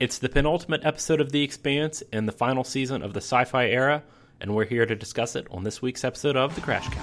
It's 0.00 0.16
the 0.16 0.30
penultimate 0.30 0.82
episode 0.82 1.20
of 1.20 1.30
The 1.30 1.42
Expanse 1.42 2.02
and 2.10 2.26
the 2.26 2.32
final 2.32 2.64
season 2.64 3.02
of 3.02 3.12
the 3.12 3.20
Syfy 3.20 3.68
era, 3.68 4.02
and 4.40 4.54
we're 4.54 4.64
here 4.64 4.86
to 4.86 4.94
discuss 4.94 5.36
it 5.36 5.46
on 5.50 5.62
this 5.62 5.82
week's 5.82 6.04
episode 6.04 6.38
of 6.38 6.54
The 6.54 6.62
Crash 6.62 6.88
Couch. 6.88 6.96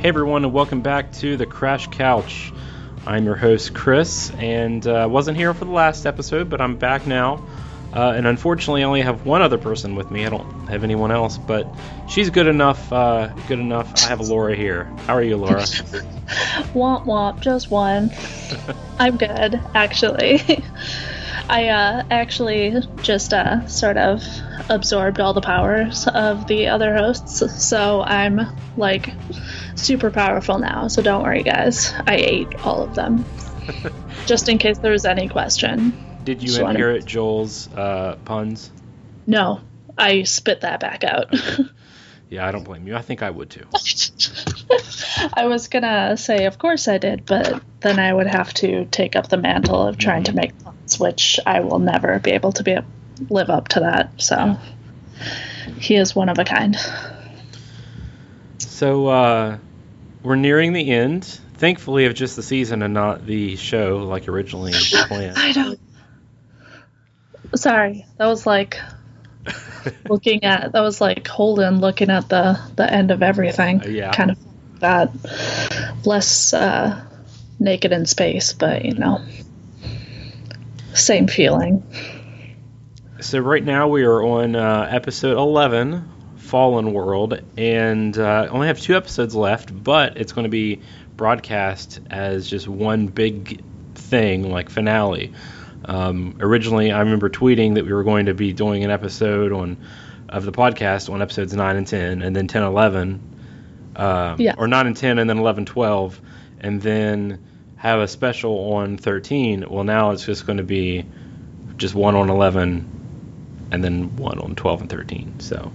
Hey 0.00 0.08
everyone, 0.08 0.44
and 0.46 0.54
welcome 0.54 0.80
back 0.80 1.12
to 1.16 1.36
The 1.36 1.44
Crash 1.44 1.88
Couch. 1.88 2.50
I'm 3.04 3.26
your 3.26 3.36
host, 3.36 3.74
Chris, 3.74 4.30
and 4.38 4.86
uh, 4.86 5.08
wasn't 5.10 5.36
here 5.36 5.52
for 5.52 5.66
the 5.66 5.72
last 5.72 6.06
episode, 6.06 6.48
but 6.48 6.62
I'm 6.62 6.78
back 6.78 7.06
now. 7.06 7.46
Uh, 7.98 8.12
and 8.12 8.28
unfortunately, 8.28 8.82
I 8.82 8.86
only 8.86 9.02
have 9.02 9.26
one 9.26 9.42
other 9.42 9.58
person 9.58 9.96
with 9.96 10.08
me. 10.08 10.24
I 10.24 10.28
don't 10.28 10.68
have 10.68 10.84
anyone 10.84 11.10
else, 11.10 11.36
but 11.36 11.66
she's 12.08 12.30
good 12.30 12.46
enough. 12.46 12.92
Uh, 12.92 13.26
good 13.48 13.58
enough. 13.58 13.92
I 14.04 14.10
have 14.10 14.20
Laura 14.20 14.54
here. 14.54 14.84
How 15.08 15.14
are 15.16 15.22
you, 15.22 15.36
Laura? 15.36 15.62
womp 16.74 17.06
womp, 17.06 17.40
just 17.40 17.72
one. 17.72 18.12
I'm 19.00 19.16
good, 19.16 19.60
actually. 19.74 20.40
I 21.48 21.70
uh, 21.70 22.04
actually 22.08 22.76
just 23.02 23.34
uh, 23.34 23.66
sort 23.66 23.96
of 23.96 24.22
absorbed 24.68 25.18
all 25.18 25.32
the 25.32 25.40
powers 25.40 26.06
of 26.06 26.46
the 26.46 26.68
other 26.68 26.94
hosts, 26.94 27.66
so 27.68 28.00
I'm 28.00 28.42
like 28.76 29.12
super 29.74 30.12
powerful 30.12 30.60
now. 30.60 30.86
So 30.86 31.02
don't 31.02 31.24
worry, 31.24 31.42
guys. 31.42 31.92
I 32.06 32.14
ate 32.14 32.64
all 32.64 32.80
of 32.80 32.94
them, 32.94 33.24
just 34.26 34.48
in 34.48 34.58
case 34.58 34.78
there 34.78 34.92
was 34.92 35.04
any 35.04 35.26
question. 35.28 36.07
Did 36.28 36.42
you 36.42 36.62
inherit 36.66 37.06
Joel's 37.06 37.72
uh, 37.72 38.18
puns? 38.26 38.70
No, 39.26 39.62
I 39.96 40.24
spit 40.24 40.60
that 40.60 40.78
back 40.78 41.02
out. 41.02 41.34
yeah, 42.28 42.46
I 42.46 42.52
don't 42.52 42.64
blame 42.64 42.86
you. 42.86 42.94
I 42.94 43.00
think 43.00 43.22
I 43.22 43.30
would 43.30 43.48
too. 43.48 43.64
I 45.32 45.46
was 45.46 45.68
gonna 45.68 46.18
say, 46.18 46.44
of 46.44 46.58
course 46.58 46.86
I 46.86 46.98
did, 46.98 47.24
but 47.24 47.62
then 47.80 47.98
I 47.98 48.12
would 48.12 48.26
have 48.26 48.52
to 48.54 48.84
take 48.84 49.16
up 49.16 49.30
the 49.30 49.38
mantle 49.38 49.80
of 49.86 49.96
trying 49.96 50.24
mm-hmm. 50.24 50.36
to 50.36 50.42
make 50.42 50.62
puns, 50.62 51.00
which 51.00 51.40
I 51.46 51.60
will 51.60 51.78
never 51.78 52.18
be 52.18 52.32
able 52.32 52.52
to 52.52 52.62
be 52.62 52.76
live 53.30 53.48
up 53.48 53.68
to 53.68 53.80
that. 53.80 54.20
So 54.20 54.36
yeah. 54.36 54.58
he 55.78 55.94
is 55.94 56.14
one 56.14 56.28
of 56.28 56.38
a 56.38 56.44
kind. 56.44 56.76
So 58.58 59.06
uh, 59.06 59.56
we're 60.22 60.36
nearing 60.36 60.74
the 60.74 60.90
end 60.90 61.40
thankfully 61.54 62.04
of 62.04 62.12
just 62.12 62.36
the 62.36 62.42
season 62.42 62.82
and 62.82 62.92
not 62.92 63.24
the 63.24 63.56
show 63.56 64.06
like 64.06 64.28
originally 64.28 64.72
planned. 65.08 65.38
I 65.38 65.52
don't 65.52 65.80
Sorry, 67.54 68.06
that 68.18 68.26
was 68.26 68.46
like 68.46 68.78
looking 70.08 70.44
at 70.44 70.72
that 70.72 70.80
was 70.80 71.00
like 71.00 71.26
Holden 71.26 71.80
looking 71.80 72.10
at 72.10 72.28
the 72.28 72.60
the 72.76 72.92
end 72.92 73.10
of 73.10 73.22
everything. 73.22 73.82
Uh, 73.82 73.88
yeah, 73.88 74.12
kind 74.12 74.30
of 74.30 74.38
that 74.80 75.10
less 76.04 76.52
uh, 76.52 77.04
naked 77.58 77.92
in 77.92 78.06
space, 78.06 78.52
but 78.52 78.84
you 78.84 78.94
know, 78.94 79.20
same 80.94 81.26
feeling. 81.26 81.82
So 83.20 83.40
right 83.40 83.64
now 83.64 83.88
we 83.88 84.04
are 84.04 84.22
on 84.22 84.54
uh, 84.54 84.88
episode 84.90 85.36
eleven, 85.36 86.08
Fallen 86.36 86.92
World, 86.92 87.40
and 87.56 88.16
uh, 88.16 88.48
only 88.50 88.68
have 88.68 88.80
two 88.80 88.96
episodes 88.96 89.34
left, 89.34 89.82
but 89.82 90.16
it's 90.16 90.32
going 90.32 90.44
to 90.44 90.50
be 90.50 90.80
broadcast 91.16 92.00
as 92.10 92.48
just 92.48 92.68
one 92.68 93.06
big 93.06 93.62
thing, 93.94 94.50
like 94.50 94.70
finale. 94.70 95.32
Um, 95.84 96.36
originally, 96.40 96.92
I 96.92 97.00
remember 97.00 97.30
tweeting 97.30 97.74
that 97.74 97.84
we 97.84 97.92
were 97.92 98.04
going 98.04 98.26
to 98.26 98.34
be 98.34 98.52
doing 98.52 98.84
an 98.84 98.90
episode 98.90 99.52
on 99.52 99.76
of 100.28 100.44
the 100.44 100.52
podcast 100.52 101.10
on 101.10 101.22
episodes 101.22 101.54
9 101.54 101.76
and 101.76 101.86
10, 101.86 102.22
and 102.22 102.36
then 102.36 102.48
10, 102.48 102.62
11, 102.62 103.92
uh, 103.96 104.36
yeah. 104.38 104.54
or 104.58 104.68
9 104.68 104.86
and 104.86 104.96
10, 104.96 105.18
and 105.18 105.28
then 105.28 105.38
11, 105.38 105.64
12, 105.64 106.20
and 106.60 106.82
then 106.82 107.42
have 107.76 108.00
a 108.00 108.08
special 108.08 108.74
on 108.74 108.98
13. 108.98 109.64
Well, 109.68 109.84
now 109.84 110.10
it's 110.10 110.26
just 110.26 110.46
going 110.46 110.58
to 110.58 110.64
be 110.64 111.06
just 111.76 111.94
one 111.94 112.14
on 112.14 112.28
11, 112.28 113.68
and 113.70 113.84
then 113.84 114.16
one 114.16 114.38
on 114.38 114.54
12 114.54 114.82
and 114.82 114.90
13. 114.90 115.40
So, 115.40 115.72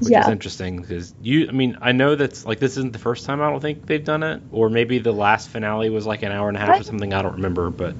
which 0.00 0.10
yeah. 0.10 0.22
is 0.22 0.28
interesting 0.28 0.80
because 0.80 1.14
you, 1.22 1.48
I 1.48 1.52
mean, 1.52 1.78
I 1.80 1.92
know 1.92 2.16
that's 2.16 2.44
like 2.44 2.58
this 2.58 2.72
isn't 2.72 2.92
the 2.92 2.98
first 2.98 3.24
time 3.24 3.40
I 3.40 3.50
don't 3.50 3.60
think 3.60 3.86
they've 3.86 4.04
done 4.04 4.22
it, 4.22 4.42
or 4.52 4.68
maybe 4.68 4.98
the 4.98 5.12
last 5.12 5.48
finale 5.48 5.90
was 5.90 6.06
like 6.06 6.22
an 6.22 6.32
hour 6.32 6.48
and 6.48 6.56
a 6.56 6.60
half 6.60 6.70
I, 6.70 6.78
or 6.80 6.82
something. 6.82 7.14
I 7.14 7.22
don't 7.22 7.34
remember, 7.34 7.70
but 7.70 7.94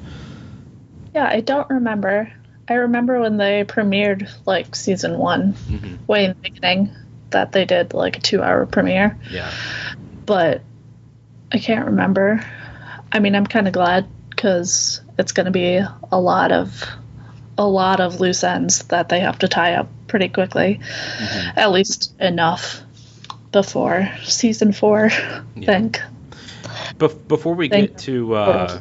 yeah, 1.14 1.26
I 1.26 1.40
don't 1.40 1.68
remember. 1.70 2.32
I 2.68 2.74
remember 2.74 3.20
when 3.20 3.36
they 3.36 3.64
premiered 3.64 4.30
like 4.46 4.76
season 4.76 5.18
one, 5.18 5.54
mm-hmm. 5.54 6.04
way 6.06 6.24
in 6.24 6.30
the 6.30 6.50
beginning, 6.50 6.90
that 7.30 7.52
they 7.52 7.64
did 7.64 7.94
like 7.94 8.16
a 8.18 8.20
two 8.20 8.42
hour 8.42 8.66
premiere. 8.66 9.18
Yeah. 9.30 9.50
But 10.26 10.62
I 11.50 11.58
can't 11.58 11.86
remember. 11.86 12.44
I 13.10 13.20
mean, 13.20 13.34
I'm 13.34 13.46
kind 13.46 13.66
of 13.66 13.72
glad 13.72 14.06
because 14.30 15.00
it's 15.18 15.32
going 15.32 15.46
to 15.46 15.50
be 15.52 15.80
a 16.12 16.20
lot 16.20 16.52
of 16.52 16.84
a 17.56 17.66
lot 17.66 18.00
of 18.00 18.20
loose 18.20 18.44
ends 18.44 18.84
that 18.84 19.08
they 19.08 19.20
have 19.20 19.40
to 19.40 19.48
tie 19.48 19.74
up 19.74 19.88
pretty 20.06 20.28
quickly, 20.28 20.80
mm-hmm. 20.80 21.58
at 21.58 21.72
least 21.72 22.14
enough 22.20 22.82
before 23.50 24.10
season 24.24 24.72
four. 24.72 25.10
Yeah. 25.56 25.72
I 25.72 25.74
think. 25.74 26.00
Be- 26.98 27.08
before 27.26 27.54
we 27.54 27.68
think. 27.68 27.90
get 27.90 27.98
to 28.02 28.34
uh, 28.34 28.80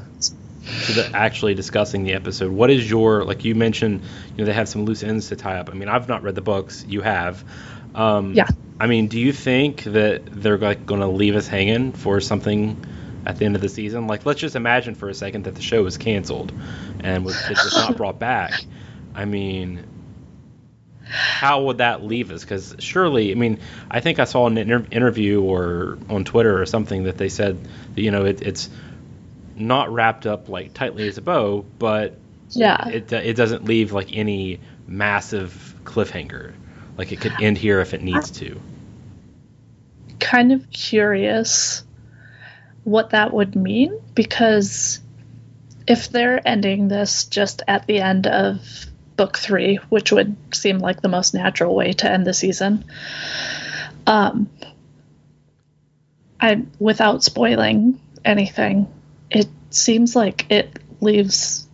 to 0.85 0.93
the, 0.93 1.11
actually 1.13 1.53
discussing 1.53 2.03
the 2.03 2.13
episode, 2.13 2.51
what 2.51 2.69
is 2.69 2.89
your 2.89 3.23
like? 3.23 3.45
You 3.45 3.55
mentioned, 3.55 4.01
you 4.31 4.37
know, 4.37 4.45
they 4.45 4.53
have 4.53 4.69
some 4.69 4.85
loose 4.85 5.03
ends 5.03 5.29
to 5.29 5.35
tie 5.35 5.57
up. 5.57 5.69
I 5.69 5.73
mean, 5.73 5.89
I've 5.89 6.07
not 6.07 6.23
read 6.23 6.35
the 6.35 6.41
books. 6.41 6.85
You 6.87 7.01
have. 7.01 7.43
Um, 7.95 8.33
yeah. 8.33 8.47
I 8.79 8.87
mean, 8.87 9.07
do 9.07 9.19
you 9.19 9.33
think 9.33 9.83
that 9.83 10.25
they're 10.25 10.57
like 10.57 10.85
going 10.85 11.01
to 11.01 11.07
leave 11.07 11.35
us 11.35 11.47
hanging 11.47 11.93
for 11.93 12.21
something 12.21 12.85
at 13.25 13.37
the 13.37 13.45
end 13.45 13.55
of 13.55 13.61
the 13.61 13.69
season? 13.69 14.07
Like, 14.07 14.25
let's 14.25 14.39
just 14.39 14.55
imagine 14.55 14.95
for 14.95 15.09
a 15.09 15.13
second 15.13 15.45
that 15.45 15.55
the 15.55 15.61
show 15.61 15.83
was 15.83 15.97
canceled 15.97 16.51
and 16.99 17.25
was 17.25 17.41
just 17.47 17.75
not 17.75 17.97
brought 17.97 18.19
back. 18.19 18.61
I 19.15 19.25
mean, 19.25 19.83
how 21.09 21.63
would 21.63 21.79
that 21.79 22.03
leave 22.03 22.31
us? 22.31 22.43
Because 22.43 22.75
surely, 22.79 23.31
I 23.31 23.35
mean, 23.35 23.59
I 23.89 23.99
think 23.99 24.19
I 24.19 24.25
saw 24.25 24.45
an 24.45 24.57
inter- 24.57 24.85
interview 24.91 25.41
or 25.41 25.97
on 26.09 26.25
Twitter 26.25 26.61
or 26.61 26.65
something 26.65 27.03
that 27.03 27.17
they 27.17 27.29
said 27.29 27.57
that 27.95 28.01
you 28.01 28.11
know 28.11 28.25
it, 28.25 28.41
it's 28.41 28.69
not 29.59 29.91
wrapped 29.91 30.25
up 30.25 30.49
like 30.49 30.73
tightly 30.73 31.07
as 31.07 31.17
a 31.17 31.21
bow, 31.21 31.65
but 31.79 32.17
yeah, 32.49 32.87
it 32.89 33.11
it 33.11 33.35
doesn't 33.35 33.65
leave 33.65 33.91
like 33.91 34.15
any 34.15 34.59
massive 34.87 35.75
cliffhanger. 35.83 36.53
Like 36.97 37.11
it 37.11 37.19
could 37.19 37.33
end 37.41 37.57
here 37.57 37.79
if 37.79 37.93
it 37.93 38.01
needs 38.01 38.31
to. 38.31 38.59
Kind 40.19 40.51
of 40.51 40.69
curious 40.71 41.83
what 42.83 43.11
that 43.11 43.33
would 43.33 43.55
mean 43.55 43.99
because 44.15 44.99
if 45.87 46.09
they're 46.09 46.45
ending 46.47 46.87
this 46.87 47.25
just 47.25 47.61
at 47.67 47.85
the 47.85 47.99
end 47.99 48.27
of 48.27 48.85
book 49.15 49.37
three, 49.37 49.75
which 49.89 50.11
would 50.11 50.35
seem 50.53 50.79
like 50.79 51.01
the 51.01 51.09
most 51.09 51.33
natural 51.33 51.75
way 51.75 51.93
to 51.93 52.09
end 52.09 52.25
the 52.25 52.33
season, 52.33 52.85
um, 54.05 54.49
I 56.39 56.63
without 56.79 57.23
spoiling 57.23 57.99
anything, 58.23 58.87
it 59.29 59.47
seems 59.69 60.15
like 60.15 60.51
it 60.51 60.79
leaves 61.01 61.67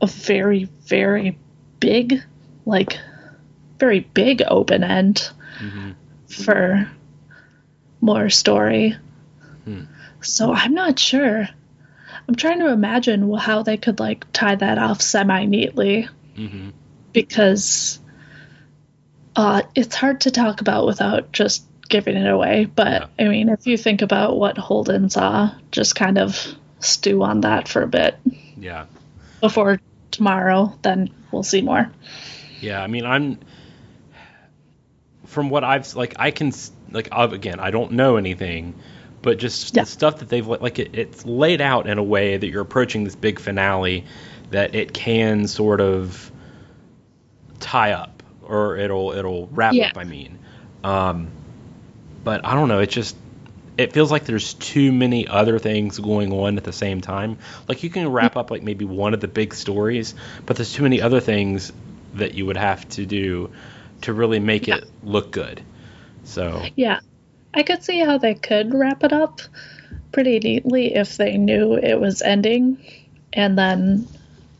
a 0.00 0.06
very, 0.06 0.64
very 0.64 1.38
big, 1.78 2.22
like, 2.64 2.98
very 3.78 4.00
big 4.00 4.42
open 4.46 4.84
end 4.84 5.30
mm-hmm. 5.58 5.92
for 6.26 6.90
more 8.00 8.30
story. 8.30 8.96
Hmm. 9.64 9.84
So 10.20 10.52
I'm 10.52 10.74
not 10.74 10.98
sure. 10.98 11.48
I'm 12.28 12.34
trying 12.34 12.60
to 12.60 12.68
imagine 12.68 13.32
how 13.34 13.62
they 13.62 13.76
could 13.76 13.98
like 14.00 14.26
tie 14.32 14.54
that 14.54 14.78
off 14.78 15.00
semi 15.00 15.46
neatly 15.46 16.08
mm-hmm. 16.36 16.70
because 17.12 17.98
uh, 19.34 19.62
it's 19.74 19.94
hard 19.94 20.22
to 20.22 20.30
talk 20.30 20.60
about 20.60 20.86
without 20.86 21.32
just 21.32 21.64
giving 21.90 22.16
it 22.16 22.28
away. 22.28 22.64
But 22.64 23.10
yeah. 23.18 23.26
I 23.26 23.28
mean, 23.28 23.48
if 23.48 23.66
you 23.66 23.76
think 23.76 24.02
about 24.02 24.38
what 24.38 24.56
Holden 24.56 25.10
saw, 25.10 25.52
just 25.70 25.94
kind 25.94 26.18
of 26.18 26.38
stew 26.78 27.22
on 27.22 27.42
that 27.42 27.68
for 27.68 27.82
a 27.82 27.88
bit. 27.88 28.16
Yeah. 28.56 28.86
Before 29.40 29.80
tomorrow, 30.10 30.76
then 30.82 31.10
we'll 31.30 31.42
see 31.42 31.62
more. 31.62 31.90
Yeah, 32.60 32.82
I 32.82 32.86
mean, 32.86 33.04
I'm 33.04 33.38
from 35.26 35.50
what 35.50 35.64
I've 35.64 35.94
like, 35.94 36.14
I 36.18 36.30
can 36.30 36.52
like 36.90 37.08
again, 37.12 37.60
I 37.60 37.70
don't 37.70 37.92
know 37.92 38.16
anything, 38.16 38.74
but 39.22 39.38
just 39.38 39.74
yeah. 39.74 39.82
the 39.82 39.86
stuff 39.86 40.18
that 40.18 40.28
they've 40.28 40.46
like, 40.46 40.78
it, 40.78 40.94
it's 40.94 41.24
laid 41.24 41.60
out 41.60 41.86
in 41.86 41.98
a 41.98 42.02
way 42.02 42.36
that 42.36 42.46
you're 42.46 42.62
approaching 42.62 43.04
this 43.04 43.14
big 43.14 43.38
finale 43.38 44.04
that 44.50 44.74
it 44.74 44.92
can 44.92 45.46
sort 45.46 45.80
of 45.80 46.30
tie 47.60 47.92
up 47.92 48.22
or 48.42 48.76
it'll 48.76 49.12
it'll 49.12 49.46
wrap 49.48 49.72
yeah. 49.72 49.88
up. 49.88 49.98
I 49.98 50.04
mean, 50.04 50.38
um, 50.82 51.30
but 52.24 52.44
I 52.44 52.54
don't 52.54 52.68
know. 52.68 52.80
It 52.80 52.90
just 52.90 53.16
it 53.76 53.92
feels 53.92 54.10
like 54.10 54.24
there's 54.24 54.54
too 54.54 54.92
many 54.92 55.26
other 55.26 55.58
things 55.58 55.98
going 55.98 56.32
on 56.32 56.56
at 56.58 56.64
the 56.64 56.72
same 56.72 57.00
time. 57.00 57.38
Like 57.68 57.82
you 57.82 57.90
can 57.90 58.10
wrap 58.10 58.36
up 58.36 58.50
like 58.50 58.62
maybe 58.62 58.84
one 58.84 59.14
of 59.14 59.20
the 59.20 59.28
big 59.28 59.54
stories, 59.54 60.14
but 60.44 60.56
there's 60.56 60.72
too 60.72 60.82
many 60.82 61.00
other 61.00 61.20
things 61.20 61.72
that 62.14 62.34
you 62.34 62.46
would 62.46 62.56
have 62.56 62.88
to 62.90 63.06
do 63.06 63.50
to 64.02 64.12
really 64.12 64.40
make 64.40 64.68
it 64.68 64.84
look 65.02 65.30
good. 65.30 65.62
So 66.24 66.62
yeah, 66.76 67.00
I 67.54 67.62
could 67.62 67.82
see 67.82 68.00
how 68.00 68.18
they 68.18 68.34
could 68.34 68.74
wrap 68.74 69.02
it 69.04 69.12
up 69.12 69.40
pretty 70.12 70.38
neatly 70.38 70.94
if 70.94 71.16
they 71.16 71.36
knew 71.36 71.74
it 71.74 71.98
was 71.98 72.22
ending. 72.22 72.84
And 73.32 73.56
then, 73.56 74.08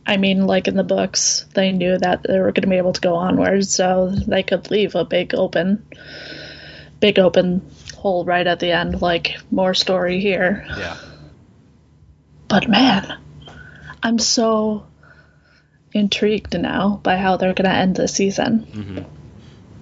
I 0.07 0.17
mean, 0.17 0.47
like 0.47 0.69
in 0.69 0.77
the 0.77 0.85
books, 0.85 1.47
they 1.55 1.73
knew 1.73 1.99
that 1.99 2.23
they 2.23 2.39
were 2.39 2.53
going 2.53 2.62
to 2.62 2.69
be 2.69 2.77
able 2.77 2.93
to 2.93 3.01
go 3.01 3.17
onward, 3.17 3.67
so 3.67 4.11
they 4.11 4.43
could 4.43 4.71
leave 4.71 4.95
a 4.95 5.05
big 5.05 5.35
open, 5.35 5.85
big 7.00 7.19
open 7.19 7.69
hole 7.97 8.25
right 8.25 8.47
at 8.47 8.61
the 8.61 8.73
end, 8.73 9.02
like 9.02 9.37
more 9.50 9.75
story 9.75 10.20
here. 10.20 10.67
Yeah. 10.69 10.97
But 12.49 12.69
man, 12.69 13.19
I'm 14.02 14.19
so 14.19 14.87
intrigued 15.93 16.58
now 16.58 17.00
by 17.02 17.17
how 17.17 17.37
they're 17.37 17.55
going 17.55 17.69
to 17.69 17.76
end 17.76 17.97
the 17.97 18.08
season. 18.08 19.06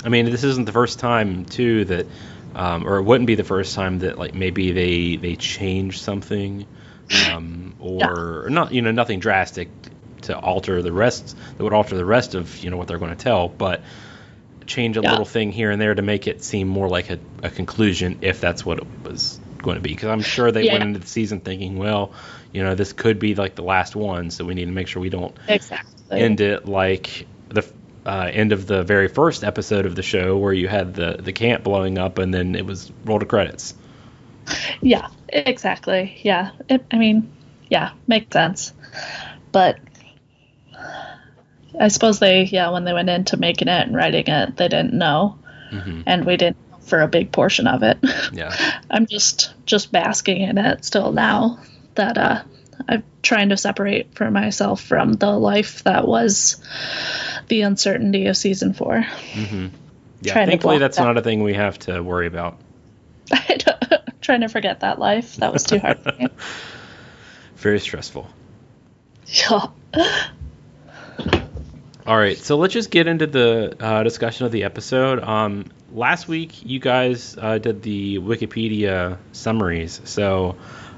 I 0.04 0.08
mean, 0.08 0.26
this 0.26 0.44
isn't 0.44 0.64
the 0.64 0.72
first 0.72 0.98
time 0.98 1.44
too 1.44 1.84
that, 1.86 2.06
um, 2.54 2.86
or 2.86 2.96
it 2.96 3.02
wouldn't 3.02 3.26
be 3.26 3.34
the 3.34 3.44
first 3.44 3.74
time 3.74 4.00
that 4.00 4.18
like 4.18 4.34
maybe 4.34 4.72
they 4.72 5.16
they 5.16 5.36
change 5.36 6.00
something, 6.00 6.66
um, 7.30 7.74
or 7.80 8.44
or 8.46 8.50
not 8.50 8.72
you 8.72 8.82
know 8.82 8.92
nothing 8.92 9.18
drastic 9.18 9.68
to 10.22 10.38
alter 10.38 10.82
the 10.82 10.92
rest 10.92 11.36
that 11.56 11.62
would 11.62 11.72
alter 11.72 11.96
the 11.96 12.04
rest 12.04 12.34
of 12.34 12.62
you 12.62 12.70
know 12.70 12.76
what 12.76 12.88
they're 12.88 12.98
going 12.98 13.14
to 13.14 13.22
tell, 13.22 13.48
but 13.48 13.82
change 14.68 14.96
a 14.96 15.02
Yeah. 15.02 15.10
little 15.10 15.24
thing 15.26 15.52
here 15.52 15.70
and 15.70 15.80
there 15.80 15.94
to 15.94 16.02
make 16.02 16.26
it 16.28 16.44
seem 16.44 16.68
more 16.68 16.88
like 16.88 17.10
a, 17.10 17.20
a 17.42 17.50
conclusion 17.50 18.18
if 18.22 18.40
that's 18.40 18.64
what 18.66 18.78
it 18.78 18.88
was 19.04 19.40
going 19.62 19.76
to 19.76 19.82
be. 19.82 19.90
Because 19.90 20.08
I'm 20.10 20.22
sure 20.22 20.52
they 20.52 20.64
went 20.64 20.84
into 20.84 21.00
the 21.00 21.06
season 21.08 21.40
thinking, 21.40 21.78
well, 21.78 22.14
you 22.52 22.62
know, 22.64 22.74
this 22.76 22.92
could 22.92 23.18
be 23.18 23.34
like 23.34 23.56
the 23.56 23.62
last 23.64 23.96
one, 23.96 24.30
so 24.30 24.44
we 24.44 24.54
need 24.54 24.66
to 24.66 24.72
make 24.72 24.88
sure 24.88 25.02
we 25.02 25.10
don't 25.10 25.36
Exactly. 25.48 25.88
end 26.16 26.40
it 26.40 26.66
like 26.66 27.28
the 27.50 27.64
uh, 28.06 28.30
end 28.32 28.52
of 28.52 28.66
the 28.66 28.84
very 28.84 29.08
first 29.08 29.44
episode 29.44 29.86
of 29.86 29.94
the 29.96 30.02
show 30.02 30.38
where 30.38 30.52
you 30.52 30.68
had 30.68 30.94
the 30.94 31.16
the 31.20 31.32
camp 31.32 31.64
blowing 31.64 31.98
up 31.98 32.18
and 32.18 32.32
then 32.32 32.54
it 32.54 32.66
was 32.66 32.92
roll 33.04 33.20
to 33.20 33.26
credits. 33.26 33.74
Yeah, 34.80 35.08
exactly. 35.28 36.18
Yeah. 36.22 36.52
It, 36.68 36.86
I 36.90 36.96
mean, 36.98 37.32
yeah, 37.68 37.92
makes 38.06 38.32
sense. 38.32 38.72
But 39.52 39.80
I 41.80 41.88
suppose 41.88 42.18
they, 42.18 42.44
yeah, 42.44 42.70
when 42.70 42.84
they 42.84 42.92
went 42.92 43.08
into 43.08 43.36
making 43.36 43.68
it 43.68 43.86
and 43.86 43.94
writing 43.94 44.26
it, 44.26 44.56
they 44.56 44.68
didn't 44.68 44.94
know. 44.94 45.38
Mhm. 45.70 46.02
And 46.06 46.24
we 46.24 46.36
didn't 46.36 46.56
know 46.70 46.78
for 46.80 47.00
a 47.02 47.08
big 47.08 47.30
portion 47.32 47.66
of 47.66 47.82
it. 47.82 47.98
Yeah. 48.32 48.54
I'm 48.90 49.06
just 49.06 49.52
just 49.66 49.92
basking 49.92 50.40
in 50.40 50.58
it 50.58 50.84
still 50.84 51.12
now 51.12 51.58
that 51.94 52.16
uh 52.18 52.42
I'm 52.88 53.02
trying 53.22 53.48
to 53.50 53.56
separate 53.56 54.14
for 54.14 54.30
myself 54.30 54.80
from 54.80 55.12
the 55.14 55.30
life 55.32 55.82
that 55.84 56.06
was 56.06 56.56
the 57.48 57.62
uncertainty 57.62 58.26
of 58.26 58.36
season 58.36 58.72
4. 58.72 59.04
Yeah. 59.34 60.32
Trying 60.32 60.46
to 60.46 60.50
Thankfully, 60.52 60.78
that's 60.78 60.96
that. 60.96 61.04
not 61.04 61.16
a 61.16 61.22
thing 61.22 61.42
we 61.42 61.54
have 61.54 61.78
to 61.80 62.00
worry 62.02 62.26
about. 62.26 62.58
I'm 63.32 63.58
trying 64.20 64.40
to 64.42 64.48
forget 64.48 64.80
that 64.80 64.98
life. 64.98 65.36
That 65.36 65.52
was 65.52 65.64
too 65.64 65.78
hard 65.78 66.00
for 66.00 66.12
me. 66.18 66.28
Very 67.56 67.80
stressful. 67.80 68.28
Yeah. 69.26 69.66
All 72.08 72.16
right, 72.16 72.38
so 72.38 72.56
let's 72.56 72.72
just 72.72 72.90
get 72.90 73.06
into 73.06 73.26
the 73.26 73.76
uh, 73.78 74.02
discussion 74.02 74.46
of 74.46 74.52
the 74.52 74.64
episode. 74.64 75.22
Um, 75.22 75.66
last 75.92 76.26
week, 76.26 76.64
you 76.64 76.78
guys 76.78 77.36
uh, 77.38 77.58
did 77.58 77.82
the 77.82 78.18
Wikipedia 78.18 79.18
summaries, 79.32 80.00
so 80.04 80.56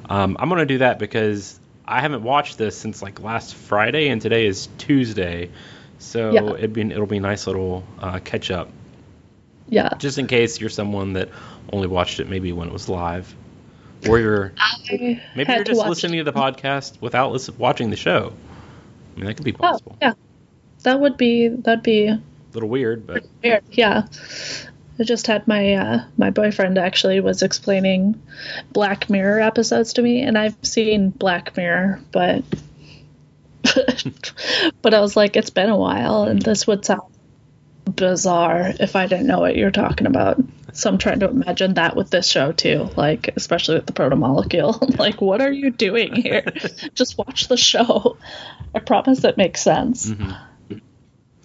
um, 0.09 0.37
I'm 0.39 0.49
going 0.49 0.61
to 0.61 0.67
do 0.67 0.79
that 0.79 1.01
because 1.01 1.59
I 1.85 2.01
haven't 2.01 2.23
watched 2.23 2.59
this 2.59 2.79
since 2.79 3.03
like 3.03 3.21
last 3.25 3.57
Friday, 3.57 4.07
and 4.11 4.23
today 4.23 4.47
is 4.47 4.69
Tuesday, 4.79 5.51
so 5.99 6.31
Yeah. 6.31 6.53
it'd 6.55 6.73
be 6.75 6.83
it'll 6.83 7.07
be 7.07 7.17
a 7.17 7.21
nice 7.21 7.49
little 7.49 7.83
uh, 7.99 8.21
catch 8.21 8.53
up, 8.53 8.71
Yeah. 9.69 9.89
just 9.99 10.17
in 10.19 10.29
case 10.29 10.61
you're 10.61 10.71
someone 10.71 11.15
that 11.15 11.29
only 11.73 11.89
watched 11.89 12.21
it 12.21 12.29
maybe 12.29 12.53
when 12.53 12.69
it 12.69 12.73
was 12.73 12.89
live, 12.89 13.35
or 14.09 14.21
you're 14.21 14.53
I 14.59 15.19
maybe 15.35 15.53
you're 15.55 15.65
just 15.65 15.85
listening 15.85 16.21
it. 16.21 16.25
to 16.25 16.31
the 16.31 16.39
podcast 16.39 17.01
without 17.01 17.33
listen, 17.33 17.57
watching 17.59 17.91
the 17.91 17.97
show. 17.97 18.33
I 19.17 19.19
mean, 19.19 19.27
that 19.27 19.35
could 19.35 19.45
be 19.45 19.55
Oh, 19.55 19.59
possible. 19.59 19.99
yeah. 20.01 20.13
That 20.83 21.01
would 21.01 21.17
be 21.17 21.49
that'd 21.49 21.83
be 21.83 22.07
A 22.07 22.21
little 22.55 22.69
weird, 22.69 23.07
but 23.07 23.25
weird. 23.43 23.65
Yeah. 23.71 24.07
I 24.99 25.03
just 25.03 25.27
had 25.27 25.49
my 25.49 25.75
uh, 25.75 26.05
my 26.19 26.31
boyfriend 26.31 26.77
actually 26.77 27.21
was 27.21 27.43
explaining 27.43 28.21
Black 28.73 29.09
Mirror 29.09 29.41
episodes 29.41 29.95
to 29.95 30.03
me, 30.03 30.21
and 30.21 30.37
I've 30.37 30.57
seen 30.63 31.09
Black 31.09 31.57
Mirror, 31.57 32.01
but 32.13 32.45
but 34.83 34.93
I 34.93 35.01
was 35.01 35.17
like, 35.17 35.37
it's 35.37 35.51
been 35.51 35.71
a 35.71 35.77
while, 35.77 36.25
and 36.25 36.43
this 36.43 36.67
would 36.67 36.85
sound 36.85 37.03
bizarre 37.85 38.73
if 38.79 38.95
I 38.95 39.07
didn't 39.07 39.27
know 39.27 39.41
what 39.41 39.57
you're 39.57 39.71
talking 39.71 40.07
about. 40.07 40.39
So 40.73 40.91
I'm 40.91 40.99
trying 40.99 41.21
to 41.21 41.29
imagine 41.29 41.75
that 41.75 41.97
with 41.97 42.11
this 42.11 42.29
show 42.29 42.53
too, 42.53 42.91
like 42.97 43.31
especially 43.37 43.77
with 43.77 43.87
the 43.87 43.93
proto 43.93 44.17
molecule. 44.17 44.79
like, 44.99 45.21
what 45.21 45.41
are 45.41 45.51
you 45.51 45.71
doing 45.71 46.15
here? 46.15 46.45
Just 46.95 47.17
watch 47.19 47.49
the 47.49 47.57
show. 47.57 48.19
I 48.75 48.79
promise 48.81 49.25
it 49.25 49.37
makes 49.37 49.63
sense. 49.63 50.13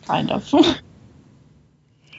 Kind 0.06 0.32
of. 0.32 0.52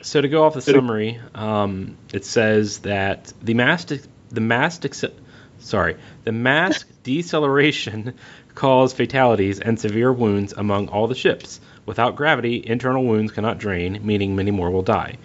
So 0.02 0.20
to 0.20 0.28
go 0.28 0.44
off 0.44 0.54
the 0.54 0.62
summary, 0.62 1.18
um, 1.34 1.96
it 2.12 2.24
says 2.24 2.78
that 2.80 3.32
the 3.42 3.54
mass 3.54 3.86
de- 3.86 3.98
the 4.30 4.40
mass 4.40 4.78
dece- 4.78 5.12
sorry 5.58 5.96
the 6.22 6.30
mass 6.30 6.84
deceleration 7.02 8.14
caused 8.54 8.96
fatalities 8.96 9.58
and 9.58 9.80
severe 9.80 10.12
wounds 10.12 10.52
among 10.52 10.90
all 10.90 11.08
the 11.08 11.16
ships. 11.16 11.58
Without 11.86 12.14
gravity, 12.14 12.62
internal 12.64 13.04
wounds 13.04 13.32
cannot 13.32 13.58
drain, 13.58 13.98
meaning 14.06 14.36
many 14.36 14.52
more 14.52 14.70
will 14.70 14.82
die. 14.82 15.16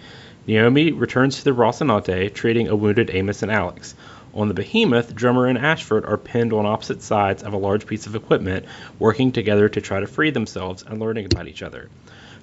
Naomi 0.48 0.90
returns 0.90 1.36
to 1.38 1.44
the 1.44 1.52
Rocinante, 1.52 2.34
treating 2.34 2.66
a 2.66 2.74
wounded 2.74 3.08
Amos 3.12 3.42
and 3.42 3.52
Alex. 3.52 3.94
On 4.34 4.48
the 4.48 4.54
Behemoth, 4.54 5.14
Drummer 5.14 5.46
and 5.46 5.58
Ashford 5.58 6.04
are 6.06 6.16
pinned 6.16 6.52
on 6.52 6.66
opposite 6.66 7.02
sides 7.02 7.44
of 7.44 7.52
a 7.52 7.58
large 7.58 7.86
piece 7.86 8.06
of 8.06 8.16
equipment, 8.16 8.64
working 8.98 9.30
together 9.30 9.68
to 9.68 9.80
try 9.80 10.00
to 10.00 10.08
free 10.08 10.30
themselves 10.30 10.82
and 10.82 10.98
learning 10.98 11.26
about 11.26 11.46
each 11.46 11.62
other. 11.62 11.88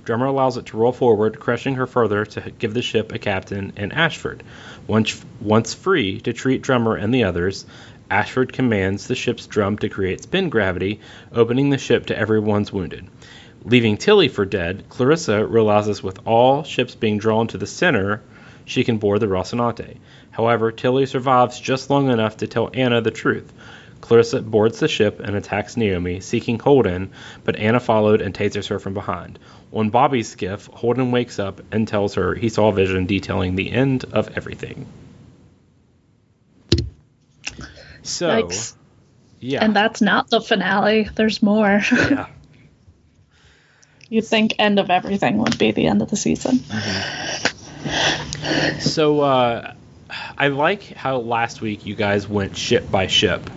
Drummer 0.05 0.25
allows 0.25 0.57
it 0.57 0.67
to 0.67 0.77
roll 0.77 0.91
forward, 0.91 1.39
crushing 1.39 1.75
her 1.75 1.87
further 1.87 2.25
to 2.25 2.51
give 2.51 2.73
the 2.73 2.81
ship 2.81 3.11
a 3.11 3.19
captain 3.19 3.73
and 3.75 3.93
Ashford. 3.93 4.43
Once, 4.87 5.23
once 5.39 5.73
free 5.73 6.19
to 6.21 6.33
treat 6.33 6.61
Drummer 6.61 6.95
and 6.95 7.13
the 7.13 7.25
others, 7.25 7.65
Ashford 8.09 8.53
commands 8.53 9.07
the 9.07 9.15
ship's 9.15 9.45
drum 9.45 9.77
to 9.77 9.89
create 9.89 10.23
spin 10.23 10.49
gravity, 10.49 10.99
opening 11.31 11.69
the 11.69 11.77
ship 11.77 12.07
to 12.07 12.17
everyone's 12.17 12.73
wounded. 12.73 13.07
Leaving 13.63 13.97
Tilly 13.97 14.29
for 14.29 14.45
dead, 14.45 14.85
Clarissa 14.89 15.45
realizes 15.45 16.01
with 16.01 16.19
all 16.25 16.63
ships 16.63 16.95
being 16.95 17.17
drawn 17.17 17.47
to 17.47 17.57
the 17.57 17.67
center, 17.67 18.21
she 18.65 18.83
can 18.83 18.97
board 18.97 19.19
the 19.19 19.27
Rocinante. 19.27 19.97
However, 20.31 20.71
Tilly 20.71 21.05
survives 21.05 21.59
just 21.59 21.89
long 21.89 22.09
enough 22.09 22.37
to 22.37 22.47
tell 22.47 22.69
Anna 22.73 23.01
the 23.01 23.11
truth. 23.11 23.51
Clarissa 24.01 24.41
boards 24.41 24.79
the 24.79 24.87
ship 24.87 25.19
and 25.19 25.35
attacks 25.35 25.75
Naomi, 25.75 26.19
seeking 26.19 26.57
Holden, 26.57 27.11
but 27.43 27.57
Anna 27.57 27.79
followed 27.79 28.21
and 28.21 28.33
tasers 28.33 28.69
her 28.69 28.79
from 28.79 28.93
behind. 28.93 29.37
On 29.71 29.89
Bobbie's 29.91 30.27
skiff, 30.29 30.65
Holden 30.67 31.11
wakes 31.11 31.37
up 31.39 31.61
and 31.71 31.87
tells 31.87 32.15
her 32.15 32.33
he 32.33 32.49
saw 32.49 32.69
a 32.69 32.73
vision 32.73 33.05
detailing 33.05 33.55
the 33.55 33.71
end 33.71 34.03
of 34.11 34.35
everything. 34.35 34.87
So, 38.01 38.27
Yikes. 38.43 38.73
yeah, 39.39 39.63
And 39.63 39.75
that's 39.75 40.01
not 40.01 40.29
the 40.29 40.41
finale. 40.41 41.07
There's 41.13 41.43
more. 41.43 41.81
yeah. 41.91 42.27
You'd 44.09 44.25
think 44.25 44.55
end 44.57 44.79
of 44.79 44.89
everything 44.89 45.37
would 45.37 45.59
be 45.59 45.71
the 45.71 45.85
end 45.85 46.01
of 46.01 46.09
the 46.09 46.17
season. 46.17 46.61
So 48.79 49.19
uh, 49.21 49.73
I 50.37 50.47
like 50.47 50.81
how 50.95 51.17
last 51.17 51.61
week 51.61 51.85
you 51.85 51.93
guys 51.93 52.27
went 52.27 52.57
ship 52.57 52.89
by 52.89 53.05
ship, 53.07 53.47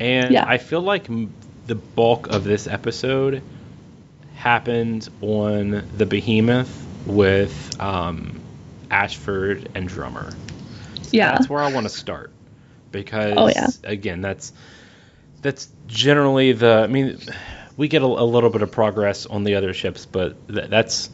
and 0.00 0.32
Yeah. 0.32 0.44
I 0.46 0.58
feel 0.58 0.80
like 0.80 1.08
m- 1.08 1.32
the 1.66 1.76
bulk 1.76 2.26
of 2.28 2.42
this 2.44 2.66
episode 2.66 3.42
happened 4.38 5.08
on 5.20 5.82
the 5.96 6.06
Behemoth 6.06 6.86
with 7.06 7.80
um, 7.80 8.40
Ashford 8.90 9.68
and 9.74 9.88
Drummer. 9.88 10.32
Yeah. 11.10 11.32
That's 11.32 11.48
where 11.48 11.60
I 11.60 11.72
want 11.72 11.84
to 11.84 11.90
start 11.92 12.30
because 12.92 13.34
Oh, 13.36 13.48
yeah. 13.48 13.66
again, 13.82 14.20
that's 14.20 14.52
that's 15.42 15.68
generally 15.86 16.52
the. 16.52 16.82
I 16.84 16.86
mean, 16.86 17.18
we 17.76 17.88
get 17.88 18.02
a, 18.02 18.06
a 18.06 18.06
little 18.06 18.50
bit 18.50 18.62
of 18.62 18.70
progress 18.70 19.26
on 19.26 19.44
the 19.44 19.56
other 19.56 19.74
ships, 19.74 20.06
but 20.06 20.36
th- 20.48 20.70
that's 20.70 21.10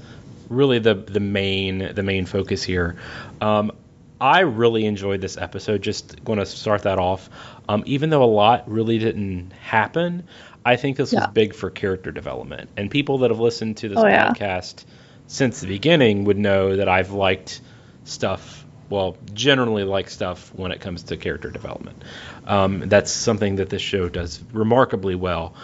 really 0.50 0.78
the 0.78 0.94
the 0.94 1.20
main 1.20 1.94
the 1.94 2.02
main 2.02 2.26
focus 2.26 2.62
here. 2.62 2.96
Um, 3.40 3.72
I 4.20 4.40
really 4.40 4.84
enjoyed 4.84 5.20
this 5.20 5.36
episode. 5.36 5.82
Just 5.82 6.22
going 6.24 6.38
to 6.38 6.46
start 6.46 6.82
that 6.82 6.98
off. 6.98 7.28
Um, 7.68 7.82
even 7.86 8.10
though 8.10 8.22
a 8.22 8.26
lot 8.26 8.70
really 8.70 8.98
didn't 8.98 9.52
happen, 9.52 10.26
I 10.64 10.76
think 10.76 10.96
this 10.96 11.12
Yeah. 11.12 11.20
was 11.20 11.28
big 11.34 11.54
for 11.54 11.70
character 11.70 12.10
development. 12.10 12.70
And 12.76 12.90
people 12.90 13.18
that 13.18 13.30
have 13.30 13.40
listened 13.40 13.78
to 13.78 13.88
this 13.88 13.98
Oh, 13.98 14.06
yeah. 14.06 14.30
podcast 14.32 14.84
since 15.26 15.60
the 15.60 15.66
beginning 15.66 16.24
would 16.24 16.38
know 16.38 16.76
that 16.76 16.88
I've 16.88 17.10
liked 17.12 17.60
stuff. 18.04 18.64
Well, 18.90 19.16
generally 19.32 19.84
like 19.84 20.08
stuff 20.10 20.52
when 20.54 20.70
it 20.72 20.80
comes 20.80 21.04
to 21.04 21.16
character 21.16 21.50
development. 21.50 22.02
Um, 22.46 22.80
that's 22.88 23.10
something 23.10 23.56
that 23.56 23.68
this 23.70 23.82
show 23.82 24.08
does 24.08 24.42
remarkably 24.52 25.14
well. 25.14 25.54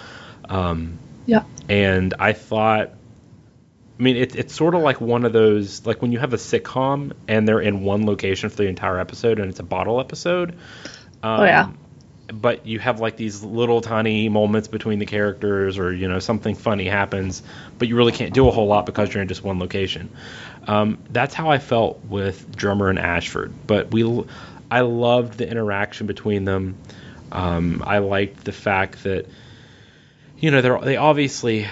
Um, 0.49 0.99
Yeah. 1.27 1.43
and 1.69 2.15
I 2.19 2.33
thought 2.33 2.93
I 3.99 4.03
mean, 4.03 4.17
it, 4.17 4.35
it's 4.35 4.55
sort 4.55 4.75
of 4.75 4.81
like 4.81 4.99
one 5.03 5.27
of 5.27 5.35
those, 5.35 5.85
like 5.85 6.01
when 6.01 6.11
you 6.11 6.19
have 6.21 6.33
a 6.33 6.39
sitcom 6.39 7.13
and 7.29 7.47
they're 7.47 7.61
in 7.61 7.83
one 7.85 8.07
location 8.07 8.49
for 8.49 8.57
the 8.57 8.67
entire 8.67 8.99
episode 8.99 9.39
and 9.39 9.51
it's 9.51 9.61
a 9.61 9.63
bottle 9.63 10.01
episode. 10.01 10.53
Um, 11.23 11.41
Oh, 11.41 11.45
yeah. 11.45 11.69
But 12.33 12.67
you 12.67 12.79
have 12.79 13.01
like 13.01 13.17
these 13.17 13.43
little 13.43 13.81
tiny 13.81 14.29
moments 14.29 14.69
between 14.69 14.99
the 14.99 15.07
characters, 15.07 15.79
or 15.79 15.93
you 15.93 16.09
know 16.09 16.19
something 16.19 16.55
funny 16.55 16.87
happens, 16.87 17.43
but 17.79 17.89
you 17.89 17.97
really 17.97 18.13
can't 18.13 18.33
do 18.33 18.49
a 18.49 18.51
whole 18.51 18.67
lot 18.67 18.87
because 18.87 19.13
you're 19.13 19.23
in 19.23 19.29
just 19.29 19.43
one 19.43 19.59
location. 19.59 20.11
Um, 20.67 20.99
that's 21.11 21.35
how 21.35 21.51
I 21.51 21.59
felt 21.59 22.05
with 22.05 22.55
Drummer 22.55 22.89
and 22.89 22.99
Ashford. 22.99 23.53
But 23.67 23.91
we 23.91 24.25
i 24.71 24.81
loved 24.83 25.37
the 25.39 25.51
interaction 25.51 26.07
between 26.07 26.45
them. 26.45 26.77
Um, 27.33 27.83
I 27.85 27.99
liked 27.99 28.45
the 28.45 28.53
fact 28.53 29.03
that, 29.05 29.27
you 30.39 30.51
know, 30.51 30.61
they're 30.61 30.79
they 30.81 30.97
obviously 30.97 31.67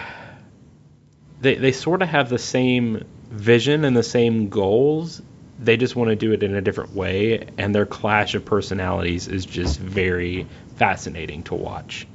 they 1.40 1.54
they 1.54 1.72
sort 1.72 2.02
of 2.02 2.08
have 2.08 2.28
the 2.28 2.38
same 2.38 3.04
vision 3.30 3.84
and 3.84 3.96
the 3.96 4.02
same 4.02 4.48
goals. 4.48 5.22
They 5.58 5.76
just 5.76 5.96
want 5.96 6.10
to 6.10 6.16
do 6.16 6.32
it 6.32 6.42
in 6.42 6.54
a 6.54 6.60
different 6.60 6.94
way, 6.94 7.48
and 7.58 7.74
their 7.74 7.86
clash 7.86 8.34
of 8.34 8.44
personalities 8.44 9.26
is 9.26 9.44
just 9.44 9.78
very 9.80 10.46
fascinating 10.76 11.42
to 11.44 11.54
watch. 11.54 12.06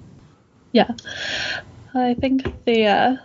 Yeah. 0.72 0.92
I 1.94 2.16
think 2.16 2.66
the 2.66 2.86
uh, 2.88 3.18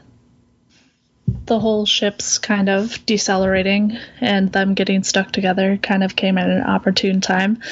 the 1.47 1.59
whole 1.59 1.87
ship's 1.87 2.39
kind 2.39 2.69
of 2.69 3.05
decelerating 3.07 3.97
and 4.21 4.53
them 4.53 4.75
getting 4.75 5.03
stuck 5.03 5.33
together 5.33 5.79
kind 5.79 6.05
of 6.05 6.15
came 6.15 6.37
at 6.37 6.51
an 6.51 6.63
opportune 6.63 7.21
time 7.21 7.63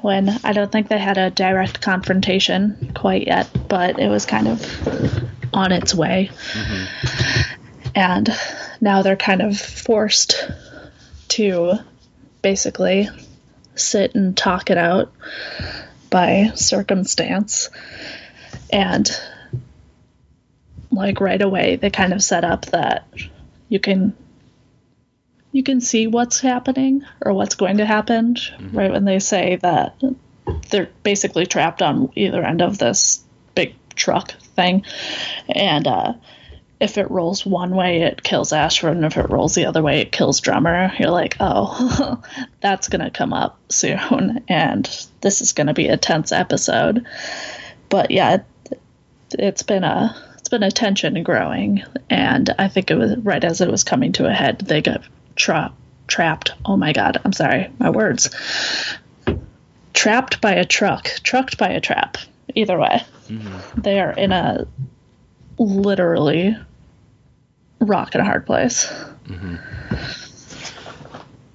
when 0.00 0.28
I 0.44 0.52
don't 0.52 0.70
think 0.70 0.88
they 0.88 0.98
had 0.98 1.18
a 1.18 1.30
direct 1.30 1.80
confrontation 1.80 2.92
quite 2.94 3.26
yet, 3.26 3.48
but 3.68 3.98
it 3.98 4.08
was 4.08 4.26
kind 4.26 4.48
of 4.48 5.30
on 5.52 5.72
its 5.72 5.94
way. 5.94 6.30
And 7.94 8.28
now 8.80 9.02
they're 9.02 9.16
kind 9.16 9.42
of 9.42 9.58
forced 9.58 10.50
to 11.32 11.74
basically 12.42 13.08
sit 13.74 14.14
and 14.14 14.36
talk 14.36 14.70
it 14.70 14.78
out 14.78 15.12
by 16.10 16.50
circumstance. 16.54 17.70
And 18.70 19.10
like 20.90 21.20
right 21.20 21.40
away 21.40 21.76
they 21.76 21.88
kind 21.88 22.12
of 22.12 22.22
set 22.22 22.44
up 22.44 22.66
that 22.66 23.08
you 23.70 23.80
can 23.80 24.14
you 25.50 25.62
can 25.62 25.80
see 25.80 26.06
what's 26.06 26.40
happening 26.40 27.02
or 27.24 27.32
what's 27.32 27.54
going 27.54 27.78
to 27.78 27.86
happen 27.86 28.36
right 28.72 28.92
when 28.92 29.04
they 29.04 29.18
say 29.18 29.56
that 29.56 30.00
they're 30.70 30.90
basically 31.02 31.46
trapped 31.46 31.80
on 31.80 32.10
either 32.14 32.44
end 32.44 32.60
of 32.60 32.76
this 32.78 33.22
big 33.54 33.74
truck 33.94 34.32
thing. 34.54 34.84
And 35.48 35.86
uh 35.86 36.12
if 36.82 36.98
it 36.98 37.08
rolls 37.12 37.46
one 37.46 37.76
way 37.76 38.02
it 38.02 38.24
kills 38.24 38.52
ashford 38.52 38.96
and 38.96 39.04
if 39.04 39.16
it 39.16 39.30
rolls 39.30 39.54
the 39.54 39.66
other 39.66 39.80
way 39.80 40.00
it 40.00 40.10
kills 40.10 40.40
drummer. 40.40 40.92
You're 40.98 41.10
like 41.10 41.36
oh 41.38 42.20
that's 42.60 42.88
gonna 42.88 43.10
come 43.10 43.32
up 43.32 43.56
soon 43.68 44.44
and 44.48 45.06
this 45.20 45.40
is 45.40 45.52
gonna 45.52 45.74
be 45.74 45.86
a 45.86 45.96
tense 45.96 46.32
episode. 46.32 47.06
But 47.88 48.10
yeah 48.10 48.42
it, 48.70 48.80
it's 49.38 49.62
been 49.62 49.84
a 49.84 50.20
it's 50.38 50.48
been 50.48 50.64
a 50.64 50.72
tension 50.72 51.22
growing 51.22 51.84
and 52.10 52.52
i 52.58 52.66
think 52.66 52.90
it 52.90 52.96
was 52.96 53.16
right 53.18 53.44
as 53.44 53.60
it 53.60 53.70
was 53.70 53.84
coming 53.84 54.12
to 54.12 54.26
a 54.26 54.32
head 54.32 54.58
they 54.58 54.82
got 54.82 55.02
tra- 55.36 55.72
trapped. 56.08 56.50
Oh 56.66 56.76
my 56.76 56.92
god 56.92 57.20
i'm 57.24 57.32
sorry 57.32 57.70
my 57.78 57.90
words. 57.90 58.28
Trapped 59.94 60.40
by 60.40 60.54
a 60.54 60.64
truck 60.64 61.04
trucked 61.22 61.58
by 61.58 61.68
a 61.68 61.80
trap 61.80 62.16
either 62.56 62.76
way. 62.76 63.02
Mm-hmm. 63.28 63.80
They 63.82 64.00
are 64.00 64.10
in 64.10 64.32
a 64.32 64.66
literally 65.58 66.56
rock 67.84 68.14
and 68.14 68.22
a 68.22 68.24
hard 68.24 68.46
place 68.46 68.92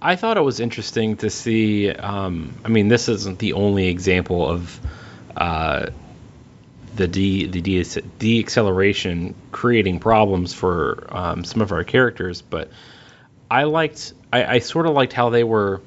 I 0.02 0.16
thought 0.16 0.38
it 0.38 0.42
was 0.42 0.60
interesting 0.60 1.18
to 1.18 1.30
see. 1.30 1.90
Um, 1.90 2.54
I 2.64 2.70
mean, 2.70 2.88
this 2.88 3.10
isn't 3.10 3.40
the 3.40 3.54
only 3.54 3.88
example 3.88 4.48
of 4.48 4.80
uh, 5.36 5.88
the 6.96 7.08
de 7.08 7.48
the 7.48 7.62
de- 7.62 8.44
creating 9.52 10.00
problems 10.00 10.54
for 10.54 11.08
um, 11.10 11.44
some 11.44 11.62
of 11.62 11.72
our 11.72 11.84
characters, 11.84 12.42
but 12.42 12.70
I 13.50 13.64
liked. 13.64 14.14
I, 14.32 14.46
I 14.46 14.60
sort 14.60 14.86
of 14.86 14.94
liked 14.94 15.14
how 15.14 15.30
they 15.30 15.44
were. 15.44 15.82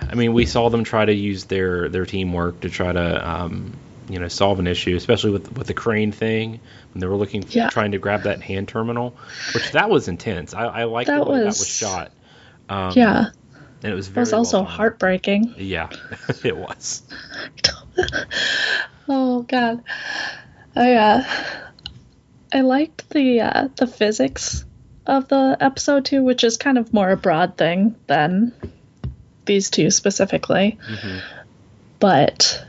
I 0.00 0.14
mean, 0.14 0.32
we 0.32 0.46
saw 0.46 0.70
them 0.70 0.82
try 0.82 1.04
to 1.04 1.14
use 1.14 1.44
their 1.44 1.88
their 1.88 2.06
teamwork 2.06 2.60
to 2.60 2.70
try 2.70 2.90
to 2.90 3.30
um, 3.30 3.76
you 4.12 4.18
know 4.18 4.28
solve 4.28 4.58
an 4.58 4.66
issue, 4.66 4.96
especially 4.96 5.30
with 5.30 5.56
with 5.56 5.66
the 5.66 5.74
crane 5.74 6.12
thing 6.12 6.60
when 6.92 7.00
they 7.00 7.06
were 7.06 7.16
looking 7.16 7.44
Yeah. 7.48 7.68
trying 7.68 7.92
to 7.92 7.98
grab 7.98 8.22
that 8.24 8.42
hand 8.42 8.68
terminal, 8.68 9.16
which 9.54 9.72
that 9.72 9.88
was 9.90 10.08
intense. 10.08 10.54
I, 10.54 10.64
I 10.64 10.84
liked 10.84 11.08
That 11.08 11.24
the 11.24 11.30
way 11.30 11.38
that 11.38 11.46
was- 11.46 11.58
was 11.58 11.68
shot. 11.68 12.12
Um, 12.68 12.92
yeah 12.94 13.30
and 13.82 13.92
it 13.92 13.94
was 13.96 14.08
it 14.14 14.16
was 14.16 14.32
also 14.32 14.58
well 14.58 14.66
heartbreaking 14.66 15.54
Yeah, 15.58 15.88
it 16.44 16.56
was. 16.56 17.02
Oh 19.08 19.42
god. 19.42 19.82
I 20.76 20.94
uh 20.94 21.24
I 22.52 22.60
liked 22.60 23.08
the 23.10 23.40
uh 23.40 23.68
the 23.76 23.86
physics 23.86 24.64
of 25.06 25.26
the 25.28 25.56
episode 25.60 26.04
too, 26.04 26.22
which 26.22 26.44
is 26.44 26.56
kind 26.56 26.78
of 26.78 26.92
more 26.94 27.10
a 27.10 27.16
broad 27.16 27.56
thing 27.56 27.96
than 28.06 28.52
these 29.46 29.70
two 29.70 29.90
specifically. 29.90 30.78
But 31.98 32.64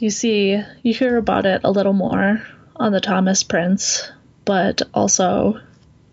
you 0.00 0.10
see 0.10 0.60
you 0.82 0.94
hear 0.94 1.16
about 1.16 1.46
it 1.46 1.62
a 1.64 1.70
little 1.70 1.92
more 1.92 2.42
on 2.76 2.92
the 2.92 3.00
Thomas 3.00 3.42
Prince, 3.42 4.10
but 4.44 4.82
also 4.94 5.60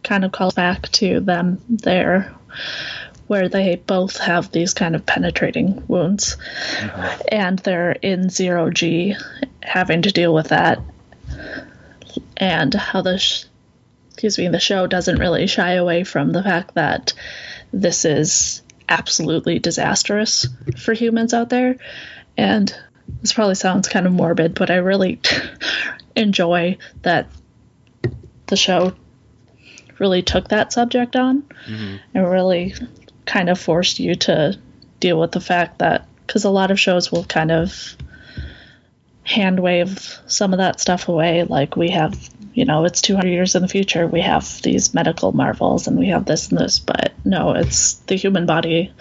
kind 0.04 0.25
of 0.25 0.32
calls 0.32 0.54
back 0.54 0.89
to 0.89 1.20
them 1.20 1.62
there 1.70 2.36
where 3.27 3.50
they 3.50 3.75
both 3.75 4.18
have 4.18 4.51
these 4.51 4.74
kind 4.74 4.96
of 4.96 5.06
penetrating 5.06 5.84
wounds. 5.88 6.38
Mm-hmm. 6.77 7.22
And 7.32 7.60
they're 7.60 7.94
in 7.94 8.30
zero 8.30 8.70
G 8.70 9.15
having 9.63 10.04
to 10.04 10.12
deal 10.12 10.34
with 10.34 10.50
that. 10.50 10.80
And 12.38 12.74
how 12.74 13.01
the 13.01 13.18
sh- 13.18 13.46
excuse 14.10 14.38
me 14.38 14.48
the 14.48 14.60
show 14.60 14.88
doesn't 14.88 15.20
really 15.20 15.48
shy 15.48 15.74
away 15.74 16.04
from 16.04 16.32
the 16.32 16.44
fact 16.44 16.75
that 16.75 17.13
this 17.74 18.06
is 18.06 18.62
absolutely 18.88 19.60
disastrous 19.60 20.48
for 20.77 20.94
humans 20.94 21.34
out 21.34 21.50
there. 21.50 21.77
And 22.38 22.74
this 23.21 23.33
probably 23.33 23.55
sounds 23.55 23.88
kind 23.88 24.05
of 24.05 24.13
morbid 24.13 24.53
but 24.55 24.69
I 24.69 24.75
really 24.75 25.19
enjoy 26.15 26.77
that 27.01 27.27
the 28.47 28.55
show 28.55 28.93
really 30.00 30.21
took 30.21 30.50
that 30.50 30.74
subject 30.74 31.15
on 31.15 31.43
mm-hmm. 31.67 31.97
and 32.13 32.31
really 32.31 32.74
kind 33.25 33.50
of 33.50 33.59
forced 33.59 34.00
you 34.00 34.15
to 34.15 34.57
deal 35.00 35.19
with 35.19 35.31
the 35.31 35.41
fact 35.41 35.79
that 35.79 36.07
because 36.25 36.43
a 36.43 36.50
lot 36.50 36.71
of 36.71 36.79
shows 36.79 37.12
will 37.12 37.24
kind 37.24 37.51
of 37.51 37.95
hand 39.24 39.59
wave 39.59 40.19
some 40.27 40.53
of 40.53 40.59
that 40.59 40.79
stuff 40.79 41.07
away. 41.07 41.43
Like 41.43 41.75
we 41.75 41.89
have 41.89 42.29
you 42.55 42.65
know 42.65 42.85
it's 42.85 43.01
200 43.01 43.29
years 43.29 43.53
in 43.53 43.62
the 43.62 43.67
future 43.67 44.07
we 44.07 44.21
have 44.21 44.62
these 44.63 44.93
medical 44.93 45.31
marvels 45.31 45.88
and 45.88 46.00
we 46.00 46.07
have 46.07 46.25
this 46.25 46.50
and 46.50 46.57
this 46.57 46.79
but 46.79 47.13
no 47.24 47.53
it's 47.53 47.95
the 48.07 48.15
human 48.15 48.45
body 48.45 48.91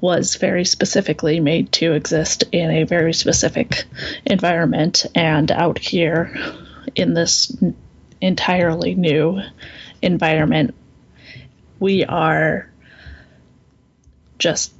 was 0.00 0.34
very 0.34 0.64
specifically 0.64 1.40
made 1.40 1.72
to 1.72 1.92
exist 1.92 2.44
in 2.52 2.70
a 2.70 2.84
very 2.84 3.14
specific 3.14 3.84
environment 4.26 5.06
and 5.14 5.50
out 5.50 5.78
here 5.78 6.36
in 6.94 7.14
this 7.14 7.56
entirely 8.20 8.94
new 8.94 9.40
environment 10.02 10.74
we 11.80 12.04
are 12.04 12.70
just 14.38 14.72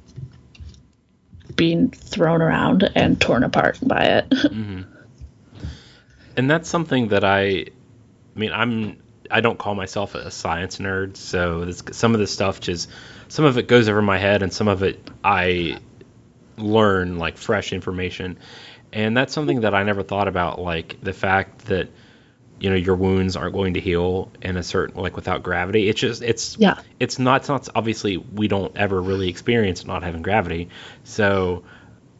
being 1.55 1.91
thrown 1.91 2.41
around 2.41 2.89
and 2.95 3.19
torn 3.19 3.43
apart 3.43 3.77
by 3.83 4.03
it. 4.05 4.29
Mm-hmm. 4.29 4.81
and 6.37 6.49
that's 6.49 6.69
something 6.69 7.09
that 7.09 7.23
I, 7.25 7.65
I 8.39 8.41
mean, 8.41 8.53
I'm 8.53 8.97
I 9.29 9.41
don't 9.41 9.59
call 9.59 9.75
myself 9.75 10.15
a 10.15 10.31
science 10.31 10.77
nerd, 10.77 11.17
so 11.17 11.65
this, 11.65 11.83
some 11.91 12.13
of 12.13 12.19
this 12.19 12.31
stuff 12.31 12.61
just 12.61 12.89
some 13.27 13.43
of 13.43 13.57
it 13.57 13.67
goes 13.67 13.89
over 13.89 14.01
my 14.01 14.17
head, 14.17 14.43
and 14.43 14.53
some 14.53 14.69
of 14.69 14.81
it 14.81 15.09
I 15.23 15.79
learn 16.57 17.17
like 17.17 17.37
fresh 17.37 17.73
information, 17.73 18.39
and 18.93 19.15
that's 19.15 19.33
something 19.33 19.61
that 19.61 19.75
I 19.75 19.83
never 19.83 20.03
thought 20.03 20.29
about, 20.29 20.59
like 20.59 21.01
the 21.01 21.11
fact 21.11 21.65
that 21.65 21.89
you 22.61 22.69
know 22.69 22.77
your 22.77 22.95
wounds 22.95 23.35
aren't 23.35 23.53
going 23.53 23.73
to 23.73 23.81
heal 23.81 24.31
in 24.41 24.55
a 24.55 24.63
certain 24.63 25.01
like 25.01 25.17
without 25.17 25.43
gravity. 25.43 25.89
It's 25.89 25.99
just 25.99 26.21
it's 26.21 26.55
Yeah. 26.57 26.79
it's 26.97 27.19
not 27.19 27.41
it's 27.41 27.49
not 27.49 27.67
obviously 27.75 28.15
we 28.15 28.47
don't 28.47 28.75
ever 28.77 29.01
really 29.01 29.27
experience 29.27 29.85
not 29.85 30.01
having 30.01 30.21
gravity, 30.21 30.69
so 31.03 31.63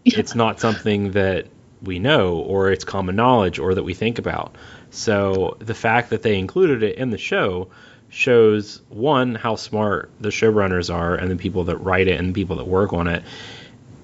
it's 0.04 0.36
not 0.36 0.60
something 0.60 1.12
that 1.12 1.48
we 1.82 1.98
know 2.00 2.40
or 2.40 2.72
it's 2.72 2.84
common 2.84 3.16
knowledge 3.16 3.58
or 3.58 3.74
that 3.74 3.84
we 3.84 3.94
think 3.94 4.20
about. 4.20 4.58
So 4.92 5.58
the 5.60 5.74
fact 5.74 6.10
that 6.10 6.22
they 6.22 6.38
included 6.38 6.84
it 6.84 6.98
in 6.98 7.10
the 7.10 7.18
show 7.18 7.70
shows 8.10 8.82
one 8.90 9.36
how 9.36 9.56
smart 9.56 10.10
the 10.20 10.30
showrunners 10.30 10.94
are 10.94 11.16
and 11.16 11.30
the 11.30 11.36
people 11.36 11.66
that 11.66 11.78
write 11.78 12.08
it 12.08 12.20
and 12.20 12.30
the 12.30 12.34
people 12.34 12.56
that 12.58 12.68
work 12.68 12.92
on 12.94 13.08
it, 13.08 13.24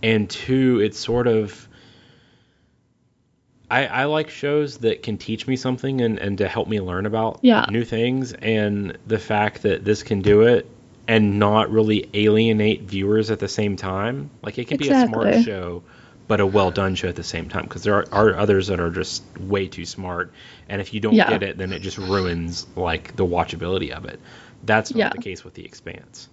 and 0.04 0.30
two, 0.30 0.80
it's 0.80 1.00
sort 1.00 1.28
of 1.28 1.68
I, 3.70 3.88
I 3.88 4.04
like 4.06 4.30
shows 4.30 4.78
that 4.80 5.02
can 5.02 5.18
teach 5.18 5.48
me 5.48 5.56
something 5.56 6.02
and, 6.02 6.20
and 6.20 6.38
to 6.38 6.48
help 6.48 6.68
me 6.68 6.80
learn 6.80 7.06
about 7.06 7.40
Yeah. 7.42 7.66
new 7.70 7.84
things. 7.84 8.34
And 8.34 8.98
the 9.08 9.18
fact 9.18 9.64
that 9.64 9.84
this 9.84 10.04
can 10.04 10.22
do 10.22 10.44
it 10.44 10.70
and 11.08 11.40
not 11.40 11.72
really 11.72 12.08
alienate 12.14 12.84
viewers 12.84 13.32
at 13.32 13.40
the 13.40 13.48
same 13.48 13.76
time. 13.76 14.30
Like 14.44 14.60
it 14.60 14.68
can 14.68 14.78
be 14.78 14.90
a 14.90 15.08
smart 15.08 15.44
show, 15.44 15.84
but 16.28 16.40
a 16.40 16.46
well 16.46 16.72
done 16.72 16.96
show 16.96 17.08
at 17.08 17.16
the 17.16 17.24
same 17.24 17.50
time. 17.50 17.64
Because 17.64 17.84
there 17.84 17.96
are, 17.96 18.06
are 18.12 18.36
others 18.36 18.68
that 18.68 18.80
are 18.80 18.90
just 18.90 19.24
way 19.40 19.68
too 19.68 19.86
smart. 19.86 20.32
And 20.70 20.82
if 20.82 20.94
you 20.94 21.00
don't 21.00 21.14
Yeah. 21.14 21.30
get 21.30 21.44
it, 21.44 21.58
then 21.58 21.72
it 21.72 21.82
just 21.82 21.98
ruins 21.98 22.66
like 22.76 23.16
the 23.16 23.26
watchability 23.26 23.92
of 23.92 24.06
it. 24.06 24.20
That's 24.64 24.92
not 24.92 24.98
Yeah. 24.98 25.10
the 25.10 25.22
case 25.22 25.44
with 25.44 25.54
The 25.54 25.66
Expanse. 25.66 26.30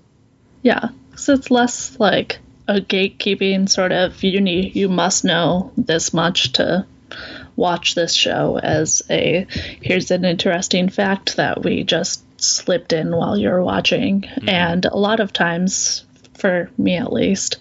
Yeah, 0.63 0.91
so 1.17 1.35
it's 1.35 1.51
less 1.51 1.99
like 1.99 2.39
a 2.69 2.75
gatekeeping 2.81 3.69
sort 3.69 3.93
of 3.93 4.23
you 4.23 4.41
need 4.41 4.77
you 4.77 4.89
must 4.89 5.25
know 5.25 5.73
this 5.77 6.15
much 6.15 6.53
to 6.53 6.87
watch 7.57 7.95
this 7.95 8.15
show 8.15 8.59
as 8.59 9.03
a 9.11 9.47
here's 9.81 10.11
an 10.11 10.25
interesting 10.25 10.89
fact 10.89 11.37
that 11.37 11.63
we 11.63 11.83
just 11.83 12.23
slipped 12.41 12.93
in 12.93 13.15
while 13.15 13.37
you're 13.37 13.63
watching 13.63 14.23
mm-hmm. 14.23 14.49
and 14.49 14.85
a 14.85 14.97
lot 14.97 15.21
of 15.21 15.33
times 15.33 16.05
for 16.39 16.71
me 16.79 16.97
at 16.97 17.13
least 17.13 17.59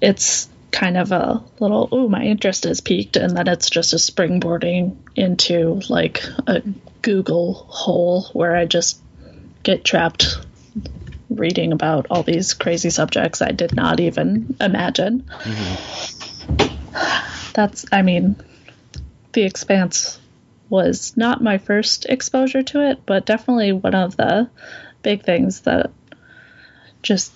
it's 0.00 0.48
kind 0.76 0.98
of 0.98 1.10
a 1.10 1.42
little 1.58 1.88
oh 1.90 2.06
my 2.06 2.22
interest 2.22 2.66
is 2.66 2.82
peaked 2.82 3.16
and 3.16 3.34
then 3.34 3.48
it's 3.48 3.70
just 3.70 3.94
a 3.94 3.96
springboarding 3.96 4.94
into 5.16 5.80
like 5.88 6.22
a 6.46 6.62
google 7.00 7.54
hole 7.54 8.24
where 8.34 8.54
i 8.54 8.66
just 8.66 9.00
get 9.62 9.84
trapped 9.84 10.38
reading 11.30 11.72
about 11.72 12.06
all 12.10 12.22
these 12.22 12.54
crazy 12.54 12.90
subjects 12.90 13.42
I 13.42 13.50
did 13.52 13.74
not 13.74 14.00
even 14.00 14.56
imagine. 14.60 15.22
Mm-hmm. 15.22 16.72
That's, 17.52 17.86
I 17.92 18.02
mean, 18.02 18.36
The 19.32 19.42
Expanse 19.42 20.20
was 20.68 21.16
not 21.16 21.42
my 21.42 21.58
first 21.58 22.06
exposure 22.06 22.62
to 22.62 22.90
it, 22.90 23.00
but 23.06 23.26
definitely 23.26 23.72
one 23.72 23.94
of 23.94 24.16
the 24.16 24.50
big 25.02 25.24
things 25.24 25.60
that 25.62 25.90
just 27.02 27.32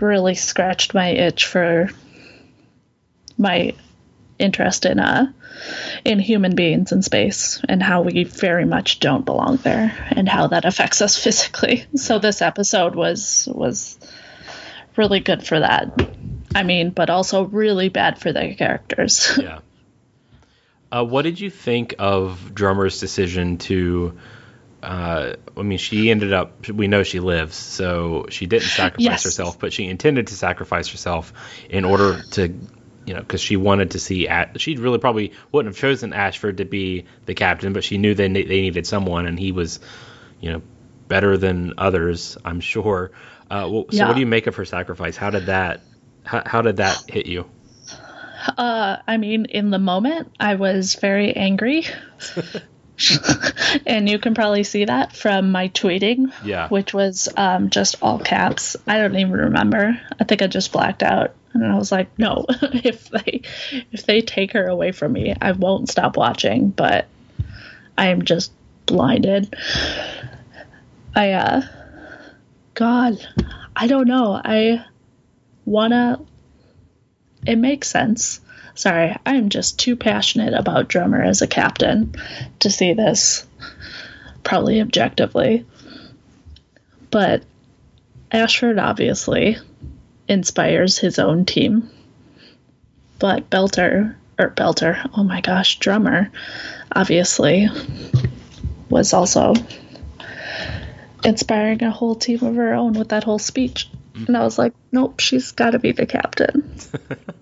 really 0.00 0.34
scratched 0.34 0.94
my 0.94 1.08
itch 1.08 1.46
for 1.46 1.90
my 3.42 3.74
interest 4.38 4.86
in 4.86 4.98
uh 4.98 5.30
in 6.04 6.18
human 6.18 6.54
beings 6.56 6.90
in 6.90 7.02
space 7.02 7.60
and 7.68 7.82
how 7.82 8.02
we 8.02 8.24
very 8.24 8.64
much 8.64 8.98
don't 8.98 9.24
belong 9.24 9.56
there 9.58 9.94
and 10.10 10.28
how 10.28 10.46
that 10.48 10.64
affects 10.64 11.02
us 11.02 11.16
physically. 11.24 11.84
So 11.94 12.18
this 12.18 12.40
episode 12.42 12.94
was 12.94 13.48
was 13.52 13.98
really 14.96 15.20
good 15.20 15.46
for 15.46 15.60
that. 15.60 15.92
I 16.54 16.62
mean, 16.62 16.90
but 16.90 17.10
also 17.10 17.44
really 17.44 17.88
bad 17.88 18.18
for 18.18 18.32
the 18.32 18.54
characters. 18.54 19.38
yeah. 19.40 19.60
Uh, 20.90 21.04
what 21.04 21.22
did 21.22 21.40
you 21.40 21.50
think 21.50 21.94
of 21.98 22.54
Drummer's 22.54 23.00
decision 23.00 23.58
to? 23.58 24.18
Uh, 24.82 25.34
I 25.56 25.62
mean, 25.62 25.78
she 25.78 26.10
ended 26.10 26.32
up. 26.32 26.68
We 26.68 26.88
know 26.88 27.02
she 27.04 27.20
lives, 27.20 27.54
so 27.56 28.26
she 28.30 28.46
didn't 28.46 28.68
sacrifice 28.68 29.04
Yes. 29.04 29.24
herself, 29.24 29.58
but 29.58 29.72
she 29.72 29.86
intended 29.86 30.26
to 30.26 30.34
sacrifice 30.34 30.88
herself 30.88 31.32
in 31.70 31.84
order 31.84 32.22
to, 32.32 32.52
you 33.04 33.14
know, 33.14 33.20
because 33.20 33.40
she 33.40 33.56
wanted 33.56 33.92
to 33.92 33.98
see. 33.98 34.28
At, 34.28 34.60
she 34.60 34.76
really 34.76 34.98
probably 34.98 35.32
wouldn't 35.50 35.74
have 35.74 35.80
chosen 35.80 36.12
Ashford 36.12 36.58
to 36.58 36.64
be 36.64 37.06
the 37.26 37.34
captain, 37.34 37.72
but 37.72 37.84
she 37.84 37.98
knew 37.98 38.14
they 38.14 38.28
ne- 38.28 38.44
they 38.44 38.60
needed 38.60 38.86
someone, 38.86 39.26
and 39.26 39.38
he 39.38 39.52
was, 39.52 39.80
you 40.40 40.52
know, 40.52 40.62
better 41.08 41.36
than 41.36 41.74
others. 41.78 42.36
I'm 42.44 42.60
sure. 42.60 43.10
Uh, 43.50 43.68
well, 43.70 43.86
so, 43.90 43.96
Yeah. 43.96 44.08
what 44.08 44.14
do 44.14 44.20
you 44.20 44.26
make 44.26 44.46
of 44.46 44.56
her 44.56 44.64
sacrifice? 44.64 45.16
How 45.16 45.30
did 45.30 45.46
that? 45.46 45.80
How, 46.24 46.42
how 46.46 46.62
did 46.62 46.76
that 46.76 47.10
hit 47.10 47.26
you? 47.26 47.50
Uh, 48.56 48.96
I 49.06 49.18
mean, 49.18 49.44
in 49.46 49.70
the 49.70 49.78
moment, 49.78 50.32
I 50.40 50.54
was 50.56 50.94
very 50.96 51.34
angry. 51.36 51.84
and 53.86 54.08
you 54.08 54.18
can 54.18 54.34
probably 54.34 54.64
see 54.64 54.84
that 54.84 55.16
from 55.16 55.50
my 55.50 55.68
tweeting, 55.68 56.32
Yeah. 56.44 56.68
which 56.68 56.92
was 56.94 57.28
um, 57.36 57.70
just 57.70 57.96
all 58.02 58.18
caps. 58.18 58.76
I 58.86 58.98
don't 58.98 59.16
even 59.16 59.32
remember. 59.32 59.98
I 60.20 60.24
think 60.24 60.42
I 60.42 60.46
just 60.46 60.72
blacked 60.72 61.02
out, 61.02 61.34
and 61.54 61.64
I 61.64 61.76
was 61.76 61.90
like, 61.90 62.18
"No, 62.18 62.44
if 62.50 63.08
they 63.10 63.42
if 63.90 64.04
they 64.06 64.20
take 64.20 64.52
her 64.52 64.66
away 64.66 64.92
from 64.92 65.12
me, 65.12 65.34
I 65.40 65.52
won't 65.52 65.88
stop 65.88 66.16
watching." 66.16 66.68
But 66.68 67.06
I 67.96 68.08
am 68.08 68.22
just 68.22 68.52
blinded. 68.86 69.54
I 71.14 71.32
uh, 71.32 71.62
God, 72.74 73.18
I 73.74 73.86
don't 73.86 74.06
know. 74.08 74.32
I 74.44 74.84
wanna. 75.64 76.20
It 77.46 77.56
makes 77.56 77.88
sense. 77.88 78.40
Sorry, 78.74 79.16
I'm 79.26 79.48
just 79.48 79.78
too 79.78 79.96
passionate 79.96 80.54
about 80.54 80.88
drummer 80.88 81.22
as 81.22 81.42
a 81.42 81.46
captain 81.46 82.14
to 82.60 82.70
see 82.70 82.94
this 82.94 83.46
probably 84.42 84.80
objectively. 84.80 85.66
But 87.10 87.44
Ashford 88.30 88.78
obviously 88.78 89.58
inspires 90.26 90.98
his 90.98 91.18
own 91.18 91.44
team. 91.44 91.90
But 93.18 93.50
Belter, 93.50 94.16
or 94.38 94.50
Belter, 94.50 95.10
oh 95.16 95.22
my 95.22 95.42
gosh, 95.42 95.78
drummer, 95.78 96.30
obviously 96.90 97.68
was 98.88 99.12
also 99.12 99.54
inspiring 101.24 101.82
a 101.82 101.90
whole 101.90 102.14
team 102.14 102.42
of 102.42 102.56
her 102.56 102.74
own 102.74 102.94
with 102.94 103.10
that 103.10 103.24
whole 103.24 103.38
speech. 103.38 103.88
And 104.14 104.36
I 104.36 104.44
was 104.44 104.58
like, 104.58 104.74
nope, 104.90 105.20
she's 105.20 105.52
got 105.52 105.70
to 105.70 105.78
be 105.78 105.92
the 105.92 106.06
captain. 106.06 106.74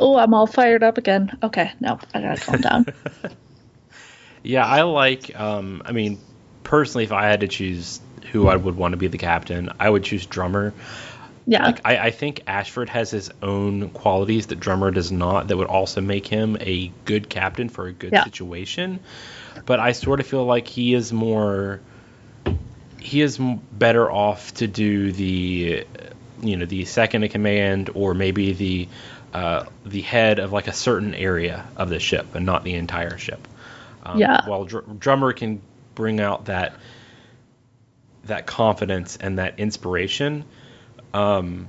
oh, 0.00 0.16
I'm 0.18 0.34
all 0.34 0.46
fired 0.48 0.82
up 0.82 0.98
again. 0.98 1.30
Okay, 1.42 1.72
no, 1.80 2.00
I 2.14 2.20
gotta 2.22 2.40
calm 2.40 2.60
down. 2.60 2.86
Yeah, 4.42 4.66
I 4.66 4.82
like. 4.82 5.38
Um, 5.38 5.82
I 5.84 5.92
mean, 5.92 6.18
personally, 6.62 7.04
if 7.04 7.12
I 7.12 7.26
had 7.28 7.40
to 7.40 7.48
choose 7.48 8.00
who 8.32 8.48
I 8.48 8.56
would 8.56 8.76
want 8.76 8.92
to 8.92 8.96
be 8.96 9.08
the 9.08 9.18
captain, 9.18 9.70
I 9.78 9.90
would 9.90 10.04
choose 10.04 10.26
drummer. 10.26 10.72
Yeah, 11.46 11.64
Like, 11.66 11.80
I, 11.84 11.98
I 11.98 12.10
think 12.10 12.42
Ashford 12.46 12.88
has 12.90 13.10
his 13.10 13.30
own 13.42 13.90
qualities 13.90 14.46
that 14.48 14.60
drummer 14.60 14.90
does 14.90 15.10
not. 15.12 15.48
That 15.48 15.56
would 15.56 15.66
also 15.66 16.00
make 16.00 16.26
him 16.26 16.56
a 16.60 16.92
good 17.04 17.28
captain 17.28 17.68
for 17.68 17.86
a 17.86 17.92
good 17.92 18.12
Yeah. 18.12 18.24
situation. 18.24 19.00
But 19.66 19.80
I 19.80 19.92
sort 19.92 20.20
of 20.20 20.26
feel 20.26 20.44
like 20.44 20.68
he 20.68 20.94
is 20.94 21.12
more. 21.12 21.80
He 22.98 23.20
is 23.22 23.38
better 23.38 24.10
off 24.10 24.54
to 24.54 24.66
do 24.66 25.12
the, 25.12 25.84
you 26.42 26.56
know, 26.56 26.66
the 26.66 26.84
second 26.84 27.24
in 27.24 27.30
command 27.30 27.90
or 27.94 28.14
maybe 28.14 28.52
the, 28.52 28.88
uh, 29.32 29.64
the 29.84 30.00
head 30.00 30.38
of 30.38 30.52
like 30.52 30.66
a 30.68 30.72
certain 30.72 31.14
area 31.14 31.66
of 31.76 31.88
the 31.88 32.00
ship 32.00 32.34
and 32.34 32.44
not 32.46 32.64
the 32.64 32.74
entire 32.74 33.16
ship. 33.18 33.46
Um, 34.04 34.18
Yeah. 34.18 34.48
While 34.48 34.64
dr- 34.64 34.98
drummer 34.98 35.32
can 35.32 35.60
bring 35.94 36.20
out 36.20 36.46
that 36.46 36.74
that 38.24 38.46
confidence 38.46 39.16
and 39.16 39.38
that 39.38 39.58
inspiration 39.58 40.44
um, 41.14 41.68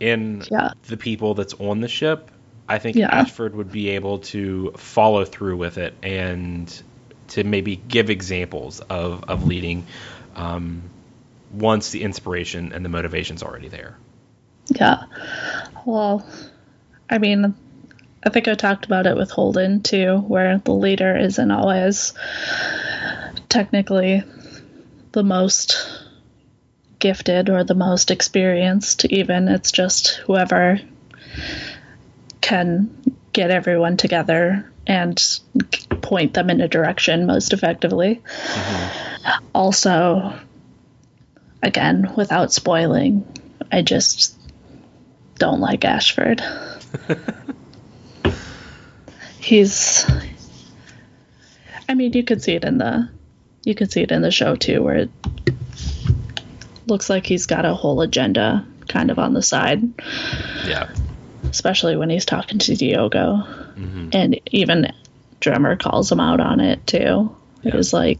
in 0.00 0.42
Yeah. 0.50 0.72
the 0.88 0.96
people 0.96 1.34
that's 1.34 1.54
on 1.54 1.80
the 1.80 1.88
ship, 1.88 2.30
I 2.68 2.78
think 2.78 2.96
Yeah. 2.96 3.08
Ashford 3.14 3.54
would 3.54 3.70
be 3.70 3.90
able 3.90 4.18
to 4.20 4.72
follow 4.76 5.24
through 5.24 5.56
with 5.56 5.78
it 5.78 5.94
and 6.02 6.82
to 7.28 7.44
maybe 7.44 7.76
give 7.76 8.10
examples 8.10 8.80
of, 8.80 9.24
of 9.28 9.46
leading 9.46 9.86
um, 10.36 10.82
once 11.52 11.90
the 11.90 12.02
inspiration 12.02 12.72
and 12.72 12.84
the 12.84 12.88
motivation's 12.88 13.42
already 13.42 13.68
there. 13.68 13.96
yeah. 14.68 15.04
Well, 15.84 16.26
I 17.12 17.18
mean, 17.18 17.54
I 18.24 18.30
think 18.30 18.48
I 18.48 18.54
talked 18.54 18.86
about 18.86 19.06
it 19.06 19.16
with 19.16 19.30
Holden 19.30 19.82
too, 19.82 20.16
where 20.16 20.58
the 20.58 20.72
leader 20.72 21.14
isn't 21.14 21.50
always 21.50 22.14
technically 23.50 24.22
the 25.12 25.22
most 25.22 25.76
gifted 26.98 27.50
or 27.50 27.64
the 27.64 27.74
most 27.74 28.10
experienced, 28.10 29.04
even. 29.04 29.48
It's 29.48 29.72
just 29.72 30.22
whoever 30.24 30.80
can 32.40 32.96
get 33.34 33.50
everyone 33.50 33.98
together 33.98 34.72
and 34.86 35.22
point 36.00 36.32
them 36.32 36.48
in 36.48 36.62
a 36.62 36.68
direction 36.68 37.26
most 37.26 37.52
effectively. 37.52 38.22
Mm-hmm. 38.24 39.44
Also, 39.54 40.32
again, 41.62 42.14
without 42.16 42.54
spoiling, 42.54 43.26
I 43.70 43.82
just 43.82 44.34
don't 45.36 45.60
like 45.60 45.84
Ashford. 45.84 46.42
He's 49.40 50.06
I 51.88 51.94
mean, 51.94 52.12
you 52.12 52.22
can 52.22 52.40
see 52.40 52.52
it 52.54 52.64
in 52.64 52.78
the 52.78 53.08
you 53.64 53.74
can 53.74 53.88
see 53.88 54.02
it 54.02 54.10
in 54.12 54.22
the 54.22 54.30
show 54.30 54.56
too 54.56 54.82
where 54.82 54.96
it 54.96 55.10
looks 56.86 57.08
like 57.10 57.26
he's 57.26 57.46
got 57.46 57.64
a 57.64 57.74
whole 57.74 58.00
agenda 58.00 58.66
kind 58.88 59.10
of 59.10 59.18
on 59.18 59.34
the 59.34 59.42
side, 59.42 59.82
Yeah. 60.66 60.90
especially 61.44 61.96
when 61.96 62.10
he's 62.10 62.24
talking 62.24 62.58
to 62.58 62.74
Diogo. 62.74 63.44
Mm-hmm. 63.76 64.08
And 64.12 64.40
even 64.50 64.92
drummer 65.40 65.76
calls 65.76 66.10
him 66.10 66.18
out 66.20 66.40
on 66.40 66.60
it 66.60 66.84
too. 66.86 67.34
It 67.62 67.72
was 67.74 67.92
like 67.92 68.18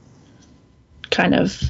kind 1.10 1.34
of 1.34 1.60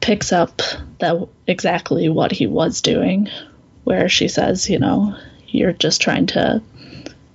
picks 0.00 0.32
up 0.32 0.62
that 1.00 1.28
exactly 1.46 2.08
what 2.08 2.30
he 2.32 2.46
was 2.46 2.80
doing 2.80 3.28
where 3.84 4.08
she 4.08 4.28
says, 4.28 4.70
you 4.70 4.78
know, 4.78 5.16
you're 5.56 5.72
just 5.72 6.00
trying 6.00 6.26
to 6.26 6.62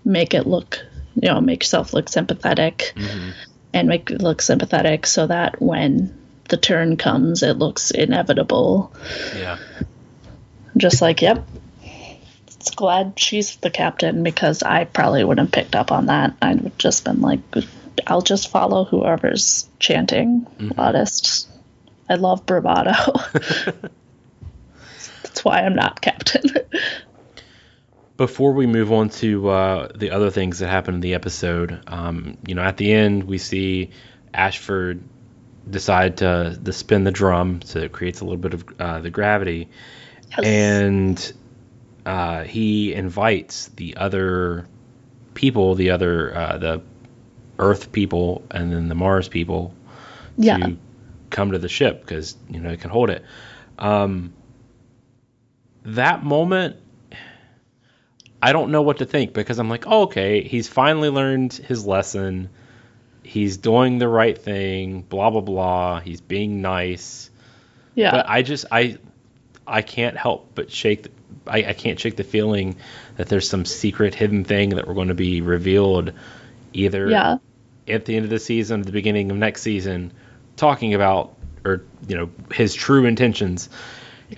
make 0.06 0.34
it 0.34 0.48
look 0.48 0.86
you 1.16 1.30
know, 1.30 1.42
make 1.42 1.64
yourself 1.64 1.94
look 1.94 2.10
sympathetic 2.10 2.94
mm-hmm. 2.96 3.32
and 3.74 3.88
make 3.88 4.12
it 4.12 4.22
look 4.22 4.42
sympathetic 4.42 5.06
so 5.06 5.28
that 5.28 5.62
when 5.62 6.18
the 6.50 6.58
turn 6.58 6.98
comes, 6.98 7.44
it 7.44 7.58
looks 7.58 7.92
inevitable. 7.92 8.94
Yeah. 9.36 9.58
Just 10.78 11.02
like, 11.02 11.22
yep. 11.22 11.48
It's 12.48 12.72
glad 12.72 13.20
she's 13.20 13.56
the 13.58 13.72
captain 13.72 14.24
because 14.24 14.62
I 14.62 14.86
probably 14.86 15.24
wouldn't 15.24 15.48
have 15.48 15.52
picked 15.52 15.76
up 15.76 15.92
on 15.92 16.06
that. 16.08 16.36
I 16.42 16.54
would 16.54 16.78
just 16.78 17.04
been 17.06 17.22
like, 17.22 17.40
I'll 18.06 18.22
just 18.22 18.50
follow 18.50 18.86
whoever's 18.86 19.68
chanting 19.80 20.42
mm-hmm. 20.42 20.80
loudest. 20.80 21.50
I 22.08 22.16
love 22.16 22.46
bravado. 22.46 22.92
That's 25.24 25.44
why 25.44 25.62
I'm 25.62 25.76
not 25.76 26.02
captain. 26.02 26.44
Before 28.18 28.54
we 28.54 28.68
move 28.68 28.92
on 28.92 29.10
to 29.10 29.50
uh, 29.50 29.88
the 29.96 30.12
other 30.12 30.30
things 30.30 30.60
that 30.60 30.68
happen 30.68 30.96
in 30.96 31.02
the 31.02 31.14
episode, 31.16 31.82
um, 31.88 32.38
you 32.46 32.56
know, 32.56 32.62
at 32.62 32.78
the 32.78 32.92
end 32.92 33.24
we 33.24 33.38
see 33.38 33.92
Ashford 34.34 35.04
decide 35.70 36.18
to, 36.18 36.60
to 36.64 36.74
spin 36.74 37.04
the 37.04 37.12
drum, 37.12 37.62
so 37.64 37.80
it 37.80 37.92
creates 37.92 38.22
a 38.22 38.26
little 38.26 38.38
bit 38.38 38.54
of 38.54 38.66
uh, 38.80 39.00
the 39.00 39.10
gravity, 39.10 39.70
and 40.44 41.34
uh, 42.06 42.44
he 42.44 42.94
invites 42.94 43.68
the 43.70 43.98
other 43.98 44.68
people, 45.34 45.76
the 45.76 45.92
other 45.92 46.36
uh, 46.36 46.58
the 46.58 46.82
Earth 47.60 47.92
people, 47.92 48.44
and 48.52 48.72
then 48.72 48.88
the 48.88 48.96
Mars 48.96 49.30
people 49.30 49.74
yeah. 50.38 50.58
to 50.58 50.78
come 51.30 51.52
to 51.52 51.60
the 51.60 51.70
ship 51.70 52.02
because 52.02 52.36
you 52.50 52.60
know 52.60 52.70
it 52.70 52.82
can 52.82 52.90
hold 52.90 53.10
it. 53.10 53.24
Um, 53.78 54.34
that 55.84 56.24
moment, 56.24 56.78
I 58.42 58.54
don't 58.54 58.72
know 58.72 58.82
what 58.82 58.98
to 58.98 59.06
think 59.06 59.34
because 59.34 59.60
I'm 59.60 59.70
like, 59.70 59.86
oh, 59.88 60.04
okay, 60.04 60.42
he's 60.42 60.68
finally 60.68 61.10
learned 61.10 61.54
his 61.54 61.86
lesson. 61.86 62.50
He's 63.24 63.58
doing 63.58 64.00
the 64.00 64.08
right 64.08 64.38
thing. 64.38 65.02
Blah 65.02 65.30
blah 65.30 65.42
blah. 65.42 66.00
He's 66.00 66.22
being 66.22 66.62
nice. 66.62 67.30
Yeah. 67.94 68.12
But 68.12 68.30
I 68.30 68.42
just 68.42 68.66
I 68.72 68.98
I 69.68 69.82
can't 69.82 70.18
help 70.18 70.52
but 70.56 70.72
shake. 70.72 71.04
The, 71.04 71.12
I, 71.48 71.70
I 71.70 71.74
can't 71.74 72.00
shake 72.00 72.16
the 72.16 72.24
feeling 72.24 72.76
that 73.18 73.28
there's 73.28 73.50
some 73.50 73.66
secret 73.66 74.16
hidden 74.16 74.44
thing 74.44 74.72
that 74.72 74.88
we're 74.88 74.94
going 74.94 75.08
to 75.08 75.14
be 75.14 75.42
revealed 75.42 76.14
either 76.74 77.10
yeah. 77.10 77.38
at 77.88 78.06
the 78.06 78.16
end 78.16 78.26
of 78.26 78.30
the 78.30 78.40
season, 78.40 78.82
or 78.82 78.84
the 78.84 78.92
beginning 78.92 79.32
of 79.32 79.38
next 79.38 79.62
season, 79.62 80.14
talking 80.56 80.94
about 80.94 81.36
or 81.64 81.84
you 82.08 82.18
know 82.18 82.30
his 82.52 82.74
true 82.74 83.06
intentions. 83.06 83.70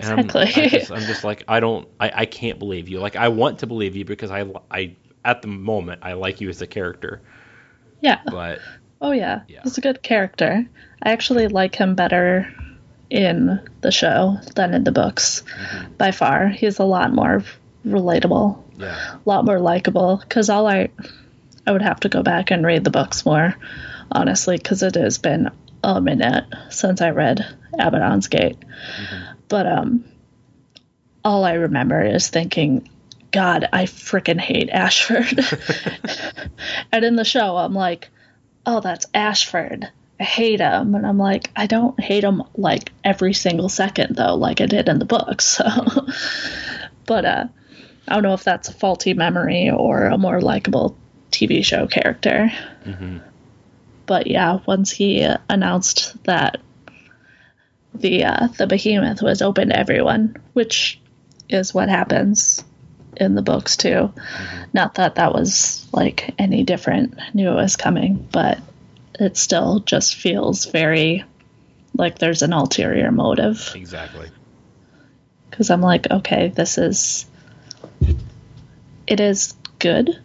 And 0.00 0.08
I'm- 0.08 0.18
Exactly. 0.20 0.62
I 0.64 0.68
just, 0.68 0.90
I'm 0.92 1.02
just 1.02 1.24
like 1.24 1.44
I 1.48 1.60
don't 1.60 1.88
I, 2.00 2.12
I 2.14 2.26
can't 2.26 2.58
believe 2.58 2.88
you. 2.88 3.00
Like 3.00 3.16
I 3.16 3.28
want 3.28 3.60
to 3.60 3.66
believe 3.66 3.96
you 3.96 4.04
because 4.04 4.30
I 4.30 4.44
I 4.70 4.96
at 5.24 5.42
the 5.42 5.48
moment 5.48 6.00
I 6.02 6.12
like 6.14 6.40
you 6.40 6.48
as 6.48 6.60
a 6.62 6.66
character, 6.66 7.20
Yeah. 8.00 8.20
but 8.26 8.60
Oh 9.00 9.12
yeah. 9.12 9.42
Yeah. 9.48 9.60
He's 9.64 9.76
a 9.78 9.80
good 9.82 10.02
character. 10.02 10.64
I 11.02 11.12
actually 11.12 11.48
like 11.48 11.74
him 11.74 11.94
better 11.94 12.52
in 13.10 13.60
the 13.82 13.90
show 13.92 14.38
than 14.54 14.72
in 14.74 14.84
the 14.84 14.92
books 14.92 15.42
mm-hmm. 15.42 15.92
by 15.94 16.10
far. 16.10 16.48
He's 16.48 16.78
a 16.78 16.84
lot 16.84 17.12
more 17.12 17.42
relatable, 17.86 18.62
yeah, 18.78 19.14
a 19.14 19.28
lot 19.28 19.44
more 19.44 19.58
likable 19.60 20.22
cuz 20.28 20.48
all 20.48 20.66
I 20.66 20.88
I 21.66 21.72
would 21.72 21.82
have 21.82 22.00
to 22.00 22.08
go 22.08 22.22
back 22.22 22.50
and 22.50 22.64
read 22.64 22.82
the 22.82 22.90
books 22.90 23.26
more 23.26 23.54
honestly 24.10 24.58
cuz 24.58 24.82
it 24.82 24.94
has 24.94 25.18
been 25.18 25.50
a 25.82 26.00
minute 26.00 26.44
since 26.70 27.02
I 27.02 27.10
read 27.10 27.44
Abaddon's 27.78 28.28
Gate. 28.28 28.56
Mm-hmm. 28.58 29.33
But 29.48 29.66
um 29.66 30.04
all 31.24 31.44
I 31.44 31.54
remember 31.54 32.02
is 32.02 32.28
thinking 32.28 32.88
God, 33.34 33.68
I 33.72 33.84
freaking 33.86 34.38
hate 34.38 34.70
Ashford. 34.70 35.40
and 36.92 37.04
in 37.04 37.16
the 37.16 37.24
show, 37.24 37.56
I'm 37.56 37.74
like, 37.74 38.08
oh, 38.64 38.80
that's 38.80 39.06
Ashford. 39.12 39.90
I 40.20 40.22
hate 40.22 40.60
him. 40.60 40.94
And 40.94 41.04
I'm 41.04 41.18
like, 41.18 41.50
I 41.56 41.66
don't 41.66 41.98
hate 41.98 42.22
him 42.22 42.44
like 42.56 42.92
every 43.02 43.34
single 43.34 43.68
second, 43.68 44.14
though, 44.14 44.36
like 44.36 44.60
I 44.60 44.66
did 44.66 44.88
in 44.88 45.00
the 45.00 45.04
book. 45.04 45.42
So, 45.54 45.64
but 47.06 47.24
uh, 47.24 47.44
I 48.06 48.14
don't 48.14 48.22
know 48.22 48.34
if 48.34 48.44
that's 48.44 48.68
a 48.68 48.72
faulty 48.72 49.14
memory 49.14 49.68
or 49.68 50.06
a 50.06 50.16
more 50.16 50.40
likable 50.40 50.96
TV 51.32 51.64
show 51.64 51.88
character. 51.88 52.52
But 54.06 54.28
yeah, 54.28 54.60
once 54.64 54.92
he 54.92 55.26
announced 55.48 56.22
that 56.24 56.60
the 57.94 58.24
uh, 58.24 58.48
the 58.48 58.66
behemoth 58.66 59.22
was 59.22 59.42
open 59.42 59.68
to 59.68 59.78
everyone, 59.78 60.36
which 60.52 61.00
is 61.48 61.72
what 61.72 61.88
happens 61.88 62.64
in 63.16 63.34
the 63.34 63.42
books 63.42 63.76
too. 63.76 64.12
Not 64.72 64.94
that 64.94 65.16
that 65.16 65.32
was 65.32 65.86
like 65.92 66.34
any 66.38 66.64
different. 66.64 67.18
I 67.18 67.30
knew 67.34 67.50
it 67.50 67.54
was 67.54 67.76
coming, 67.76 68.28
but 68.32 68.58
it 69.18 69.36
still 69.36 69.80
just 69.80 70.16
feels 70.16 70.66
very 70.66 71.24
like 71.96 72.18
there's 72.18 72.42
an 72.42 72.52
ulterior 72.52 73.12
motive. 73.12 73.72
exactly. 73.74 74.28
Because 75.50 75.70
I'm 75.70 75.82
like, 75.82 76.10
okay, 76.10 76.48
this 76.48 76.78
is. 76.78 77.26
It 79.06 79.20
is 79.20 79.54
good. 79.78 80.18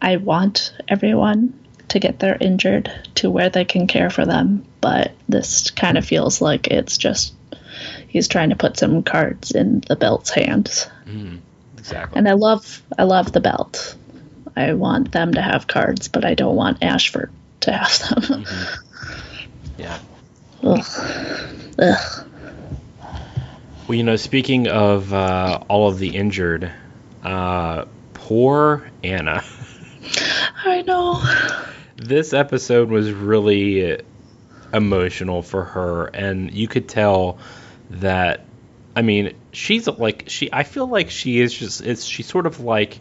I 0.00 0.16
want 0.16 0.74
everyone 0.88 1.63
to 1.88 1.98
get 1.98 2.18
their 2.18 2.36
injured 2.38 2.90
to 3.16 3.30
where 3.30 3.50
they 3.50 3.64
can 3.64 3.86
care 3.86 4.10
for 4.10 4.24
them, 4.24 4.64
but 4.80 5.12
this 5.28 5.70
kind 5.70 5.98
of 5.98 6.04
feels 6.04 6.40
like 6.40 6.68
it's 6.68 6.98
just. 6.98 7.34
He's 8.08 8.28
trying 8.28 8.50
to 8.50 8.56
put 8.56 8.78
some 8.78 9.02
cards 9.02 9.50
in 9.50 9.80
the 9.80 9.96
belt's 9.96 10.30
hands. 10.30 10.86
Exactly. 11.76 12.18
And 12.18 12.28
I 12.28 12.32
love 12.32 12.82
I 12.96 13.02
love 13.02 13.32
the 13.32 13.40
belt. 13.40 13.96
I 14.56 14.72
want 14.74 15.12
them 15.12 15.34
to 15.34 15.42
have 15.42 15.66
cards, 15.66 16.08
but 16.08 16.24
I 16.24 16.34
don't 16.34 16.56
want 16.56 16.82
Ashford 16.82 17.30
to 17.60 17.72
have 17.72 18.26
them. 18.28 18.44
yeah. 19.78 19.98
Ugh. 20.62 20.86
Ugh. 21.78 22.26
Well, 23.86 23.96
you 23.96 24.02
know, 24.02 24.16
speaking 24.16 24.68
of 24.68 25.12
uh, 25.12 25.60
all 25.68 25.88
of 25.88 25.98
the 25.98 26.16
injured, 26.16 26.72
uh, 27.22 27.84
poor 28.14 28.90
Anna. 29.02 29.44
I 30.64 30.82
know. 30.82 31.20
This 31.96 32.32
episode 32.32 32.88
was 32.88 33.12
really 33.12 34.00
emotional 34.72 35.42
for 35.42 35.64
her, 35.64 36.06
and 36.06 36.52
you 36.52 36.68
could 36.68 36.88
tell 36.88 37.38
that. 37.90 38.44
I 38.96 39.02
mean, 39.02 39.34
she's 39.52 39.86
like 39.86 40.24
she. 40.28 40.50
I 40.52 40.62
feel 40.64 40.86
like 40.86 41.10
she 41.10 41.40
is 41.40 41.52
just. 41.52 41.80
It's 41.80 42.04
she's 42.04 42.26
sort 42.26 42.46
of 42.46 42.60
like 42.60 43.00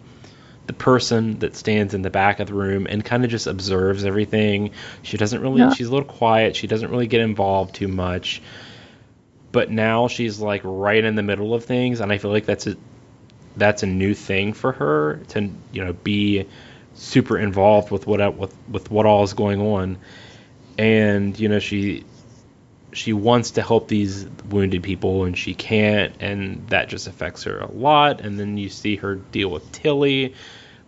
the 0.66 0.74
person 0.74 1.40
that 1.40 1.56
stands 1.56 1.94
in 1.94 2.02
the 2.02 2.10
back 2.10 2.40
of 2.40 2.48
the 2.48 2.54
room 2.54 2.88
and 2.90 3.04
kind 3.04 3.26
of 3.26 3.30
just 3.30 3.48
observes 3.48 4.06
everything. 4.06 4.72
She 5.02 5.18
doesn't 5.18 5.42
really. 5.42 5.60
Yeah. 5.60 5.74
She's 5.74 5.88
a 5.88 5.92
little 5.92 6.08
quiet. 6.08 6.56
She 6.56 6.68
doesn't 6.68 6.90
really 6.90 7.08
get 7.08 7.22
involved 7.22 7.76
too 7.76 7.88
much. 7.88 8.42
But 9.52 9.70
now 9.70 10.08
she's 10.08 10.40
like 10.40 10.62
right 10.64 11.04
in 11.04 11.16
the 11.16 11.22
middle 11.22 11.54
of 11.54 11.66
things, 11.66 12.00
and 12.00 12.12
I 12.12 12.18
feel 12.18 12.32
like 12.32 12.46
that's 12.46 12.68
a 12.68 12.76
that's 13.56 13.84
a 13.84 13.88
new 13.88 14.14
thing 14.16 14.54
for 14.54 14.72
her 14.72 15.18
to 15.30 15.50
you 15.72 15.86
know 15.86 15.94
be 15.94 16.48
super 16.96 17.38
involved 17.38 17.92
with 17.92 18.08
what 18.08 18.36
with 18.38 18.56
with 18.70 18.92
what 18.92 19.06
all 19.06 19.24
is 19.24 19.34
going 19.34 19.62
on, 19.62 19.98
and 20.78 21.38
you 21.40 21.50
know 21.50 21.60
she 21.60 22.06
she 22.94 23.14
wants 23.14 23.52
to 23.52 23.62
help 23.62 23.88
these 23.88 24.28
wounded 24.50 24.84
people 24.84 25.24
and 25.26 25.38
she 25.38 25.54
can't, 25.54 26.14
and 26.20 26.68
that 26.70 26.90
just 26.90 27.08
affects 27.08 27.44
her 27.44 27.60
a 27.60 27.72
lot. 27.72 28.22
And 28.22 28.40
then 28.40 28.58
you 28.58 28.70
see 28.70 28.98
her 28.98 29.16
deal 29.16 29.50
with 29.50 29.72
Tilly, 29.72 30.36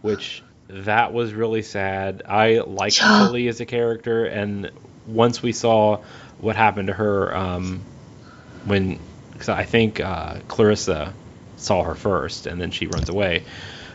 which 0.02 0.44
that 0.68 1.14
was 1.14 1.34
really 1.34 1.64
sad. 1.64 2.24
I 2.28 2.60
like. 2.60 2.94
Tilly 3.28 3.48
as 3.48 3.60
a 3.60 3.66
character, 3.66 4.26
and 4.26 4.72
once 5.08 5.42
we 5.42 5.52
saw 5.52 6.02
what 6.40 6.56
happened 6.56 6.88
to 6.88 6.94
her 6.94 7.36
um, 7.36 7.82
when, 8.66 9.00
because 9.32 9.50
I 9.50 9.64
think 9.64 10.00
uh, 10.00 10.40
Clarissa 10.48 11.14
saw 11.58 11.84
her 11.84 11.96
first, 11.96 12.46
and 12.46 12.60
then 12.62 12.72
she 12.72 12.88
runs 12.88 13.10
away. 13.10 13.44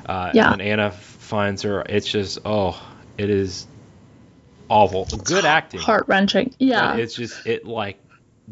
Uh, 0.06 0.30
Yeah. 0.34 0.52
And 0.52 0.62
Anna 0.62 0.92
finds 1.30 1.62
her. 1.62 1.80
It's 1.88 2.06
just 2.06 2.40
oh, 2.44 2.78
it 3.16 3.30
is 3.30 3.66
awful. 4.68 5.06
Good 5.06 5.46
acting. 5.46 5.80
Heart 5.80 6.04
wrenching. 6.08 6.54
Yeah. 6.58 6.96
It's 6.96 7.14
just 7.14 7.46
it 7.46 7.64
like 7.64 7.98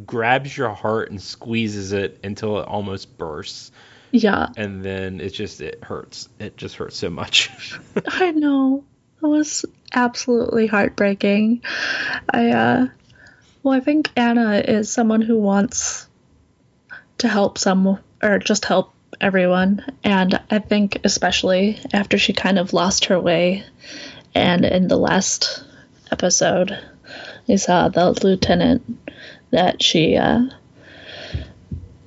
grabs 0.07 0.57
your 0.57 0.71
heart 0.71 1.11
and 1.11 1.21
squeezes 1.21 1.93
it 1.93 2.21
until 2.25 2.61
it 2.61 2.69
almost 2.69 3.19
bursts, 3.19 3.73
yeah. 4.13 4.49
and 4.57 4.83
then 4.83 5.21
it 5.21 5.31
just 5.31 5.61
it 5.61 5.83
hurts. 5.83 6.29
It 6.39 6.57
just 6.57 6.77
hurts 6.77 6.97
so 6.97 7.11
much. 7.11 7.51
I 8.07 8.31
know. 8.31 8.85
It 9.23 9.27
was 9.27 9.67
absolutely 9.93 10.69
heartbreaking. 10.69 11.63
I 12.31 12.51
uh 12.51 12.87
well 13.63 13.75
I 13.75 13.81
think 13.81 14.11
Anna 14.17 14.59
is 14.59 14.91
someone 14.91 15.23
who 15.23 15.37
wants 15.37 16.09
to 17.19 17.29
help 17.29 17.59
some 17.59 17.99
or 18.23 18.39
just 18.39 18.65
help 18.65 18.93
everyone 19.21 19.85
and 20.05 20.41
I 20.51 20.59
think 20.59 20.99
especially 21.05 21.79
after 21.93 22.19
she 22.19 22.33
kind 22.33 22.59
of 22.59 22.73
lost 22.73 23.07
her 23.07 23.19
way 23.19 23.65
and 24.35 24.65
in 24.65 24.89
the 24.89 24.97
last 24.97 25.65
episode 26.13 26.79
we 27.47 27.57
saw 27.57 27.89
the 27.89 28.13
lieutenant 28.23 28.83
that 29.51 29.83
she 29.83 30.17
uh 30.17 30.43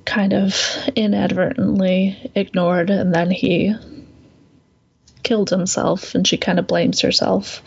kind 0.04 0.32
of 0.32 0.54
inadvertently 0.96 2.30
ignored 2.34 2.90
and 2.90 3.14
then 3.14 3.30
he 3.30 3.74
killed 5.22 5.50
himself 5.50 6.14
and 6.14 6.26
she 6.26 6.36
kind 6.36 6.58
of 6.58 6.66
blames 6.66 7.00
herself. 7.00 7.62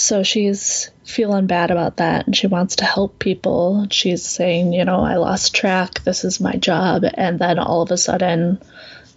So 0.00 0.22
she's 0.22 0.90
feeling 1.04 1.46
bad 1.46 1.70
about 1.70 1.98
that 1.98 2.26
and 2.26 2.36
she 2.36 2.46
wants 2.46 2.76
to 2.76 2.84
help 2.84 3.18
people. 3.18 3.86
She's 3.90 4.24
saying, 4.24 4.72
you 4.72 4.84
know, 4.84 5.00
I 5.00 5.16
lost 5.16 5.54
track. 5.54 6.02
This 6.04 6.24
is 6.24 6.40
my 6.40 6.54
job. 6.54 7.04
And 7.14 7.38
then 7.38 7.58
all 7.58 7.82
of 7.82 7.90
a 7.90 7.96
sudden, 7.96 8.60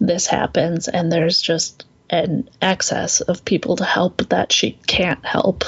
this 0.00 0.26
happens 0.26 0.88
and 0.88 1.10
there's 1.10 1.40
just 1.40 1.84
an 2.10 2.48
excess 2.60 3.20
of 3.20 3.44
people 3.44 3.76
to 3.76 3.84
help 3.84 4.28
that 4.28 4.52
she 4.52 4.72
can't 4.86 5.24
help 5.24 5.64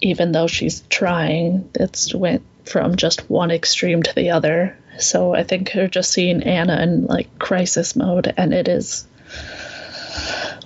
even 0.00 0.32
though 0.32 0.46
she's 0.46 0.80
trying 0.88 1.68
it's 1.74 2.14
went 2.14 2.42
from 2.64 2.96
just 2.96 3.28
one 3.30 3.50
extreme 3.50 4.02
to 4.02 4.14
the 4.14 4.30
other 4.30 4.76
so 4.98 5.34
i 5.34 5.42
think 5.42 5.70
they're 5.72 5.86
just 5.86 6.12
seeing 6.12 6.42
anna 6.42 6.80
in 6.82 7.06
like 7.06 7.38
crisis 7.38 7.94
mode 7.94 8.32
and 8.36 8.54
it 8.54 8.68
is 8.68 9.06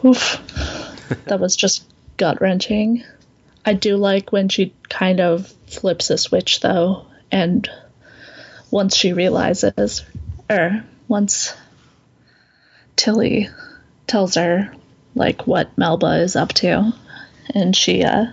oof 0.05 0.41
that 1.27 1.41
was 1.41 1.57
just 1.57 1.85
gut 2.21 2.39
wrenching 2.43 3.03
i 3.65 3.73
do 3.73 3.97
like 3.97 4.31
when 4.31 4.51
she 4.51 4.75
kind 4.91 5.21
of 5.21 5.49
flips 5.67 6.11
a 6.11 6.19
switch 6.19 6.61
though 6.61 7.07
and 7.33 7.71
once 8.71 8.95
she 8.95 9.15
realizes 9.15 10.05
or 10.51 10.85
once 11.09 11.55
tilly 12.95 13.49
tells 14.07 14.35
her 14.35 14.71
like 15.15 15.47
what 15.47 15.79
melba 15.79 16.21
is 16.21 16.37
up 16.37 16.53
to 16.53 16.93
and 17.55 17.75
she 17.75 18.05
uh 18.05 18.27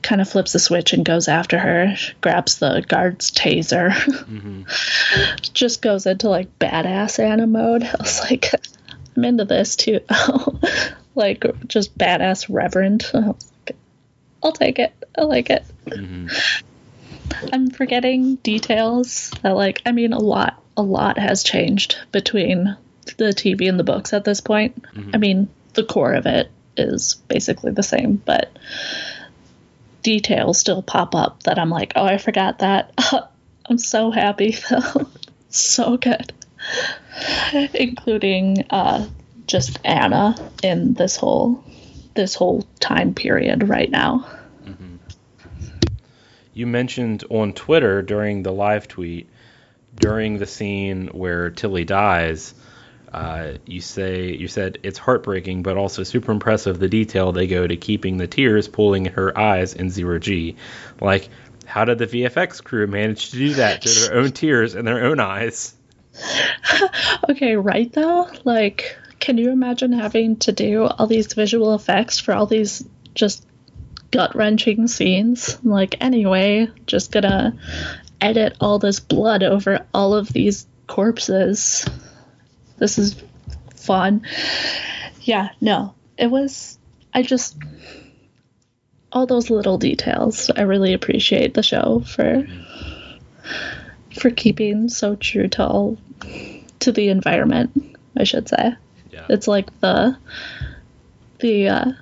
kind 0.00 0.22
of 0.22 0.28
flips 0.28 0.54
the 0.54 0.58
switch 0.58 0.94
and 0.94 1.04
goes 1.04 1.28
after 1.28 1.58
her, 1.58 1.94
grabs 2.20 2.60
the 2.60 2.82
guard's 2.88 3.30
taser, 3.30 3.92
just 5.52 5.82
goes 5.82 6.06
into 6.06 6.28
like 6.30 6.58
badass 6.60 7.18
Anna 7.18 7.46
mode. 7.46 7.82
I 7.84 7.96
was 7.98 8.20
like, 8.20 8.50
I'm 9.16 9.24
into 9.24 9.44
this 9.44 9.76
too. 9.76 10.00
like 11.18 11.44
just 11.66 11.96
badass 11.98 12.46
reverend. 12.48 13.10
I 13.12 13.18
was 13.18 13.52
like, 13.66 13.76
I'll 14.42 14.52
take 14.52 14.78
it. 14.78 14.92
I 15.16 15.22
like 15.22 15.50
it. 15.50 15.64
I'm 17.52 17.70
forgetting 17.70 18.36
details 18.36 19.30
that 19.42 19.54
like 19.56 19.82
I 19.84 19.92
mean 19.92 20.12
a 20.12 20.18
lot 20.18 20.62
a 20.76 20.82
lot 20.82 21.18
has 21.18 21.42
changed 21.42 21.98
between 22.12 22.76
the 23.16 23.26
TV 23.26 23.68
and 23.68 23.78
the 23.78 23.84
books 23.84 24.12
at 24.12 24.24
this 24.24 24.40
point. 24.40 24.84
I 25.14 25.18
mean, 25.18 25.48
the 25.74 25.84
core 25.84 26.14
of 26.14 26.26
it 26.26 26.50
is 26.76 27.16
basically 27.26 27.72
the 27.72 27.82
same, 27.82 28.16
but 28.16 28.56
details 30.02 30.58
still 30.58 30.82
pop 30.82 31.14
up 31.14 31.42
that 31.42 31.58
I'm 31.58 31.70
like, 31.70 31.92
oh, 31.96 32.04
I 32.04 32.18
forgot 32.18 32.60
that. 32.60 32.92
I'm 33.66 33.78
so 33.78 34.10
happy 34.10 34.56
though. 34.70 35.08
so 35.50 35.96
good. 35.96 36.32
Including 37.74 38.64
uh, 38.70 39.06
just 39.48 39.80
Anna 39.84 40.36
in 40.62 40.94
this 40.94 41.16
whole 41.16 41.64
this 42.14 42.34
whole 42.34 42.64
time 42.78 43.14
period 43.14 43.68
right 43.68 43.90
now. 43.90 44.28
You 46.52 46.66
mentioned 46.66 47.22
on 47.30 47.52
Twitter 47.52 48.02
during 48.02 48.42
the 48.42 48.50
live 48.50 48.88
tweet, 48.88 49.28
during 49.94 50.38
the 50.38 50.46
scene 50.46 51.06
where 51.08 51.50
Tilly 51.50 51.84
dies, 51.84 52.52
uh, 53.12 53.52
you 53.64 53.80
say 53.80 54.32
you 54.34 54.48
said 54.48 54.78
it's 54.82 54.98
heartbreaking, 54.98 55.62
but 55.62 55.76
also 55.76 56.02
super 56.02 56.32
impressive 56.32 56.80
the 56.80 56.88
detail 56.88 57.30
they 57.30 57.46
go 57.46 57.64
to 57.64 57.76
keeping 57.76 58.16
the 58.16 58.26
tears 58.26 58.66
pooling 58.66 59.06
in 59.06 59.12
her 59.12 59.38
eyes 59.38 59.72
in 59.72 59.88
zero 59.88 60.18
G. 60.18 60.56
Like, 61.00 61.28
how 61.64 61.84
did 61.84 61.98
the 61.98 62.08
VFX 62.08 62.62
crew 62.62 62.88
manage 62.88 63.30
to 63.30 63.36
do 63.36 63.54
that 63.54 63.82
to 63.82 63.88
their 63.88 64.18
own 64.18 64.32
tears 64.32 64.74
and 64.74 64.86
their 64.86 65.04
own 65.04 65.20
eyes? 65.20 65.74
Okay, 67.30 67.56
right 67.56 67.92
though? 67.92 68.28
Like, 68.44 68.96
can 69.20 69.38
you 69.38 69.50
imagine 69.50 69.92
having 69.92 70.36
to 70.36 70.52
do 70.52 70.84
all 70.84 71.06
these 71.06 71.32
visual 71.32 71.74
effects 71.74 72.18
for 72.18 72.34
all 72.34 72.46
these 72.46 72.84
just 73.14 73.46
gut 74.10 74.34
wrenching 74.34 74.86
scenes? 74.86 75.58
Like, 75.64 75.96
anyway, 76.00 76.68
just 76.86 77.12
gonna 77.12 77.56
edit 78.20 78.56
all 78.60 78.78
this 78.78 79.00
blood 79.00 79.42
over 79.42 79.86
all 79.92 80.14
of 80.14 80.32
these 80.32 80.66
corpses. 80.86 81.86
This 82.78 82.98
is 82.98 83.16
fun. 83.74 84.22
Yeah, 85.22 85.50
no, 85.60 85.94
it 86.16 86.30
was. 86.30 86.78
I 87.12 87.22
just. 87.22 87.56
All 89.10 89.24
those 89.24 89.48
little 89.48 89.78
details. 89.78 90.50
I 90.54 90.62
really 90.62 90.92
appreciate 90.92 91.54
the 91.54 91.62
show 91.62 92.00
for 92.00 92.46
for 94.20 94.30
keeping 94.30 94.88
so 94.88 95.16
true 95.16 95.48
to 95.48 95.66
all 95.66 95.96
to 96.80 96.92
the 96.92 97.08
environment, 97.08 97.96
I 98.16 98.24
should 98.24 98.48
say. 98.48 98.74
Yeah. 99.18 99.26
It's 99.34 99.48
like 99.48 99.78
the 99.80 100.16
the 101.40 101.68
uh, 101.68 101.92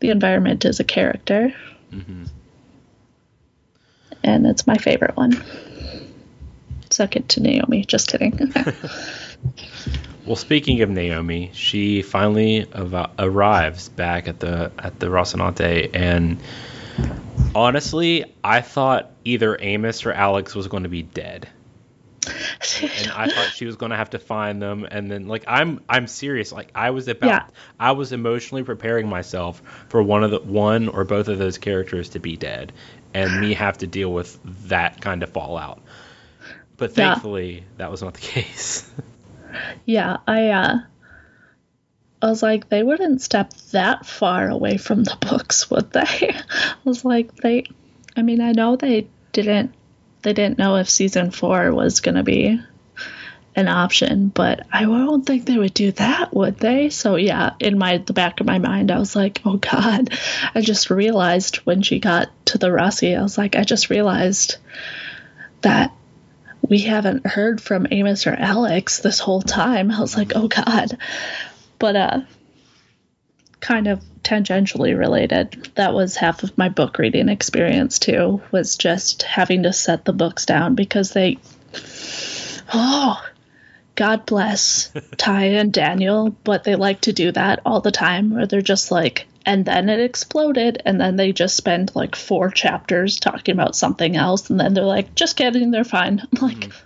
the 0.00 0.10
environment 0.10 0.64
is 0.64 0.80
a 0.80 0.84
character, 0.84 1.54
Mhm. 1.92 2.28
and 4.22 4.46
it's 4.46 4.66
my 4.66 4.76
favorite 4.76 5.16
one. 5.16 5.42
Second 6.90 7.28
to 7.30 7.40
Naomi. 7.42 7.84
Just 7.84 8.08
kidding. 8.08 8.52
Well, 10.26 10.34
speaking 10.34 10.82
of 10.82 10.90
Naomi, 10.90 11.52
she 11.54 12.02
finally 12.02 12.66
av- 12.74 13.12
arrives 13.16 13.88
back 13.88 14.26
at 14.26 14.40
the 14.40 14.72
at 14.76 14.98
the 14.98 15.06
Rocinante, 15.06 15.88
and 15.94 16.38
honestly, 17.54 18.24
I 18.42 18.60
thought 18.60 19.12
either 19.24 19.56
Amos 19.60 20.04
or 20.04 20.12
Alex 20.12 20.52
was 20.56 20.66
going 20.66 20.82
to 20.82 20.88
be 20.88 21.02
dead, 21.02 21.48
and 22.26 23.10
I 23.12 23.26
thought 23.28 23.52
she 23.52 23.66
was 23.66 23.76
going 23.76 23.90
to 23.90 23.96
have 23.96 24.10
to 24.10 24.18
find 24.18 24.60
them, 24.60 24.86
and 24.90 25.10
then 25.10 25.26
like 25.28 25.44
I'm 25.46 25.80
I'm 25.88 26.06
serious, 26.06 26.52
like 26.52 26.70
I 26.74 26.90
was 26.90 27.08
about 27.08 27.28
Yeah. 27.28 27.48
I 27.78 27.92
was 27.92 28.12
emotionally 28.12 28.64
preparing 28.64 29.08
myself 29.08 29.62
for 29.88 30.02
one 30.02 30.24
of 30.24 30.30
the 30.30 30.40
one 30.40 30.88
or 30.88 31.04
both 31.04 31.28
of 31.28 31.38
those 31.38 31.58
characters 31.58 32.10
to 32.10 32.18
be 32.20 32.36
dead, 32.36 32.72
and 33.14 33.38
me 33.38 33.54
have 33.54 33.78
to 33.78 33.86
deal 33.86 34.12
with 34.12 34.38
that 34.68 35.00
kind 35.00 35.22
of 35.22 35.30
fallout. 35.30 35.80
But 36.76 36.92
Yeah. 36.96 37.14
thankfully, 37.14 37.64
that 37.78 37.90
was 37.90 38.02
not 38.02 38.14
the 38.14 38.20
case. 38.34 38.90
yeah, 39.84 40.18
I 40.26 40.48
uh, 40.50 40.78
I 42.22 42.26
was 42.26 42.42
like, 42.42 42.68
they 42.68 42.82
wouldn't 42.82 43.20
step 43.22 43.52
that 43.72 44.06
far 44.06 44.48
away 44.48 44.76
from 44.78 45.04
the 45.04 45.16
books, 45.20 45.70
would 45.70 45.92
they? 45.92 46.00
I 46.50 46.76
was 46.84 47.04
like, 47.04 47.34
they. 47.36 47.66
I 48.16 48.22
mean, 48.22 48.40
I 48.40 48.52
know 48.52 48.76
they 48.76 49.08
didn't. 49.32 49.74
They 50.26 50.32
didn't 50.32 50.58
know 50.58 50.74
if 50.74 50.90
season 50.90 51.30
four 51.30 51.72
was 51.72 52.00
gonna 52.00 52.24
be 52.24 52.60
an 53.54 53.68
option, 53.68 54.26
but 54.26 54.66
I 54.72 54.82
don't 54.82 55.24
think 55.24 55.44
they 55.44 55.56
would 55.56 55.72
do 55.72 55.92
that, 55.92 56.34
would 56.34 56.58
they? 56.58 56.90
So 56.90 57.14
yeah, 57.14 57.52
in 57.60 57.78
my 57.78 57.98
the 57.98 58.12
back 58.12 58.40
of 58.40 58.46
my 58.46 58.58
mind, 58.58 58.90
I 58.90 58.98
was 58.98 59.14
like, 59.14 59.40
oh 59.44 59.56
god. 59.56 60.12
I 60.52 60.62
just 60.62 60.90
realized 60.90 61.58
when 61.58 61.82
she 61.82 62.00
got 62.00 62.26
to 62.46 62.58
the 62.58 62.66
Roci, 62.66 63.16
I 63.16 63.22
was 63.22 63.38
like, 63.38 63.54
I 63.54 63.62
just 63.62 63.88
realized 63.88 64.56
that 65.60 65.94
we 66.60 66.80
haven't 66.80 67.24
heard 67.24 67.60
from 67.60 67.86
Amos 67.92 68.26
or 68.26 68.34
Alex 68.34 68.98
this 68.98 69.20
whole 69.20 69.42
time. 69.42 69.92
I 69.92 70.00
was 70.00 70.16
like, 70.16 70.32
oh 70.34 70.48
god. 70.48 70.98
But 71.78 71.94
uh 71.94 72.20
kind 73.60 73.86
of 73.86 74.02
tangentially 74.26 74.98
related. 74.98 75.70
That 75.76 75.94
was 75.94 76.16
half 76.16 76.42
of 76.42 76.58
my 76.58 76.68
book 76.68 76.98
reading 76.98 77.28
experience 77.28 77.98
too, 77.98 78.42
was 78.50 78.76
just 78.76 79.22
having 79.22 79.62
to 79.62 79.72
set 79.72 80.04
the 80.04 80.12
books 80.12 80.46
down 80.46 80.74
because 80.74 81.12
they 81.12 81.38
Oh 82.72 83.24
God 83.94 84.26
bless 84.26 84.90
Ty 85.16 85.44
and 85.44 85.72
Daniel, 85.72 86.30
but 86.44 86.64
they 86.64 86.74
like 86.74 87.02
to 87.02 87.12
do 87.12 87.32
that 87.32 87.60
all 87.64 87.80
the 87.80 87.92
time 87.92 88.30
where 88.30 88.46
they're 88.46 88.60
just 88.60 88.90
like 88.90 89.26
and 89.44 89.64
then 89.64 89.88
it 89.88 90.00
exploded 90.00 90.82
and 90.84 91.00
then 91.00 91.14
they 91.14 91.32
just 91.32 91.56
spend 91.56 91.94
like 91.94 92.16
four 92.16 92.50
chapters 92.50 93.20
talking 93.20 93.54
about 93.54 93.76
something 93.76 94.16
else 94.16 94.50
and 94.50 94.58
then 94.58 94.74
they're 94.74 94.84
like 94.84 95.14
just 95.14 95.36
kidding 95.36 95.70
they're 95.70 95.84
fine. 95.84 96.20
I'm 96.32 96.42
like 96.42 96.56
mm-hmm. 96.56 96.76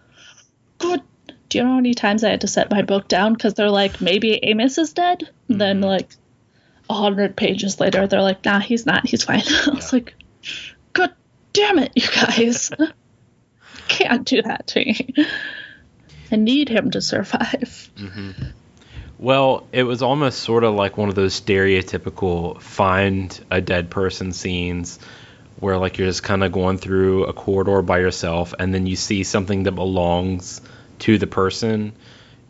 good. 0.79 1.03
Do 1.49 1.59
you 1.59 1.65
know 1.65 1.71
how 1.71 1.77
many 1.77 1.95
times 1.95 2.23
i 2.23 2.31
had 2.31 2.43
to 2.43 2.47
set 2.47 2.71
my 2.71 2.83
book 2.83 3.09
down? 3.09 3.33
Because 3.33 3.55
they're 3.55 3.71
like 3.71 4.01
maybe 4.01 4.39
amos 4.45 4.79
is 4.79 4.93
dead? 4.93 5.29
And 5.49 5.61
then 5.61 5.77
mm-hmm. 5.77 5.87
like 5.87 6.11
hundred 6.95 7.37
pages 7.37 7.81
later 7.81 8.07
they're 8.07 8.23
like 8.23 8.45
nah 8.45 8.61
he's 8.61 8.87
not 8.87 9.07
he's 9.07 9.25
fine. 9.25 9.43
I 9.67 9.71
was 9.71 9.93
like 9.93 10.15
"God 10.93 11.13
damn 11.53 11.79
it 11.79 11.93
you 11.95 12.07
guys. 12.09 12.71
Can't 13.89 14.25
do 14.25 14.41
that 14.43 14.69
to 14.69 14.85
me. 14.85 15.15
I 16.31 16.37
need 16.37 16.69
him 16.69 16.93
to 16.93 17.01
survive. 17.01 17.91
Mm-hmm. 17.97 18.51
Well, 19.19 19.67
it 19.73 19.83
was 19.83 20.01
almost 20.01 20.39
sort 20.41 20.65
of 20.65 20.75
like 20.75 20.97
one 20.97 21.09
of 21.09 21.15
those 21.15 21.39
stereotypical 21.39 22.61
find 22.61 23.39
a 23.51 23.61
dead 23.61 23.91
person 23.91 24.33
scenes 24.33 24.99
where 25.59 25.77
like 25.77 25.99
you're 25.99 26.09
just 26.09 26.23
kind 26.23 26.43
of 26.43 26.53
going 26.53 26.79
through 26.79 27.27
a 27.27 27.33
corridor 27.35 27.83
by 27.83 27.99
yourself 27.99 28.55
and 28.59 28.73
then 28.73 28.87
you 28.87 28.97
see 28.97 29.25
something 29.25 29.65
that 29.65 29.73
belongs 29.73 30.63
to 31.01 31.19
the 31.19 31.27
person. 31.27 31.93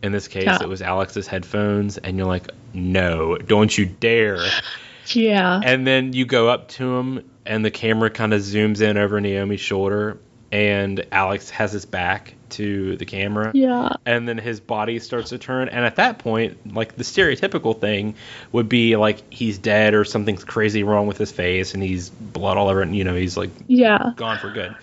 In 0.03 0.11
this 0.11 0.27
case, 0.27 0.45
Yeah. 0.45 0.59
it 0.61 0.67
was 0.69 0.81
Alex's 0.81 1.27
headphones 1.27 1.97
and 1.97 2.17
you're 2.17 2.27
like, 2.27 2.49
"No, 2.73 3.37
don't 3.37 3.75
you 3.77 3.85
dare." 3.85 4.39
yeah 5.13 5.59
And 5.63 5.85
then 5.85 6.13
you 6.13 6.25
go 6.25 6.47
up 6.49 6.69
to 6.69 6.97
him, 6.97 7.29
and 7.45 7.65
the 7.65 7.71
camera 7.71 8.09
kind 8.09 8.33
of 8.33 8.41
zooms 8.41 8.81
in 8.81 8.97
over 8.97 9.19
Naomi's 9.19 9.59
shoulder, 9.61 10.17
and 10.51 11.05
Alex 11.11 11.49
has 11.51 11.71
his 11.71 11.85
back, 11.85 12.33
to 12.51 12.97
the 12.97 13.05
camera. 13.05 13.51
Yeah. 13.53 13.93
And 14.05 14.27
then 14.27 14.37
his 14.37 14.59
body 14.59 14.99
starts 14.99 15.29
to 15.29 15.37
turn, 15.37 15.69
and 15.69 15.85
at 15.85 15.95
that 15.95 16.17
point, 16.19 16.73
like 16.75 16.95
the 16.97 17.03
stereotypical 17.05 17.79
thing 17.79 18.15
would 18.51 18.67
be 18.67 18.95
like 18.97 19.31
he's 19.33 19.57
dead 19.57 19.93
or 19.93 20.03
something's 20.03 20.43
crazy 20.43 20.83
wrong 20.83 21.07
with 21.07 21.17
his 21.17 21.31
face, 21.31 21.73
and 21.73 21.81
he's 21.81 22.09
blood 22.09 22.57
all 22.57 22.67
over, 22.67 22.81
it, 22.81 22.87
and 22.87 22.95
you 22.95 23.03
know 23.05 23.15
he's 23.15 23.37
like 23.37 23.51
Yeah. 23.67 24.11
gone 24.17 24.37
for 24.37 24.51
good. 24.51 24.75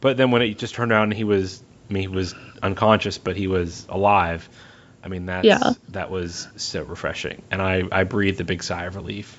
But 0.00 0.16
then 0.18 0.30
when 0.30 0.42
it 0.42 0.56
just 0.56 0.74
turned 0.74 0.92
around 0.92 1.04
and 1.10 1.14
he 1.14 1.24
was, 1.24 1.62
I 1.90 1.92
mean, 1.92 2.02
he 2.02 2.08
was 2.08 2.34
unconscious, 2.62 3.18
but 3.18 3.36
he 3.36 3.48
was 3.48 3.84
alive. 3.88 4.48
I 5.02 5.08
mean, 5.08 5.26
that's 5.26 5.44
Yeah. 5.44 5.72
that 5.88 6.10
was 6.10 6.46
so 6.56 6.82
refreshing, 6.84 7.42
and 7.50 7.60
I 7.60 7.82
I 7.90 8.04
breathed 8.04 8.40
a 8.40 8.44
big 8.44 8.62
sigh 8.62 8.84
of 8.84 8.96
relief. 8.96 9.36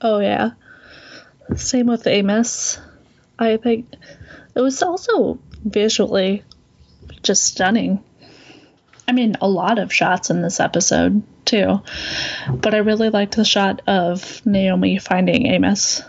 Oh 0.00 0.18
yeah. 0.18 0.50
Same 1.56 1.86
with 1.86 2.06
Amos. 2.06 2.78
I 3.38 3.56
think 3.56 3.86
it 4.54 4.60
was 4.60 4.82
also 4.82 5.38
visually 5.64 6.42
just 7.22 7.44
stunning. 7.44 8.02
I 9.06 9.12
mean, 9.12 9.36
a 9.40 9.48
lot 9.48 9.78
of 9.78 9.92
shots 9.92 10.30
in 10.30 10.40
this 10.42 10.60
episode 10.60 11.22
too, 11.44 11.82
but 12.52 12.74
I 12.74 12.78
really 12.78 13.10
liked 13.10 13.36
the 13.36 13.44
shot 13.44 13.82
of 13.86 14.44
Naomi 14.46 14.98
finding 14.98 15.46
Amos 15.46 16.02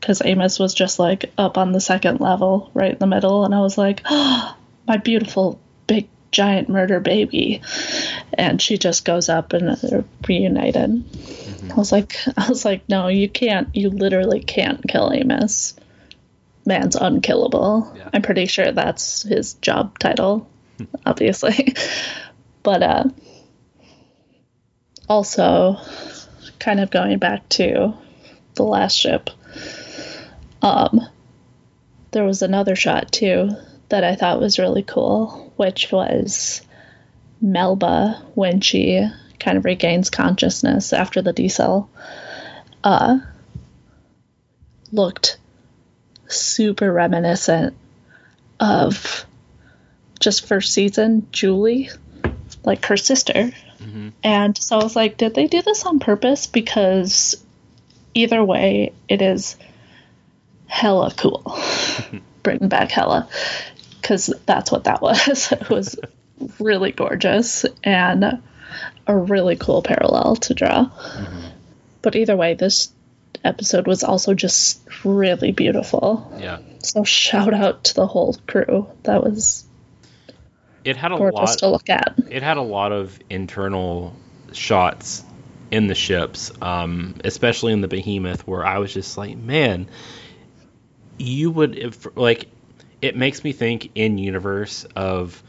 because 0.00 0.22
Amos 0.24 0.58
was 0.58 0.72
just 0.74 0.98
like 0.98 1.32
up 1.36 1.58
on 1.58 1.72
the 1.72 1.80
second 1.80 2.20
level, 2.20 2.70
right 2.74 2.92
in 2.92 2.98
the 2.98 3.06
middle, 3.06 3.44
and 3.44 3.54
I 3.54 3.60
was 3.60 3.76
like, 3.76 4.02
oh, 4.08 4.55
my 4.86 4.96
beautiful 4.96 5.60
big 5.86 6.08
giant 6.30 6.68
murder 6.68 7.00
baby, 7.00 7.62
and 8.32 8.60
she 8.60 8.78
just 8.78 9.04
goes 9.04 9.28
up 9.28 9.52
and 9.52 9.76
they're 9.78 10.04
reunited. 10.28 11.04
I 11.70 11.74
was 11.74 11.92
like, 11.92 12.16
I 12.36 12.48
was 12.48 12.64
like, 12.64 12.88
no, 12.88 13.08
you 13.08 13.28
can't. 13.28 13.74
You 13.74 13.90
literally 13.90 14.40
can't 14.40 14.86
kill 14.86 15.12
Amos. 15.12 15.74
Man's 16.64 16.96
unkillable. 16.96 17.92
Yeah. 17.96 18.10
I'm 18.12 18.22
pretty 18.22 18.46
sure 18.46 18.72
that's 18.72 19.22
his 19.22 19.54
job 19.54 19.98
title, 19.98 20.48
obviously. 21.06 21.74
but 22.62 22.82
uh, 22.82 23.04
also, 25.08 25.76
kind 26.58 26.80
of 26.80 26.90
going 26.90 27.18
back 27.18 27.48
to 27.50 27.94
the 28.54 28.64
last 28.64 28.96
ship, 28.98 29.30
um, 30.62 31.00
there 32.10 32.24
was 32.24 32.42
another 32.42 32.74
shot 32.74 33.12
too 33.12 33.50
that 33.88 34.04
I 34.04 34.16
thought 34.16 34.40
was 34.40 34.58
really 34.58 34.82
cool, 34.82 35.52
which 35.56 35.92
was 35.92 36.62
Melba 37.40 38.22
when 38.34 38.60
she 38.60 39.06
kind 39.38 39.58
of 39.58 39.64
regains 39.64 40.10
consciousness 40.10 40.92
after 40.92 41.22
the 41.22 41.32
decel. 41.32 41.88
Uh, 42.82 43.18
looked 44.92 45.38
super 46.28 46.92
reminiscent 46.92 47.76
of 48.58 49.24
just 50.18 50.46
first 50.46 50.72
season 50.72 51.28
Julie, 51.32 51.90
like 52.64 52.84
her 52.86 52.96
sister. 52.96 53.50
And 54.24 54.56
so 54.56 54.78
I 54.78 54.82
was 54.82 54.96
like, 54.96 55.16
did 55.16 55.34
they 55.34 55.46
do 55.46 55.62
this 55.62 55.84
on 55.84 55.98
purpose? 56.00 56.46
Because 56.46 57.36
either 58.14 58.42
way, 58.42 58.92
it 59.08 59.22
is 59.22 59.56
hella 60.66 61.12
cool. 61.16 61.58
Bring 62.42 62.68
back 62.68 62.90
hella. 62.90 63.28
Because 64.06 64.32
that's 64.46 64.70
what 64.70 64.84
that 64.84 65.02
was. 65.02 65.50
it 65.50 65.68
was 65.68 65.98
really 66.60 66.92
gorgeous 66.92 67.66
and 67.82 68.40
a 69.04 69.16
really 69.16 69.56
cool 69.56 69.82
parallel 69.82 70.36
to 70.36 70.54
draw. 70.54 70.90
But 72.02 72.14
either 72.14 72.36
way, 72.36 72.54
this 72.54 72.92
episode 73.42 73.88
was 73.88 74.04
also 74.04 74.32
just 74.32 74.80
really 75.04 75.50
beautiful. 75.50 76.32
Yeah, 76.38 76.58
So 76.84 77.02
shout 77.02 77.52
out 77.52 77.82
to 77.84 77.94
the 77.94 78.06
whole 78.06 78.36
crew. 78.46 78.88
That 79.02 79.24
was 79.24 79.64
it 80.84 80.96
had 80.96 81.10
a 81.10 81.16
gorgeous 81.16 81.38
lot. 81.38 81.58
to 81.58 81.68
look 81.68 81.90
at. 81.90 82.14
it 82.30 82.44
had 82.44 82.58
a 82.58 82.62
lot 82.62 82.92
of 82.92 83.18
internal 83.28 84.14
shots 84.52 85.24
in 85.72 85.88
the 85.88 85.96
ships, 85.96 86.52
um, 86.62 87.16
especially 87.24 87.72
in 87.72 87.80
the 87.80 87.88
Behemoth, 87.88 88.46
where 88.46 88.64
I 88.64 88.78
was 88.78 88.94
just 88.94 89.18
like, 89.18 89.36
man, 89.36 89.88
you 91.18 91.50
would 91.50 91.76
if, 91.76 92.06
like. 92.16 92.46
It 93.06 93.16
makes 93.16 93.44
me 93.44 93.52
think 93.52 93.90
in 93.94 94.18
universe 94.18 94.84
of 94.96 95.42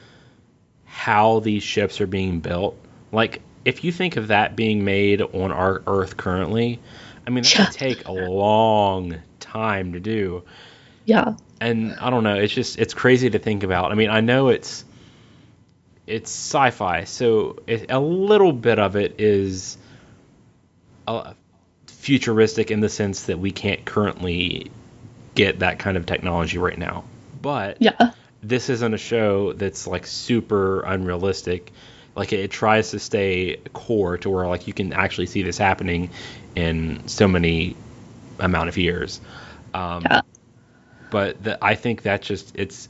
how 0.85 1.39
these 1.39 1.63
ships 1.63 2.01
are 2.01 2.07
being 2.07 2.39
built. 2.39 2.77
Like, 3.11 3.41
if 3.65 3.83
you 3.83 3.91
think 3.91 4.17
of 4.17 4.27
that 4.29 4.55
being 4.55 4.85
made 4.85 5.21
on 5.21 5.51
our 5.51 5.81
Earth 5.87 6.17
currently, 6.17 6.79
I 7.25 7.29
mean, 7.29 7.43
that 7.43 7.59
would 7.59 7.71
take 7.71 8.07
a 8.07 8.11
long 8.13 9.15
time 9.39 9.93
to 9.93 9.99
do 9.99 10.43
Yeah. 11.05 11.35
and 11.61 11.95
I 11.99 12.09
don't 12.09 12.23
know. 12.23 12.35
It's 12.35 12.53
just 12.53 12.79
it's 12.79 12.93
crazy 12.93 13.29
to 13.29 13.39
think 13.39 13.63
about. 13.63 13.91
I 13.91 13.95
mean, 13.95 14.09
I 14.09 14.21
know 14.21 14.49
it's 14.49 14.85
it's 16.05 16.31
sci-fi, 16.31 17.03
so 17.03 17.59
it, 17.67 17.91
a 17.91 17.99
little 17.99 18.53
bit 18.53 18.79
of 18.79 18.95
it 18.95 19.19
is 19.19 19.77
uh, 21.07 21.33
futuristic 21.87 22.71
in 22.71 22.79
the 22.79 22.89
sense 22.89 23.23
that 23.23 23.39
we 23.39 23.51
can't 23.51 23.83
currently 23.85 24.71
get 25.35 25.59
that 25.59 25.79
kind 25.79 25.97
of 25.97 26.05
technology 26.05 26.57
right 26.57 26.77
now. 26.77 27.03
But 27.41 27.78
Yeah. 27.80 28.12
this 28.41 28.69
isn't 28.69 28.93
a 28.93 28.97
show 28.97 29.54
that's 29.54 29.88
like 29.88 30.06
super 30.06 30.82
unrealistic. 30.82 31.71
Like 32.15 32.34
it, 32.34 32.50
tries 32.52 32.91
to 32.91 33.00
stay 33.00 33.58
core 33.73 34.17
to 34.17 34.30
where 34.30 34.47
like 34.47 34.67
you 34.67 34.73
can 34.73 34.91
actually 34.93 35.28
see 35.28 35.43
this 35.43 35.58
happening 35.58 36.10
in 36.56 37.08
so 37.08 37.28
many 37.28 37.76
amount 38.39 38.69
of 38.69 38.78
years. 38.78 39.21
Um, 39.73 40.04
Yeah. 40.04 40.21
But 41.10 41.41
the, 41.41 41.58
I 41.63 41.76
think 41.76 42.04
that 42.04 42.21
just 42.21 42.52
it's. 42.56 42.89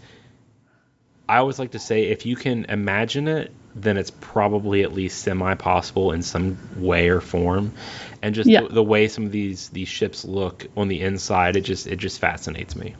I 1.30 1.38
always 1.38 1.60
like 1.60 1.72
to 1.72 1.80
say 1.80 2.06
if 2.06 2.26
you 2.26 2.36
can 2.38 2.66
imagine 2.66 3.28
it, 3.28 3.52
then 3.76 3.98
it's 3.98 4.12
probably 4.12 4.84
at 4.84 4.94
least 4.94 5.22
semi 5.22 5.54
possible 5.56 6.14
in 6.14 6.22
some 6.24 6.58
way 6.78 7.10
or 7.10 7.20
form. 7.22 7.74
And 8.22 8.34
just 8.34 8.50
Yeah. 8.50 8.62
the, 8.62 8.70
the 8.70 8.84
way 8.84 9.08
some 9.10 9.26
of 9.26 9.32
these 9.32 9.70
these 9.70 9.90
ships 9.90 10.24
look 10.26 10.66
on 10.78 10.88
the 10.88 11.02
inside, 11.02 11.58
it 11.58 11.62
just 11.62 11.86
it 11.86 11.98
just 11.98 12.20
fascinates 12.20 12.76
me. 12.76 12.96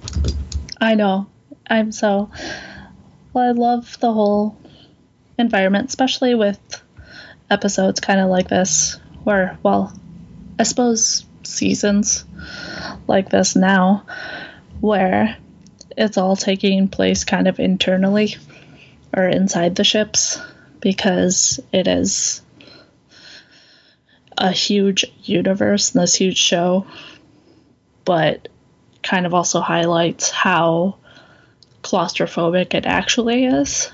I 0.80 0.96
know. 0.96 1.28
I'm 1.70 1.92
so. 1.92 2.32
Well, 3.34 3.50
I 3.50 3.52
love 3.52 4.00
the 4.00 4.12
whole 4.12 4.58
environment, 5.38 5.90
especially 5.90 6.36
with 6.36 6.60
episodes 7.50 8.00
kind 8.00 8.20
of 8.20 8.30
like 8.30 8.48
this, 8.48 9.00
where, 9.24 9.58
well, 9.64 9.98
I 10.58 10.64
suppose 10.64 11.26
seasons 11.44 12.26
like 13.08 13.30
this 13.30 13.56
now, 13.56 14.06
where 14.80 15.38
it's 15.96 16.18
all 16.18 16.36
taking 16.36 16.88
place 16.88 17.24
kind 17.24 17.48
of 17.48 17.60
internally 17.60 18.36
or 19.16 19.28
inside 19.28 19.76
the 19.76 19.84
ships 19.84 20.40
because 20.80 21.60
it 21.72 21.88
is 21.88 22.42
a 24.38 24.52
huge 24.52 25.06
universe 25.24 25.94
and 25.94 26.04
this 26.04 26.16
huge 26.16 26.38
show, 26.38 26.86
but 28.06 28.48
kind 29.02 29.26
of 29.26 29.34
also 29.34 29.60
highlights 29.60 30.30
how 30.30 30.98
claustrophobic 31.88 32.74
it 32.74 32.86
actually 32.86 33.46
is 33.46 33.92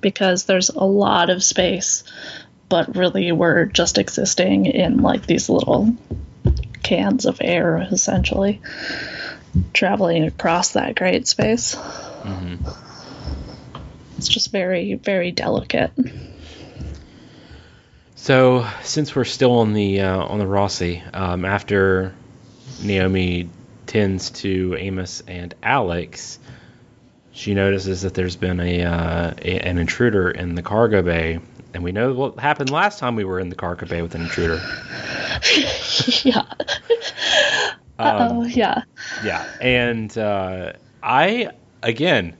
because 0.00 0.44
there's 0.44 0.70
a 0.70 0.84
lot 0.84 1.30
of 1.30 1.44
space, 1.44 2.02
but 2.68 2.96
really 2.96 3.32
we're 3.32 3.66
just 3.66 3.98
existing 3.98 4.66
in 4.66 5.02
like 5.02 5.26
these 5.26 5.48
little 5.48 5.94
cans 6.82 7.26
of 7.26 7.38
air 7.40 7.86
essentially 7.90 8.60
traveling 9.72 10.24
across 10.24 10.72
that 10.72 10.94
great 10.96 11.28
space. 11.28 11.76
It's 14.16 14.28
just 14.28 14.50
very, 14.50 14.94
very 14.94 15.30
delicate. 15.30 15.92
So 18.16 18.66
since 18.82 19.14
we're 19.14 19.24
still 19.24 19.58
on 19.60 19.74
the 19.74 20.00
uh, 20.00 20.18
on 20.18 20.38
the 20.38 20.44
Roci, 20.44 21.02
um, 21.14 21.44
after 21.44 22.14
Naomi 22.82 23.48
tends 23.86 24.30
to 24.30 24.76
Amos 24.78 25.22
and 25.26 25.54
Alex, 25.62 26.38
she 27.38 27.54
notices 27.54 28.02
that 28.02 28.14
there's 28.14 28.34
been 28.34 28.58
a, 28.58 28.82
uh, 28.82 29.32
a 29.42 29.60
an 29.60 29.78
intruder 29.78 30.28
in 30.28 30.56
the 30.56 30.62
cargo 30.62 31.02
bay, 31.02 31.38
and 31.72 31.84
we 31.84 31.92
know 31.92 32.12
what 32.12 32.36
happened 32.40 32.68
last 32.70 32.98
time 32.98 33.14
we 33.14 33.22
were 33.22 33.38
in 33.38 33.48
the 33.48 33.54
cargo 33.54 33.86
bay 33.86 34.02
with 34.02 34.16
an 34.16 34.22
intruder. 34.22 34.56
yeah. 36.24 36.42
oh, 38.00 38.44
yeah. 38.44 38.82
Yeah, 39.24 39.46
and 39.60 40.18
uh, 40.18 40.72
I 41.00 41.52
again 41.80 42.36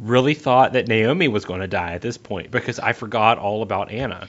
really 0.00 0.34
thought 0.34 0.72
that 0.72 0.88
Naomi 0.88 1.28
was 1.28 1.44
going 1.44 1.60
to 1.60 1.68
die 1.68 1.92
at 1.92 2.00
this 2.02 2.18
point 2.18 2.50
because 2.50 2.80
I 2.80 2.94
forgot 2.94 3.38
all 3.38 3.62
about 3.62 3.92
Anna. 3.92 4.28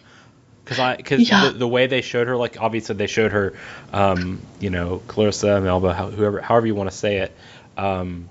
Because 0.64 0.78
I 0.78 0.96
because 0.96 1.28
Yeah. 1.28 1.46
the, 1.46 1.58
the 1.58 1.68
way 1.68 1.88
they 1.88 2.02
showed 2.02 2.28
her, 2.28 2.38
like 2.38 2.62
obviously 2.62 2.94
they 2.96 3.08
showed 3.08 3.32
her, 3.32 3.56
um, 3.92 4.42
you 4.60 4.70
know, 4.70 5.02
Clarissa, 5.08 5.60
Melba, 5.60 5.96
whoever, 5.96 6.40
however 6.40 6.68
you 6.68 6.76
want 6.76 6.92
to 6.92 6.96
say 6.96 7.18
it, 7.18 7.36
um, 7.78 8.30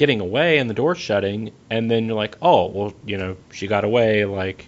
getting 0.00 0.20
away 0.22 0.56
and 0.58 0.70
the 0.70 0.74
door 0.74 0.94
shutting, 0.94 1.52
and 1.68 1.90
then 1.90 2.06
you're 2.06 2.16
like, 2.16 2.38
oh, 2.40 2.68
well, 2.68 2.94
you 3.04 3.18
know, 3.18 3.36
she 3.52 3.66
got 3.66 3.84
away, 3.84 4.24
like, 4.24 4.66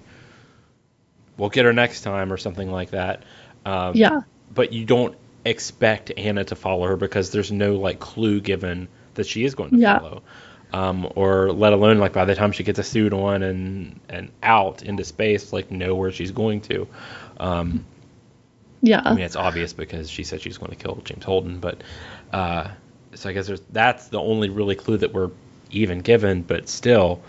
we'll 1.39 1.49
get 1.49 1.65
her 1.65 1.73
next 1.73 2.03
time 2.03 2.31
or 2.31 2.37
something 2.37 2.71
like 2.71 2.91
that. 2.91 3.23
Um, 3.65 3.95
Yeah. 3.97 4.21
but 4.55 4.75
you 4.75 4.85
don't 4.85 5.17
expect 5.47 6.13
Anna 6.19 6.45
to 6.45 6.55
follow 6.55 6.87
her 6.87 6.97
because 6.97 7.31
there's 7.31 7.51
no 7.51 7.77
like 7.77 7.99
clue 7.99 8.41
given 8.41 8.89
that 9.15 9.27
she 9.27 9.45
is 9.45 9.55
going 9.55 9.71
to 9.71 9.77
Yeah. 9.79 9.99
follow. 9.99 10.23
um, 10.75 11.11
or 11.17 11.51
let 11.53 11.73
alone 11.73 11.99
like 11.99 12.13
by 12.13 12.25
the 12.27 12.35
time 12.35 12.53
she 12.53 12.63
gets 12.63 12.79
a 12.79 12.83
suit 12.83 13.13
on 13.13 13.43
and 13.43 14.01
and 14.09 14.31
out 14.43 14.83
into 14.83 15.05
space, 15.05 15.53
like 15.53 15.71
know 15.71 15.95
where 15.95 16.13
she's 16.13 16.31
going 16.33 16.61
to. 16.63 16.87
Um, 17.41 17.85
Yeah. 18.83 19.01
I 19.05 19.15
mean, 19.15 19.25
it's 19.25 19.37
obvious 19.37 19.73
because 19.73 20.09
she 20.11 20.25
said 20.25 20.41
she's 20.43 20.59
going 20.59 20.71
to 20.71 20.77
kill 20.77 21.01
James 21.05 21.25
Holden, 21.25 21.59
but 21.61 21.83
uh, 22.33 22.69
so 23.15 23.29
I 23.29 23.33
guess 23.33 23.47
there's 23.47 23.61
that's 23.71 24.09
the 24.09 24.21
only 24.21 24.49
really 24.49 24.75
clue 24.75 24.99
that 24.99 25.13
we're 25.13 25.31
even 25.71 26.01
given. 26.01 26.43
But 26.43 26.69
still, 26.69 27.23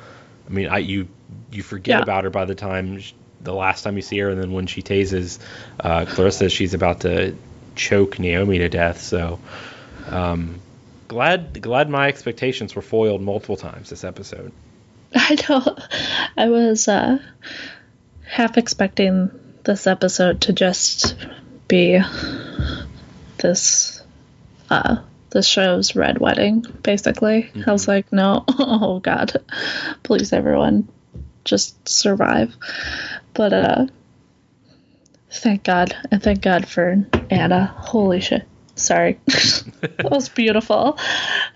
I 0.47 0.51
mean, 0.51 0.67
I 0.67 0.79
you 0.79 1.07
you 1.51 1.63
forget 1.63 1.97
Yeah. 1.99 2.03
about 2.03 2.23
her 2.23 2.29
by 2.29 2.45
the 2.45 2.55
time 2.55 2.99
sh- 2.99 3.13
the 3.41 3.53
last 3.53 3.83
time 3.83 3.95
you 3.95 4.01
see 4.01 4.17
her, 4.19 4.29
and 4.29 4.41
then 4.41 4.51
when 4.53 4.67
she 4.67 4.81
tases 4.81 5.39
uh, 5.79 6.05
Clarissa, 6.05 6.49
she's 6.49 6.73
about 6.73 7.01
to 7.01 7.35
choke 7.75 8.19
Naomi 8.19 8.59
to 8.59 8.69
death. 8.69 9.01
So, 9.01 9.39
um, 10.07 10.59
glad 11.07 11.61
glad 11.61 11.89
my 11.89 12.07
expectations 12.07 12.75
were 12.75 12.81
foiled 12.81 13.21
multiple 13.21 13.57
times 13.57 13.89
this 13.89 14.03
episode. 14.03 14.51
I 15.15 15.37
know. 15.49 15.77
I 16.37 16.49
was 16.49 16.87
uh, 16.87 17.19
half 18.25 18.57
expecting 18.57 19.29
this 19.63 19.87
episode 19.87 20.41
to 20.41 20.53
just 20.53 21.15
be 21.67 21.99
this 23.37 24.01
uh, 24.69 24.97
this 25.33 25.47
show's 25.47 25.95
red 25.95 26.19
wedding, 26.19 26.65
basically. 26.83 27.51
I 27.65 27.71
was 27.71 27.87
like, 27.87 28.13
no, 28.13 28.45
oh 28.59 28.99
god, 28.99 29.43
please 30.03 30.31
everyone, 30.31 30.87
just 31.43 31.89
survive. 31.89 32.55
But 33.33 33.51
uh, 33.51 33.85
thank 35.31 35.63
God, 35.63 35.95
and 36.11 36.21
thank 36.21 36.41
God 36.41 36.67
for 36.67 37.05
Anna. 37.29 37.65
Holy 37.65 38.21
shit. 38.21 38.47
Sorry. 38.75 39.19
that 39.25 40.09
was 40.09 40.29
beautiful. 40.29 40.97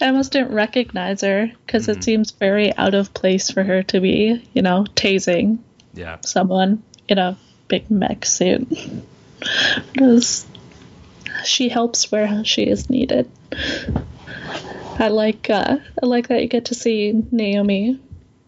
I 0.02 0.08
almost 0.08 0.32
didn't 0.34 0.54
recognize 0.54 1.22
her 1.22 1.52
because 1.66 1.88
it 1.88 2.04
seems 2.04 2.32
very 2.32 2.76
out 2.76 2.94
of 2.94 3.14
place 3.14 3.50
for 3.50 3.64
her 3.64 3.84
to 3.84 4.00
be, 4.00 4.48
you 4.54 4.62
know, 4.62 4.86
tasing 4.96 5.60
Yeah, 5.94 6.18
someone 6.22 6.84
in 7.08 7.18
a 7.18 7.38
big 7.68 7.90
mech 7.90 8.26
suit. 8.26 8.68
Because 9.94 10.48
she 11.44 11.70
helps 11.70 12.12
where 12.12 12.44
she 12.44 12.64
is 12.64 12.90
needed. 12.90 13.30
I 15.00 15.10
like 15.10 15.50
uh, 15.50 15.78
I 16.02 16.06
like 16.06 16.30
that 16.30 16.42
you 16.42 16.48
get 16.48 16.66
to 16.66 16.76
see 16.76 17.14
Naomi 17.32 18.00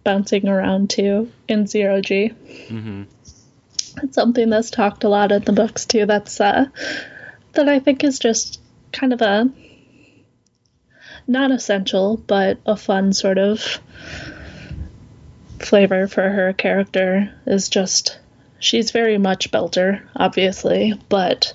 bouncing 0.03 0.47
around 0.47 0.89
too 0.89 1.31
in 1.47 1.67
zero 1.67 2.01
G. 2.01 2.29
hmm 2.67 3.03
It's 4.01 4.15
something 4.15 4.49
that's 4.49 4.71
talked 4.71 5.03
a 5.03 5.09
lot 5.09 5.31
in 5.31 5.43
the 5.43 5.51
books 5.51 5.85
too. 5.85 6.05
That's 6.05 6.41
uh, 6.41 6.65
that 7.53 7.69
I 7.69 7.79
think 7.79 8.03
is 8.03 8.19
just 8.19 8.59
kind 8.91 9.13
of 9.13 9.21
a 9.21 9.49
not 11.27 11.51
essential, 11.51 12.17
but 12.17 12.57
a 12.65 12.75
fun 12.75 13.13
sort 13.13 13.37
of 13.37 13.79
flavor 15.59 16.07
for 16.07 16.27
her 16.27 16.53
character 16.53 17.31
is 17.45 17.69
just 17.69 18.17
she's 18.59 18.91
very 18.91 19.17
much 19.17 19.51
Belter, 19.51 20.01
obviously, 20.15 20.99
but 21.09 21.53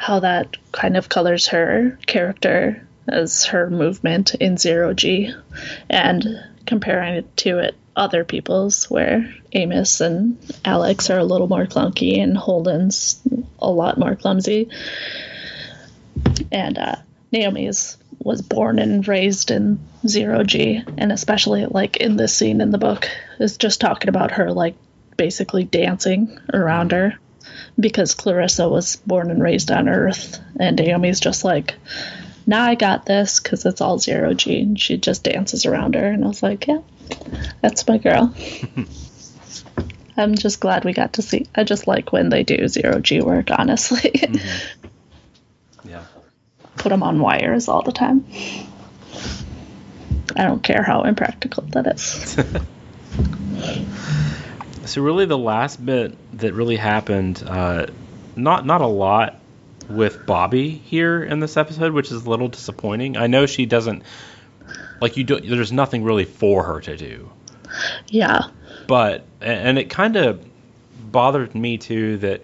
how 0.00 0.18
that 0.18 0.56
kind 0.72 0.96
of 0.96 1.10
colors 1.10 1.48
her 1.48 1.98
character 2.06 2.82
as 3.06 3.44
her 3.44 3.68
movement 3.68 4.34
in 4.34 4.56
zero 4.56 4.94
G 4.94 5.30
and 5.90 6.26
comparing 6.64 7.16
it 7.16 7.36
to 7.36 7.58
it 7.58 7.74
other 7.94 8.24
people's 8.24 8.88
where 8.88 9.30
Amos 9.52 10.00
and 10.00 10.38
Alex 10.64 11.10
are 11.10 11.18
a 11.18 11.24
little 11.24 11.48
more 11.48 11.66
clunky 11.66 12.18
and 12.18 12.34
Holden's 12.34 13.20
a 13.58 13.70
lot 13.70 13.98
more 13.98 14.16
clumsy. 14.16 14.70
And 16.50 16.78
uh, 16.78 16.96
Naomi's 17.30 17.98
was 18.20 18.40
born 18.40 18.78
and 18.78 19.06
raised 19.06 19.50
in 19.50 19.80
zero 20.06 20.44
G, 20.44 20.82
and 20.96 21.12
especially 21.12 21.66
like 21.66 21.98
in 21.98 22.16
this 22.16 22.34
scene 22.34 22.62
in 22.62 22.70
the 22.70 22.78
book 22.78 23.06
is 23.38 23.58
just 23.58 23.82
talking 23.82 24.08
about 24.08 24.30
her 24.30 24.50
like 24.50 24.76
basically 25.18 25.64
dancing 25.64 26.38
around 26.54 26.92
her 26.92 27.18
because 27.80 28.14
Clarissa 28.14 28.68
was 28.68 28.96
born 28.96 29.30
and 29.30 29.42
raised 29.42 29.70
on 29.70 29.88
Earth, 29.88 30.38
and 30.58 30.76
Naomi's 30.76 31.20
just 31.20 31.44
like, 31.44 31.74
"Now 32.46 32.62
I 32.62 32.74
got 32.74 33.06
this" 33.06 33.40
because 33.40 33.64
it's 33.64 33.80
all 33.80 33.98
zero 33.98 34.34
G, 34.34 34.60
and 34.60 34.80
she 34.80 34.98
just 34.98 35.24
dances 35.24 35.66
around 35.66 35.94
her, 35.94 36.06
and 36.06 36.24
I 36.24 36.28
was 36.28 36.42
like, 36.42 36.66
"Yeah, 36.66 36.80
that's 37.60 37.86
my 37.86 37.98
girl." 37.98 38.34
I'm 40.16 40.34
just 40.34 40.60
glad 40.60 40.84
we 40.84 40.92
got 40.92 41.14
to 41.14 41.22
see. 41.22 41.46
I 41.54 41.64
just 41.64 41.86
like 41.86 42.12
when 42.12 42.28
they 42.28 42.42
do 42.42 42.68
zero 42.68 43.00
G 43.00 43.22
work, 43.22 43.50
honestly. 43.50 44.00
Mm-hmm. 44.00 45.88
yeah. 45.88 46.04
Put 46.76 46.90
them 46.90 47.02
on 47.02 47.20
wires 47.20 47.68
all 47.68 47.82
the 47.82 47.92
time. 47.92 48.26
I 50.36 50.44
don't 50.44 50.62
care 50.62 50.82
how 50.82 51.02
impractical 51.02 51.64
that 51.70 51.86
is. 51.86 52.36
So 54.86 55.02
really, 55.02 55.26
the 55.26 55.38
last 55.38 55.84
bit 55.84 56.16
that 56.38 56.54
really 56.54 56.76
happened, 56.76 57.42
uh, 57.46 57.86
not 58.36 58.64
not 58.66 58.80
a 58.80 58.86
lot 58.86 59.38
with 59.88 60.24
Bobbie 60.26 60.70
here 60.70 61.22
in 61.22 61.40
this 61.40 61.56
episode, 61.56 61.92
which 61.92 62.10
is 62.10 62.24
a 62.24 62.30
little 62.30 62.48
disappointing. 62.48 63.16
I 63.16 63.26
know 63.26 63.46
she 63.46 63.66
doesn't 63.66 64.02
like 65.00 65.16
you. 65.16 65.24
Do, 65.24 65.40
there's 65.40 65.72
nothing 65.72 66.02
really 66.04 66.24
for 66.24 66.62
her 66.64 66.80
to 66.80 66.96
do, 66.96 67.30
Yeah. 68.08 68.48
but 68.86 69.24
and 69.40 69.78
it 69.78 69.90
kind 69.90 70.16
of 70.16 70.44
bothered 71.10 71.54
me 71.54 71.76
too 71.78 72.18
that 72.18 72.42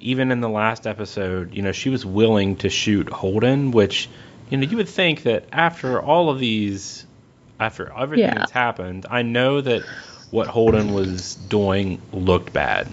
even 0.00 0.30
in 0.30 0.40
the 0.40 0.48
last 0.48 0.86
episode, 0.86 1.54
you 1.54 1.62
know, 1.62 1.72
she 1.72 1.88
was 1.88 2.04
willing 2.04 2.56
to 2.56 2.68
shoot 2.68 3.08
Holden, 3.08 3.70
which 3.70 4.08
you 4.50 4.58
know 4.58 4.64
you 4.64 4.76
would 4.76 4.88
think 4.88 5.22
that 5.24 5.46
after 5.52 6.00
all 6.00 6.30
of 6.30 6.38
these, 6.38 7.06
after 7.58 7.92
everything 7.92 8.26
Yeah. 8.28 8.38
that's 8.38 8.52
happened, 8.52 9.06
I 9.10 9.22
know 9.22 9.60
that 9.60 9.82
what 10.30 10.46
Holden 10.46 10.92
was 10.92 11.34
doing 11.34 12.00
looked 12.12 12.52
bad. 12.52 12.88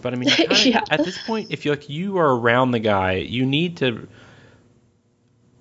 But 0.00 0.12
I 0.12 0.16
mean, 0.16 0.28
kinda- 0.30 0.56
Yeah. 0.68 0.82
at 0.90 1.04
this 1.04 1.18
point, 1.26 1.48
if 1.50 1.64
you 1.64 1.70
like 1.72 1.88
you 1.88 2.18
are 2.18 2.36
around 2.36 2.70
the 2.72 2.78
guy, 2.80 3.12
you 3.14 3.46
need 3.46 3.78
to. 3.78 4.08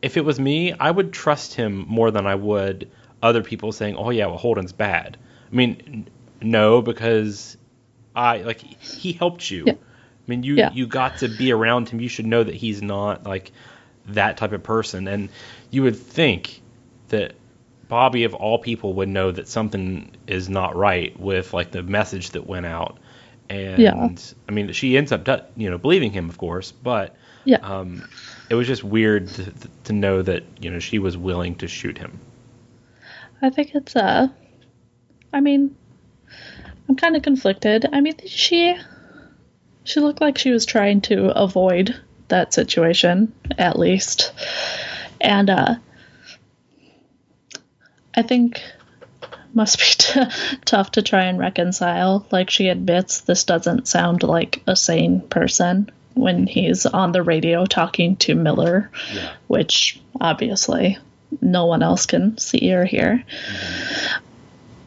If 0.01 0.17
it 0.17 0.25
was 0.25 0.39
me, 0.39 0.73
I 0.73 0.89
would 0.89 1.13
trust 1.13 1.53
him 1.53 1.85
more 1.87 2.09
than 2.11 2.25
I 2.25 2.35
would 2.35 2.89
other 3.21 3.43
people 3.43 3.71
saying, 3.71 3.95
"Oh 3.95 4.09
yeah, 4.09 4.25
well 4.27 4.37
Holden's 4.37 4.73
bad." 4.73 5.17
I 5.51 5.55
mean, 5.55 6.07
no, 6.41 6.81
because 6.81 7.55
I 8.15 8.37
like 8.37 8.61
he 8.61 9.13
helped 9.13 9.49
you. 9.51 9.63
Yeah. 9.67 9.73
I 9.73 10.25
mean, 10.27 10.43
you 10.43 10.55
Yeah. 10.55 10.71
you 10.73 10.87
got 10.87 11.19
to 11.19 11.27
be 11.27 11.51
around 11.51 11.89
him. 11.89 11.99
You 11.99 12.09
should 12.09 12.25
know 12.25 12.43
that 12.43 12.55
he's 12.55 12.81
not 12.81 13.25
like 13.25 13.51
that 14.07 14.37
type 14.37 14.53
of 14.53 14.63
person, 14.63 15.07
and 15.07 15.29
you 15.69 15.83
would 15.83 15.95
think 15.97 16.61
that 17.09 17.33
Bobbie, 17.91 18.23
of 18.23 18.33
all 18.33 18.57
people, 18.57 18.93
would 18.93 19.09
know 19.09 19.31
that 19.31 19.49
something 19.49 20.11
is 20.25 20.47
not 20.47 20.77
right 20.77 21.19
with 21.19 21.53
like 21.53 21.71
the 21.71 21.83
message 21.83 22.29
that 22.31 22.47
went 22.47 22.65
out. 22.65 22.97
And 23.49 23.81
Yeah. 23.81 24.09
I 24.47 24.51
mean, 24.53 24.71
she 24.71 24.95
ends 24.95 25.11
up, 25.11 25.27
you 25.57 25.69
know, 25.69 25.77
believing 25.77 26.11
him, 26.11 26.29
of 26.29 26.37
course, 26.37 26.71
but 26.71 27.13
Yeah. 27.43 27.57
um, 27.57 28.07
it 28.49 28.55
was 28.55 28.65
just 28.65 28.81
weird 28.81 29.27
to, 29.27 29.51
to 29.83 29.93
know 29.93 30.21
that 30.21 30.43
you 30.61 30.69
know 30.71 30.79
she 30.79 30.99
was 30.99 31.17
willing 31.17 31.55
to 31.55 31.67
shoot 31.67 31.97
him. 31.97 32.17
I 33.41 33.49
think 33.49 33.75
it's 33.75 33.95
uh 33.95 34.27
I 35.33 35.39
mean 35.41 35.75
I'm 36.87 36.95
kind 36.95 37.17
of 37.17 37.23
conflicted. 37.23 37.87
I 37.91 37.99
mean 37.99 38.15
she 38.25 38.77
she 39.83 39.99
looked 39.99 40.21
like 40.21 40.37
she 40.37 40.51
was 40.51 40.65
trying 40.65 41.01
to 41.01 41.31
avoid 41.37 41.93
that 42.29 42.53
situation 42.53 43.33
at 43.57 43.77
least. 43.77 44.31
And 45.19 45.49
uh 45.49 45.75
I 48.15 48.21
think 48.21 48.61
must 49.53 49.77
be 49.79 49.85
t- 49.97 50.21
tough 50.65 50.91
to 50.91 51.01
try 51.01 51.23
and 51.25 51.37
reconcile. 51.39 52.25
Like 52.31 52.49
she 52.49 52.67
admits 52.69 53.21
this 53.21 53.43
doesn't 53.43 53.87
sound 53.87 54.23
like 54.23 54.63
a 54.67 54.75
sane 54.75 55.21
person 55.21 55.89
when 56.13 56.45
he's 56.47 56.85
on 56.85 57.11
the 57.11 57.23
radio 57.23 57.65
talking 57.65 58.15
to 58.17 58.35
Miller, 58.35 58.91
Yeah. 59.13 59.33
which 59.47 59.99
obviously 60.19 60.97
no 61.41 61.65
one 61.65 61.83
else 61.83 62.05
can 62.05 62.37
see 62.37 62.73
or 62.73 62.85
hear. 62.85 63.23
Mm-hmm. 63.25 64.23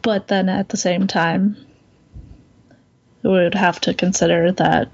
But 0.03 0.27
then 0.27 0.49
at 0.49 0.69
the 0.69 0.77
same 0.77 1.07
time, 1.07 1.57
we 3.23 3.31
would 3.31 3.55
have 3.55 3.81
to 3.81 3.93
consider 3.95 4.51
that 4.51 4.89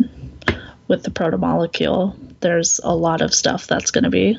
with 0.88 1.04
the 1.04 1.12
protomolecule, 1.12 2.16
there's 2.40 2.80
a 2.82 2.96
lot 2.96 3.22
of 3.22 3.34
stuff 3.34 3.68
that's 3.68 3.92
going 3.92 4.06
to 4.06 4.10
be 4.10 4.38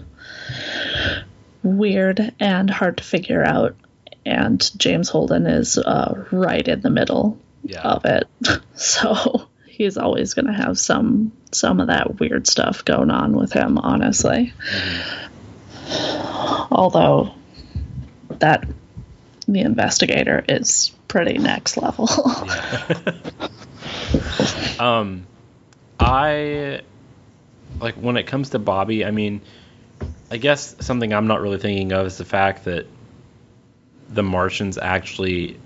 weird 1.63 2.33
and 2.41 2.71
hard 2.71 2.99
to 2.99 3.05
figure 3.05 3.45
out. 3.45 3.77
And 4.25 4.71
James 4.79 5.09
Holden 5.09 5.47
is 5.47 5.79
uh, 5.79 6.27
right 6.31 6.67
in 6.67 6.81
the 6.81 6.91
middle 6.91 7.39
Yeah. 7.65 7.81
of 7.83 8.05
it. 8.05 8.29
So 8.75 9.47
he's 9.67 9.97
always 9.97 10.35
going 10.35 10.47
to 10.47 10.53
have 10.53 10.79
some 10.79 11.33
some 11.53 11.81
of 11.81 11.89
that 11.89 12.19
weird 12.19 12.47
stuff 12.47 12.85
going 12.85 13.11
on 13.11 13.37
with 13.37 13.53
him, 13.53 13.79
honestly. 13.79 14.53
Although 16.71 17.35
that 18.39 18.67
the 19.47 19.61
investigator 19.61 20.45
is 20.49 20.91
pretty 21.09 21.39
next 21.39 21.77
level. 21.77 22.09
um, 24.79 25.27
I 26.01 26.81
like 27.81 27.95
when 27.97 28.17
it 28.17 28.27
comes 28.27 28.51
to 28.51 28.59
Bobbie. 28.59 29.05
I 29.05 29.11
mean, 29.11 29.43
I 30.33 30.39
guess 30.39 30.74
something 30.80 31.12
I'm 31.12 31.26
not 31.26 31.43
really 31.43 31.59
thinking 31.59 31.93
of 31.93 32.07
is 32.07 32.16
the 32.16 32.24
fact 32.24 32.64
that 32.64 32.87
the 34.09 34.22
Martians 34.22 34.78
actually 34.78 35.61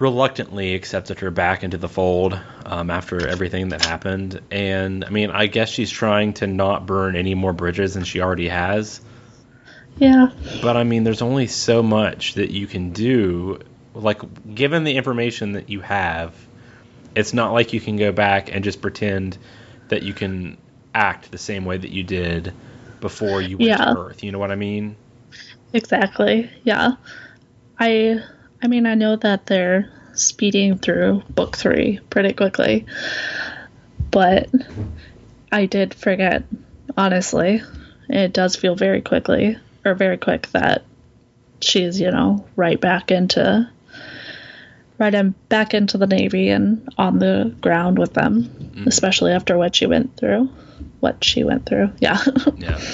reluctantly 0.00 0.74
accepted 0.74 1.20
her 1.20 1.30
back 1.30 1.62
into 1.62 1.78
the 1.78 1.88
fold 1.88 2.36
um, 2.66 2.90
after 2.90 3.24
everything 3.24 3.68
that 3.68 3.84
happened. 3.84 4.40
And 4.50 5.04
I 5.04 5.10
mean, 5.10 5.30
I 5.30 5.46
guess 5.46 5.68
she's 5.68 5.92
trying 5.92 6.32
to 6.34 6.48
not 6.48 6.86
burn 6.86 7.14
any 7.14 7.36
more 7.36 7.52
bridges 7.52 7.94
than 7.94 8.02
she 8.02 8.20
already 8.20 8.48
has. 8.48 9.00
Yeah. 9.98 10.32
But 10.60 10.76
I 10.76 10.82
mean, 10.82 11.04
there's 11.04 11.22
only 11.22 11.46
so 11.46 11.84
much 11.84 12.34
that 12.34 12.50
you 12.50 12.66
can 12.66 12.90
do. 12.90 13.60
Like, 13.94 14.22
given 14.56 14.82
the 14.82 14.96
information 14.96 15.52
that 15.52 15.70
you 15.70 15.82
have, 15.82 16.34
it's 17.14 17.32
not 17.32 17.52
like 17.52 17.72
you 17.72 17.80
can 17.80 17.96
go 17.96 18.10
back 18.10 18.52
and 18.52 18.64
just 18.64 18.82
pretend 18.82 19.38
that 19.86 20.02
you 20.02 20.14
can 20.14 20.56
act 20.92 21.30
the 21.30 21.38
same 21.38 21.64
way 21.64 21.76
that 21.76 21.92
you 21.92 22.02
did 22.02 22.52
before 23.00 23.40
you 23.42 23.58
went 23.58 23.68
Yeah. 23.68 23.76
to 23.76 23.98
Earth. 23.98 24.24
You 24.24 24.32
know 24.32 24.38
what 24.38 24.50
I 24.50 24.56
mean? 24.56 24.96
Exactly. 25.72 26.50
Yeah. 26.64 26.92
I 27.78 28.20
I 28.62 28.66
mean 28.68 28.86
I 28.86 28.94
know 28.94 29.16
that 29.16 29.46
they're 29.46 29.90
speeding 30.14 30.78
through 30.78 31.22
book 31.30 31.56
3 31.56 32.00
pretty 32.10 32.32
quickly. 32.32 32.86
But 34.10 34.48
I 35.52 35.66
did 35.66 35.94
forget 35.94 36.44
honestly. 36.96 37.62
It 38.08 38.32
does 38.32 38.56
feel 38.56 38.74
very 38.74 39.02
quickly 39.02 39.58
or 39.84 39.94
very 39.94 40.16
quick 40.16 40.48
that 40.52 40.84
she's, 41.60 42.00
you 42.00 42.10
know, 42.10 42.46
right 42.56 42.80
back 42.80 43.10
into 43.10 43.68
right 44.98 45.14
in, 45.14 45.34
back 45.48 45.74
into 45.74 45.98
the 45.98 46.06
navy 46.06 46.48
and 46.48 46.88
on 46.98 47.18
the 47.18 47.54
ground 47.60 47.98
with 47.98 48.14
them, 48.14 48.44
mm-hmm. 48.44 48.88
especially 48.88 49.32
after 49.32 49.56
what 49.56 49.76
she 49.76 49.86
went 49.86 50.16
through. 50.16 50.48
What 51.00 51.22
she 51.24 51.44
went 51.44 51.66
through. 51.66 51.92
Yeah. 52.00 52.22
Yeah. 52.56 52.80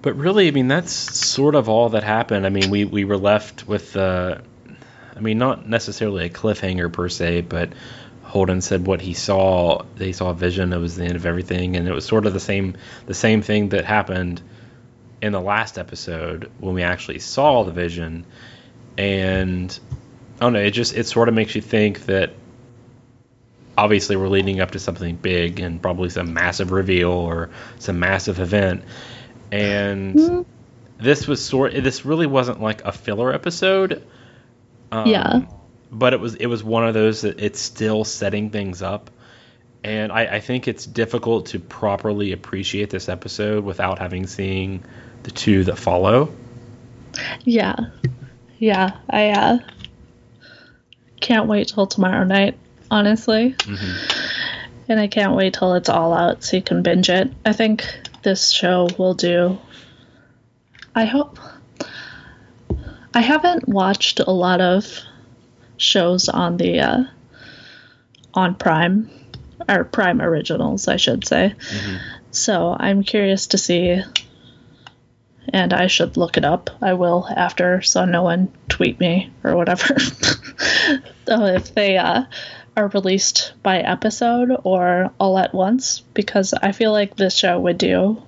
But 0.00 0.14
really, 0.14 0.46
I 0.46 0.52
mean, 0.52 0.68
that's 0.68 0.92
sort 0.92 1.56
of 1.56 1.68
all 1.68 1.88
that 1.90 2.04
happened. 2.04 2.46
I 2.46 2.50
mean, 2.50 2.70
we, 2.70 2.84
we 2.84 3.04
were 3.04 3.18
left 3.18 3.66
with, 3.66 3.96
uh, 3.96 4.38
I 5.14 5.20
mean, 5.20 5.38
not 5.38 5.68
necessarily 5.68 6.24
a 6.26 6.30
cliffhanger 6.30 6.92
per 6.92 7.08
se, 7.08 7.42
but 7.42 7.72
Holden 8.22 8.60
said 8.60 8.86
what 8.86 9.00
he 9.00 9.14
saw. 9.14 9.84
They 9.96 10.12
saw 10.12 10.30
a 10.30 10.34
vision. 10.34 10.72
It 10.72 10.78
was 10.78 10.96
the 10.96 11.04
end 11.04 11.16
of 11.16 11.26
everything, 11.26 11.76
and 11.76 11.88
it 11.88 11.94
was 11.94 12.04
sort 12.04 12.26
of 12.26 12.32
the 12.32 12.40
same 12.40 12.76
the 13.06 13.14
same 13.14 13.42
thing 13.42 13.70
that 13.70 13.86
happened 13.86 14.42
in 15.22 15.32
the 15.32 15.40
last 15.40 15.78
episode 15.78 16.50
when 16.58 16.74
we 16.74 16.82
actually 16.82 17.18
saw 17.20 17.64
the 17.64 17.72
vision. 17.72 18.26
And 18.98 19.78
I 20.36 20.44
don't 20.44 20.52
know. 20.52 20.60
It 20.60 20.72
just 20.72 20.94
it 20.94 21.06
sort 21.06 21.28
of 21.28 21.34
makes 21.34 21.54
you 21.54 21.62
think 21.62 22.06
that 22.06 22.34
obviously 23.78 24.16
we're 24.16 24.28
leading 24.28 24.60
up 24.60 24.72
to 24.72 24.78
something 24.78 25.14
big 25.16 25.60
and 25.60 25.80
probably 25.80 26.10
some 26.10 26.34
massive 26.34 26.72
reveal 26.72 27.10
or 27.10 27.50
some 27.78 28.00
massive 28.00 28.40
event. 28.40 28.82
And 29.52 30.44
this 30.98 31.26
was 31.26 31.42
sort. 31.44 31.72
This 31.72 32.04
really 32.04 32.26
wasn't 32.26 32.60
like 32.60 32.84
a 32.84 32.92
filler 32.92 33.32
episode. 33.32 34.04
Um, 34.90 35.06
Yeah. 35.06 35.40
But 35.90 36.12
it 36.12 36.20
was. 36.20 36.34
It 36.34 36.46
was 36.46 36.62
one 36.62 36.86
of 36.86 36.92
those 36.92 37.22
that 37.22 37.40
it's 37.40 37.60
still 37.60 38.04
setting 38.04 38.50
things 38.50 38.82
up. 38.82 39.10
And 39.84 40.12
I, 40.12 40.36
I 40.36 40.40
think 40.40 40.66
it's 40.68 40.84
difficult 40.84 41.46
to 41.46 41.60
properly 41.60 42.32
appreciate 42.32 42.90
this 42.90 43.08
episode 43.08 43.64
without 43.64 44.00
having 44.00 44.26
seen 44.26 44.82
the 45.22 45.30
two 45.30 45.64
that 45.64 45.76
follow. 45.78 46.34
Yeah. 47.44 47.76
Yeah. 48.58 48.98
I 49.08 49.30
uh 49.30 49.58
can't 51.20 51.46
wait 51.46 51.68
till 51.68 51.86
tomorrow 51.86 52.24
night, 52.24 52.58
honestly. 52.90 53.54
And 54.88 54.98
I 54.98 55.06
can't 55.06 55.34
wait 55.34 55.54
till 55.54 55.74
it's 55.74 55.88
all 55.88 56.14
out 56.14 56.42
so 56.42 56.56
you 56.56 56.62
can 56.62 56.82
binge 56.82 57.10
it. 57.10 57.30
I 57.44 57.52
think 57.52 57.84
this 58.22 58.50
show 58.50 58.88
will 58.98 59.14
do 59.14 59.58
I 60.94 61.04
hope 61.04 61.38
I 63.14 63.20
haven't 63.20 63.68
watched 63.68 64.18
a 64.18 64.30
lot 64.32 64.60
of 64.60 64.84
shows 65.76 66.28
on 66.28 66.56
the 66.56 66.80
uh 66.80 67.04
on 68.34 68.56
Prime 68.56 69.08
or 69.68 69.84
Prime 69.84 70.20
Originals, 70.20 70.88
I 70.88 70.96
should 70.96 71.24
say. 71.26 71.54
So 72.32 72.76
I'm 72.78 73.04
curious 73.04 73.48
to 73.48 73.58
see 73.58 74.02
and 75.50 75.72
I 75.72 75.86
should 75.86 76.16
look 76.16 76.36
it 76.36 76.44
up. 76.44 76.70
I 76.82 76.94
will 76.94 77.26
after, 77.28 77.80
so 77.80 78.04
no 78.04 78.22
one 78.22 78.52
tweet 78.68 79.00
me 79.00 79.30
or 79.44 79.56
whatever. 79.56 79.98
so 81.26 81.44
if 81.46 81.74
they 81.74 81.96
uh, 81.96 82.24
are 82.78 82.88
released 82.88 83.52
by 83.64 83.80
episode 83.80 84.50
or 84.62 85.10
all 85.18 85.36
at 85.36 85.52
once, 85.52 86.00
because 86.14 86.54
I 86.54 86.70
feel 86.70 86.92
like 86.92 87.16
this 87.16 87.36
show 87.36 87.58
would 87.58 87.76
do 87.76 88.22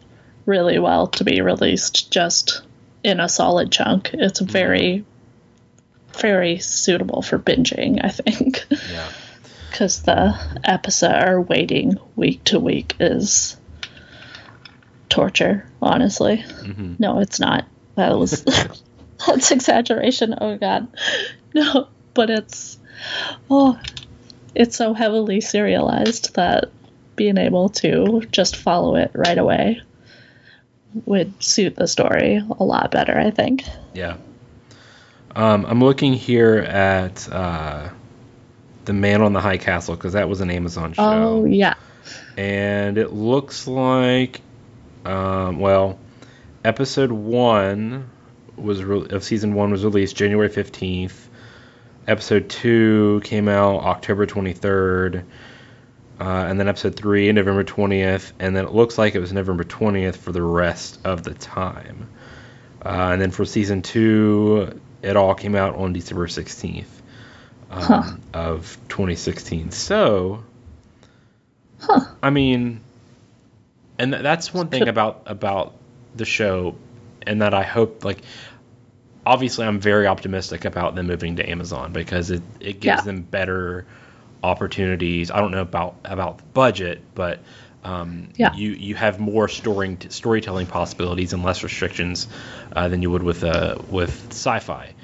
really 0.44 0.80
well 0.80 1.06
to 1.06 1.24
be 1.24 1.40
released 1.40 2.10
just 2.10 2.62
in 3.04 3.20
a 3.20 3.28
solid 3.28 3.70
chunk. 3.70 4.10
It's 4.12 4.40
mm-hmm. 4.40 4.50
very, 4.50 5.04
very 6.18 6.58
suitable 6.58 7.22
for 7.22 7.38
binging, 7.38 8.04
I 8.04 8.08
think, 8.08 8.66
Yeah. 8.70 9.08
because 9.70 10.02
the 10.02 10.36
episode 10.64 11.28
or 11.28 11.40
waiting 11.40 11.98
week 12.16 12.42
to 12.44 12.58
week 12.58 12.96
is 12.98 13.56
torture, 15.08 15.64
honestly. 15.80 16.38
Mm-hmm. 16.38 16.94
No, 16.98 17.20
it's 17.20 17.38
not. 17.38 17.66
That 17.94 18.18
was 18.18 18.42
that's 19.26 19.52
exaggeration. 19.52 20.34
Oh 20.40 20.56
god. 20.56 20.88
No, 21.54 21.86
but 22.14 22.30
it's 22.30 22.78
oh 23.48 23.78
it's 24.54 24.76
so 24.76 24.94
heavily 24.94 25.40
serialized 25.40 26.34
that 26.34 26.70
being 27.16 27.38
able 27.38 27.68
to 27.68 28.22
just 28.30 28.56
follow 28.56 28.96
it 28.96 29.10
right 29.14 29.38
away 29.38 29.82
would 31.04 31.42
suit 31.42 31.76
the 31.76 31.86
story 31.86 32.36
a 32.58 32.64
lot 32.64 32.90
better, 32.90 33.16
I 33.16 33.30
think. 33.30 33.62
Yeah. 33.94 34.16
Um, 35.36 35.64
I'm 35.66 35.80
looking 35.80 36.14
here 36.14 36.56
at 36.56 37.28
uh, 37.30 37.90
the 38.86 38.92
Man 38.92 39.22
on 39.22 39.32
the 39.32 39.40
High 39.40 39.58
Castle 39.58 39.94
because 39.94 40.14
that 40.14 40.28
was 40.28 40.40
an 40.40 40.50
Amazon 40.50 40.92
show. 40.94 41.02
Oh 41.02 41.44
yeah. 41.44 41.74
and 42.36 42.98
it 42.98 43.12
looks 43.12 43.66
like 43.68 44.40
um, 45.04 45.60
well 45.60 45.98
episode 46.64 47.12
one 47.12 48.10
was 48.56 48.82
re- 48.82 49.06
of 49.10 49.22
season 49.22 49.54
one 49.54 49.70
was 49.70 49.84
released 49.84 50.16
january 50.16 50.48
15th 50.50 51.12
episode 52.10 52.48
two 52.48 53.20
came 53.24 53.48
out 53.48 53.76
october 53.84 54.26
23rd 54.26 55.22
uh, 56.20 56.24
and 56.24 56.58
then 56.60 56.68
episode 56.68 56.96
three 56.96 57.30
november 57.32 57.64
20th 57.64 58.32
and 58.40 58.54
then 58.56 58.64
it 58.64 58.72
looks 58.74 58.98
like 58.98 59.14
it 59.14 59.20
was 59.20 59.32
november 59.32 59.64
20th 59.64 60.16
for 60.16 60.32
the 60.32 60.42
rest 60.42 60.98
of 61.04 61.22
the 61.22 61.34
time 61.34 62.08
uh, 62.84 63.10
and 63.12 63.22
then 63.22 63.30
for 63.30 63.44
season 63.44 63.80
two 63.82 64.78
it 65.02 65.16
all 65.16 65.34
came 65.34 65.54
out 65.54 65.76
on 65.76 65.92
december 65.92 66.26
16th 66.26 66.84
um, 67.70 67.80
Huh. 67.80 68.02
of 68.34 68.76
2016 68.88 69.70
so 69.70 70.42
Huh. 71.82 72.00
I 72.22 72.28
mean, 72.28 72.82
and 73.98 74.12
th- 74.12 74.22
that's 74.22 74.52
one 74.52 74.68
thing 74.68 74.86
about 74.86 75.22
about 75.24 75.72
the 76.14 76.26
show, 76.26 76.76
and 77.26 77.40
that 77.40 77.54
I 77.54 77.62
hope 77.62 78.04
like. 78.04 78.18
Obviously, 79.30 79.64
I'm 79.64 79.78
very 79.78 80.08
optimistic 80.08 80.64
about 80.64 80.96
them 80.96 81.06
moving 81.06 81.36
to 81.36 81.48
Amazon 81.48 81.92
because 81.92 82.30
it, 82.32 82.42
it 82.58 82.80
gives 82.80 82.82
Yeah. 82.82 83.00
them 83.02 83.22
better 83.22 83.86
opportunities. 84.42 85.30
I 85.30 85.40
don't 85.40 85.52
know 85.52 85.60
about 85.62 85.94
about 86.04 86.38
the 86.38 86.44
budget, 86.52 87.00
but 87.14 87.38
um, 87.84 88.30
Yeah. 88.36 88.52
you 88.54 88.70
you 88.72 88.94
have 88.96 89.20
more 89.20 89.46
storing 89.48 89.98
storytelling 90.08 90.66
possibilities 90.66 91.32
and 91.32 91.44
less 91.44 91.62
restrictions 91.62 92.26
uh, 92.74 92.88
than 92.88 93.02
you 93.02 93.10
would 93.12 93.22
with 93.22 93.44
uh, 93.44 93.76
with 93.88 94.30
Syfy. 94.30 94.94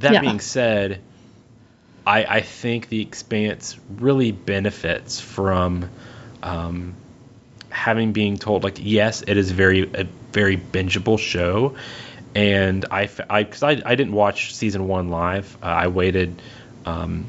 That 0.00 0.12
Yeah. 0.12 0.20
being 0.20 0.40
said, 0.40 1.00
I, 2.06 2.24
I 2.24 2.40
think 2.42 2.88
the 2.88 3.00
Expanse 3.00 3.78
really 3.98 4.32
benefits 4.32 5.20
from 5.20 5.88
um, 6.42 6.94
having 7.70 8.12
being 8.12 8.36
told 8.36 8.62
like 8.64 8.78
yes, 8.80 9.22
it 9.26 9.36
is 9.38 9.50
very 9.50 9.82
a 9.94 10.04
very 10.32 10.56
bingeable 10.58 11.18
show, 11.18 11.76
and 12.34 12.84
I 12.90 13.08
I 13.28 13.42
because 13.42 13.62
I, 13.62 13.80
I 13.84 13.94
didn't 13.94 14.12
watch 14.12 14.54
season 14.54 14.86
one 14.88 15.08
live. 15.08 15.56
Uh, 15.62 15.66
I 15.66 15.86
waited 15.88 16.40
um, 16.86 17.26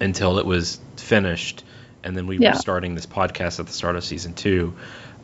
until 0.00 0.38
it 0.38 0.46
was 0.46 0.80
finished, 0.96 1.64
and 2.02 2.16
then 2.16 2.26
we 2.26 2.38
Yeah. 2.38 2.50
were 2.52 2.58
starting 2.58 2.94
this 2.94 3.06
podcast 3.06 3.60
at 3.60 3.66
the 3.66 3.72
start 3.72 3.96
of 3.96 4.04
season 4.04 4.34
two. 4.34 4.74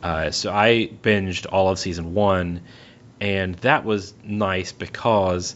Uh, 0.03 0.31
so 0.31 0.51
I 0.51 0.89
binged 1.03 1.45
all 1.51 1.69
of 1.69 1.77
season 1.79 2.13
one, 2.13 2.61
and 3.19 3.55
that 3.57 3.85
was 3.85 4.13
nice 4.23 4.71
because 4.71 5.55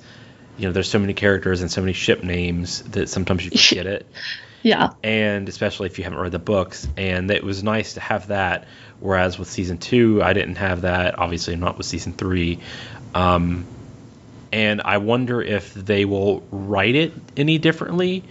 you 0.57 0.67
know 0.67 0.71
there's 0.71 0.89
so 0.89 0.99
many 0.99 1.13
characters 1.13 1.61
and 1.61 1.71
so 1.71 1.81
many 1.81 1.93
ship 1.93 2.23
names 2.23 2.81
that 2.83 3.09
sometimes 3.09 3.43
you 3.43 3.51
forget 3.51 3.85
it 3.87 4.05
Yeah. 4.63 4.91
and 5.03 5.49
especially 5.49 5.87
if 5.87 5.97
you 5.97 6.03
haven't 6.05 6.19
read 6.19 6.31
the 6.31 6.39
books. 6.39 6.87
And 6.95 7.29
it 7.31 7.43
was 7.43 7.63
nice 7.63 7.95
to 7.95 7.99
have 7.99 8.27
that. 8.27 8.67
Whereas 8.99 9.37
with 9.37 9.49
season 9.49 9.77
two, 9.77 10.21
I 10.23 10.33
didn't 10.33 10.55
have 10.55 10.81
that. 10.81 11.19
Obviously, 11.19 11.53
I'm 11.53 11.59
not 11.59 11.77
with 11.77 11.85
season 11.85 12.13
three. 12.13 12.59
Um, 13.13 13.65
and 14.51 14.81
I 14.81 14.97
wonder 14.97 15.41
if 15.41 15.73
they 15.73 16.05
will 16.05 16.41
write 16.51 16.95
it 16.95 17.13
any 17.35 17.57
differently, 17.57 18.23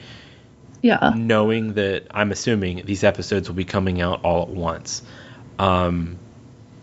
Yeah. 0.83 1.13
knowing 1.17 1.75
that 1.75 2.07
I'm 2.11 2.33
assuming 2.33 2.83
these 2.85 3.05
episodes 3.05 3.49
will 3.49 3.57
be 3.57 3.65
coming 3.65 4.01
out 4.01 4.25
all 4.25 4.43
at 4.43 4.49
once. 4.49 5.03
Um, 5.59 6.19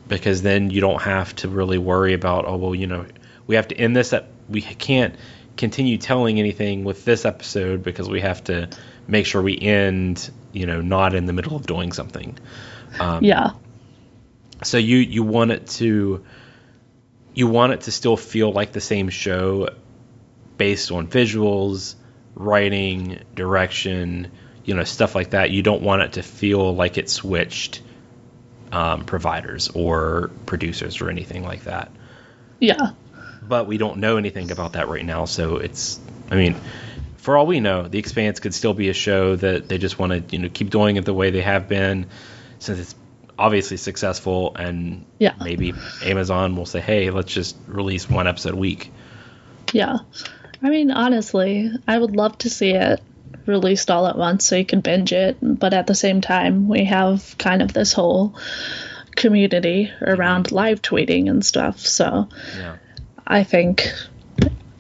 because 0.08 0.42
then 0.42 0.70
you 0.70 0.82
don't 0.82 1.02
have 1.02 1.34
to 1.38 1.48
really 1.48 1.78
worry 1.78 2.14
about 2.14 2.44
oh 2.46 2.58
well 2.58 2.76
you 2.76 2.86
know 2.86 3.06
we 3.48 3.56
have 3.56 3.70
to 3.70 3.78
end 3.78 3.96
this 3.96 4.12
ep- 4.12 4.28
we 4.50 4.62
can't 4.62 5.16
continue 5.56 5.98
telling 5.98 6.38
anything 6.38 6.84
with 6.84 7.06
this 7.06 7.24
episode 7.24 7.82
because 7.82 8.10
we 8.10 8.20
have 8.20 8.44
to 8.44 8.68
make 9.08 9.26
sure 9.26 9.42
we 9.42 9.58
end 9.58 10.30
you 10.52 10.66
know 10.66 10.82
not 10.82 11.14
in 11.16 11.28
the 11.28 11.34
middle 11.34 11.56
of 11.56 11.66
doing 11.66 11.94
something 11.94 12.38
um, 13.00 13.24
Yeah. 13.24 13.52
So 14.64 14.78
you 14.78 14.98
you 14.98 15.24
want 15.24 15.52
it 15.52 15.68
to 15.68 16.24
you 17.34 17.48
want 17.48 17.74
it 17.74 17.82
to 17.82 17.92
still 17.92 18.18
feel 18.18 18.52
like 18.52 18.72
the 18.72 18.82
same 18.82 19.10
show 19.10 19.70
based 20.58 20.92
on 20.92 21.08
visuals 21.08 21.96
writing 22.36 23.20
direction 23.36 24.32
you 24.64 24.74
know 24.76 24.84
stuff 24.84 25.16
like 25.16 25.32
that 25.32 25.50
you 25.50 25.62
don't 25.62 25.82
want 25.82 26.02
it 26.02 26.14
to 26.14 26.24
feel 26.24 26.76
like 26.76 26.98
it 26.98 27.10
switched 27.10 27.82
um, 28.72 29.04
providers 29.06 29.70
or 29.70 30.32
producers 30.46 31.02
or 31.02 31.10
anything 31.10 31.44
like 31.44 31.64
that 31.66 31.92
Yeah. 32.60 32.92
but 33.42 33.68
we 33.68 33.78
don't 33.78 33.98
know 33.98 34.18
anything 34.18 34.52
about 34.52 34.74
that 34.74 34.88
right 34.88 35.04
now 35.04 35.26
so 35.26 35.58
it's 35.58 36.00
i 36.30 36.36
mean 36.36 36.56
for 37.18 37.38
all 37.38 37.46
we 37.46 37.60
know 37.60 37.88
the 37.88 38.00
expanse 38.00 38.40
could 38.40 38.54
still 38.54 38.74
be 38.74 38.90
a 38.90 38.94
show 38.94 39.36
that 39.36 39.68
they 39.68 39.78
just 39.78 40.00
want 40.00 40.12
to 40.30 40.36
you 40.36 40.42
know 40.42 40.50
keep 40.50 40.70
doing 40.70 40.96
it 40.96 41.06
the 41.06 41.14
way 41.14 41.32
they 41.32 41.42
have 41.42 41.68
been 41.68 42.08
since 42.60 42.80
it's 42.80 42.96
obviously 43.42 43.78
successful 43.78 44.56
and 44.56 45.06
Yeah. 45.20 45.34
maybe 45.44 45.74
amazon 46.06 46.56
will 46.56 46.66
say 46.66 46.80
hey 46.80 47.10
let's 47.10 47.34
just 47.34 47.56
release 47.68 48.10
one 48.10 48.28
episode 48.28 48.54
a 48.54 48.58
week 48.58 48.92
Yeah. 49.74 49.98
I 50.64 50.70
mean, 50.70 50.92
honestly, 50.92 51.72
I 51.88 51.98
would 51.98 52.16
love 52.16 52.38
to 52.40 52.50
see 52.50 52.72
it 52.72 53.02
released 53.48 53.90
all 53.90 54.06
at 54.06 54.16
once 54.18 54.46
so 54.46 54.56
you 54.56 54.66
can 54.66 54.82
binge 54.82 55.12
it, 55.12 55.38
but 55.42 55.74
at 55.74 55.88
the 55.88 55.96
same 55.96 56.22
time, 56.22 56.68
we 56.68 56.86
have 56.86 57.36
kind 57.40 57.64
of 57.64 57.74
this 57.74 57.94
whole 57.94 58.36
community 59.16 59.92
around 60.02 60.46
mm-hmm. 60.46 60.56
live 60.56 60.82
tweeting 60.82 61.30
and 61.30 61.44
stuff, 61.46 61.80
so 61.80 62.28
yeah 62.58 62.76
I 63.26 63.44
think 63.44 63.88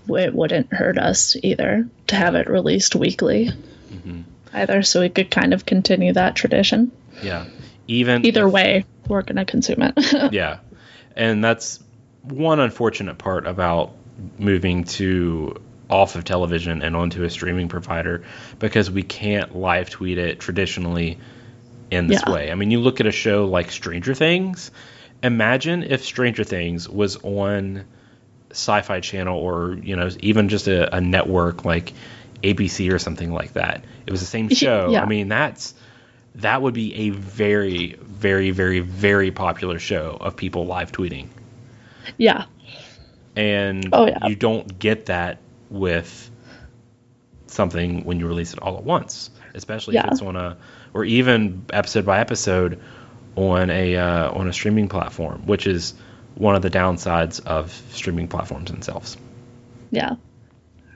it 0.09 0.34
wouldn't 0.36 0.74
hurt 0.74 0.97
us 0.97 1.36
either 1.41 1.88
to 2.07 2.16
have 2.16 2.36
it 2.36 2.49
released 2.49 2.95
weekly. 2.95 3.49
Mm-hmm. 3.91 4.22
Either, 4.53 4.84
so 4.84 4.99
we 4.99 5.09
could 5.09 5.32
kind 5.32 5.53
of 5.53 5.66
continue 5.66 6.14
that 6.14 6.36
tradition. 6.36 6.91
yeah 7.24 7.45
even 7.88 8.26
Either 8.26 8.48
if- 8.48 8.54
way, 8.54 8.86
we're 9.08 9.22
going 9.24 9.36
to 9.38 9.46
consume 9.46 9.82
it. 9.82 9.94
yeah 10.34 10.60
and 11.16 11.44
that's 11.44 11.84
one 12.24 12.60
unfortunate 12.60 13.18
part 13.18 13.46
about 13.48 13.92
moving 14.38 14.84
to 14.86 15.60
off 15.90 16.16
of 16.16 16.24
television 16.24 16.82
and 16.84 16.96
onto 16.96 17.24
a 17.24 17.30
streaming 17.30 17.68
provider 17.68 18.24
because 18.60 18.90
we 18.90 19.04
can't 19.04 19.56
live 19.56 19.90
tweet 19.90 20.18
it 20.18 20.40
traditionally 20.40 21.18
in 21.90 22.08
this 22.08 22.22
Yeah. 22.26 22.34
way 22.34 22.52
i 22.52 22.56
mean 22.56 22.72
you 22.72 22.80
look 22.80 23.02
at 23.02 23.08
a 23.08 23.12
show 23.12 23.46
like 23.46 23.72
stranger 23.72 24.14
things 24.14 24.72
imagine 25.22 25.84
if 25.84 26.06
stranger 26.06 26.44
things 26.46 26.88
was 26.88 27.18
on 27.18 27.84
Syfy 28.52 29.02
channel 29.02 29.38
or 29.40 29.74
you 29.82 29.96
know 29.96 30.10
even 30.22 30.48
just 30.50 30.68
a, 30.68 30.96
a 30.96 31.02
network 31.02 31.66
like 31.66 31.94
abc 32.44 32.92
or 32.94 33.00
something 33.00 33.32
like 33.34 33.54
that 33.54 33.84
it 34.06 34.12
was 34.12 34.20
the 34.22 34.26
same 34.28 34.48
show 34.64 34.90
Yeah. 34.92 35.02
i 35.04 35.06
mean 35.06 35.28
that's 35.28 35.74
that 36.36 36.62
would 36.62 36.74
be 36.74 36.94
a 36.96 37.10
very 37.10 37.96
very 38.02 38.52
very 38.52 38.80
very 38.80 39.32
popular 39.32 39.80
show 39.80 40.18
of 40.20 40.36
people 40.36 40.66
live 40.66 40.92
tweeting 40.92 41.28
yeah, 42.18 42.46
and 43.36 43.90
Oh, 43.94 44.08
yeah. 44.08 44.28
you 44.28 44.36
don't 44.36 44.80
get 44.80 45.06
that 45.06 45.38
with 45.70 46.30
something 47.46 48.04
when 48.06 48.20
you 48.20 48.28
release 48.28 48.54
it 48.54 48.60
all 48.60 48.78
at 48.78 48.84
once 48.84 49.30
especially 49.54 49.98
if 49.98 50.06
it's 50.06 50.22
on 50.22 50.36
a 50.36 50.58
or 50.94 51.04
even 51.06 51.66
episode 51.72 52.06
by 52.06 52.20
episode 52.20 52.80
on 53.36 53.70
a 53.70 53.96
uh, 53.96 54.32
on 54.32 54.48
a 54.48 54.54
streaming 54.54 54.88
platform 54.88 55.46
which 55.46 55.68
is 55.68 55.94
one 56.36 56.56
of 56.56 56.62
the 56.62 56.70
downsides 56.70 57.46
of 57.46 57.72
streaming 57.92 58.28
platforms 58.28 58.72
themselves 58.72 59.18
yeah. 59.92 60.16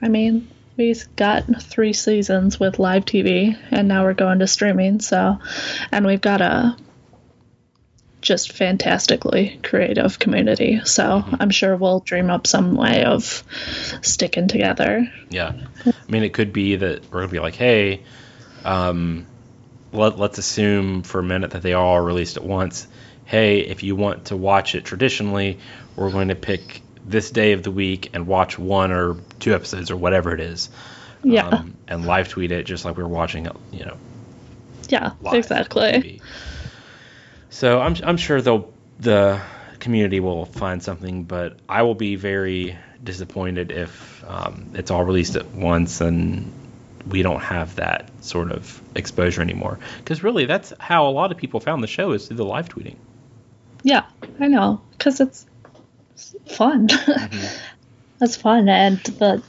I 0.02 0.08
mean, 0.08 0.48
we 0.76 0.94
got 1.16 1.44
three 1.62 1.92
seasons 1.92 2.60
with 2.60 2.78
live 2.78 3.04
TV, 3.04 3.56
and 3.70 3.88
now 3.88 4.04
we're 4.04 4.14
going 4.14 4.40
to 4.40 4.46
streaming. 4.46 5.00
So, 5.00 5.38
and 5.90 6.06
we've 6.06 6.20
got 6.20 6.40
a 6.40 6.76
just 8.20 8.52
fantastically 8.52 9.60
creative 9.62 10.18
community. 10.18 10.80
So 10.84 11.24
I'm 11.38 11.50
sure 11.50 11.76
we'll 11.76 12.00
dream 12.00 12.28
up 12.28 12.46
some 12.46 12.74
way 12.74 13.04
of 13.04 13.44
sticking 14.02 14.48
together. 14.48 15.10
Yeah. 15.30 15.52
I 15.86 15.92
mean, 16.08 16.24
it 16.24 16.34
could 16.34 16.52
be 16.52 16.76
that 16.76 17.04
we're 17.04 17.20
going 17.20 17.28
to 17.28 17.32
be 17.32 17.40
like, 17.40 17.54
hey, 17.54 18.02
um, 18.64 19.26
let, 19.92 20.18
let's 20.18 20.38
assume 20.38 21.02
for 21.02 21.20
a 21.20 21.22
minute 21.22 21.52
that 21.52 21.62
they 21.62 21.72
all 21.72 21.94
are 21.94 22.02
released 22.02 22.36
at 22.36 22.44
once. 22.44 22.88
Hey, 23.24 23.60
if 23.60 23.84
you 23.84 23.94
want 23.94 24.26
to 24.26 24.36
watch 24.36 24.74
it 24.74 24.84
traditionally, 24.84 25.58
we're 25.94 26.10
going 26.10 26.28
to 26.28 26.34
pick 26.34 26.82
this 27.06 27.30
day 27.30 27.52
of 27.52 27.62
the 27.62 27.70
week 27.70 28.10
and 28.12 28.26
watch 28.26 28.58
one 28.58 28.92
or 28.92 29.16
two 29.38 29.54
episodes 29.54 29.90
or 29.90 29.96
whatever 29.96 30.34
it 30.34 30.40
is. 30.40 30.68
Yeah. 31.22 31.48
Um, 31.48 31.76
and 31.88 32.06
live 32.06 32.28
tweet 32.28 32.52
it 32.52 32.64
just 32.64 32.84
like 32.84 32.96
we 32.96 33.02
were 33.02 33.08
watching 33.08 33.46
it, 33.46 33.56
you 33.72 33.84
know, 33.84 33.96
yeah, 34.88 35.12
exactly. 35.24 36.20
So 37.50 37.80
I'm 37.80 37.96
I'm 38.04 38.16
sure 38.16 38.40
they'll 38.40 38.72
the 39.00 39.40
community 39.78 40.20
will 40.20 40.46
find 40.46 40.82
something, 40.82 41.24
but 41.24 41.58
I 41.68 41.82
will 41.82 41.94
be 41.94 42.16
very 42.16 42.78
disappointed 43.02 43.70
if 43.70 44.24
um, 44.26 44.70
it's 44.74 44.90
all 44.90 45.04
released 45.04 45.36
at 45.36 45.46
once 45.52 46.00
and 46.00 46.52
we 47.08 47.22
don't 47.22 47.40
have 47.40 47.76
that 47.76 48.10
sort 48.24 48.50
of 48.50 48.80
exposure 48.94 49.42
anymore. 49.42 49.78
Because 49.98 50.22
really, 50.22 50.46
that's 50.46 50.72
how 50.78 51.08
a 51.08 51.10
lot 51.10 51.30
of 51.30 51.38
people 51.38 51.60
found 51.60 51.82
the 51.82 51.88
show 51.88 52.12
is 52.12 52.26
through 52.26 52.36
the 52.36 52.44
live 52.44 52.68
tweeting. 52.68 52.96
Yeah, 53.82 54.04
I 54.40 54.48
know, 54.48 54.80
because 54.92 55.20
it's 55.20 55.46
fun. 56.46 56.88
Mm-hmm. 57.16 58.24
It's 58.24 58.36
fun, 58.36 58.66
and 58.70 58.96
the 58.96 59.42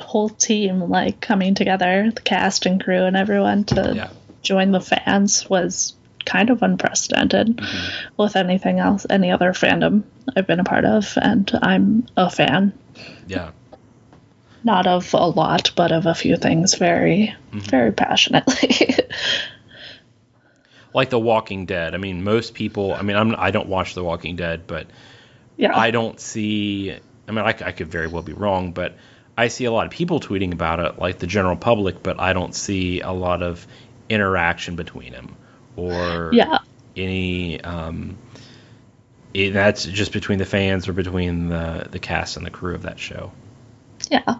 whole 0.00 0.30
team 0.30 0.80
like 0.88 1.20
coming 1.20 1.54
together, 1.54 2.10
the 2.14 2.22
cast 2.22 2.64
and 2.64 2.82
crew 2.82 3.04
and 3.04 3.14
everyone 3.14 3.64
to 3.64 3.92
Yeah. 3.94 4.08
join 4.42 4.70
the 4.70 4.80
fans 4.80 5.50
was 5.50 5.94
kind 6.24 6.48
of 6.48 6.62
unprecedented 6.62 7.58
mm-hmm. 7.58 8.12
with 8.16 8.36
anything 8.36 8.78
else, 8.80 9.06
any 9.08 9.30
other 9.30 9.52
fandom 9.52 10.04
I've 10.34 10.46
been 10.46 10.60
a 10.60 10.64
part 10.64 10.84
of, 10.86 11.12
and 11.20 11.50
I'm 11.62 12.06
a 12.16 12.30
fan. 12.30 12.72
Yeah. 13.26 13.50
Not 14.64 14.86
of 14.86 15.12
a 15.14 15.26
lot, 15.26 15.72
but 15.76 15.92
of 15.92 16.06
a 16.06 16.14
few 16.14 16.36
things 16.36 16.74
very, 16.74 17.34
mm-hmm. 17.52 17.58
very 17.60 17.92
passionately. 17.92 18.96
Like 20.94 21.10
The 21.10 21.18
Walking 21.18 21.66
Dead. 21.66 21.94
I 21.94 21.98
mean, 21.98 22.24
most 22.24 22.54
people. 22.54 22.94
I 22.94 23.02
mean, 23.02 23.18
I'm 23.18 23.34
I 23.36 23.50
don't 23.50 23.68
watch 23.68 23.92
The 23.92 24.02
Walking 24.02 24.34
Dead, 24.36 24.66
but 24.66 24.86
yeah. 25.56 25.76
I 25.76 25.90
don't 25.90 26.20
see. 26.20 26.96
I 27.28 27.32
mean, 27.32 27.44
I 27.44 27.52
could 27.52 27.88
very 27.88 28.06
well 28.06 28.22
be 28.22 28.32
wrong, 28.32 28.72
but 28.72 28.96
I 29.36 29.48
see 29.48 29.64
a 29.64 29.72
lot 29.72 29.86
of 29.86 29.92
people 29.92 30.20
tweeting 30.20 30.52
about 30.52 30.80
it, 30.80 30.98
like 30.98 31.18
the 31.18 31.26
general 31.26 31.56
public, 31.56 32.02
but 32.02 32.20
I 32.20 32.32
don't 32.32 32.54
see 32.54 33.00
a 33.00 33.12
lot 33.12 33.42
of 33.42 33.66
interaction 34.08 34.76
between 34.76 35.12
them 35.12 35.36
or 35.76 36.30
yeah. 36.32 36.58
any. 36.96 37.60
Um, 37.60 38.16
it, 39.34 39.50
that's 39.50 39.84
just 39.84 40.12
between 40.12 40.38
the 40.38 40.46
fans 40.46 40.88
or 40.88 40.92
between 40.94 41.48
the 41.48 41.88
the 41.90 41.98
cast 41.98 42.36
and 42.36 42.46
the 42.46 42.50
crew 42.50 42.74
of 42.74 42.82
that 42.82 42.98
show. 42.98 43.32
Yeah. 44.10 44.36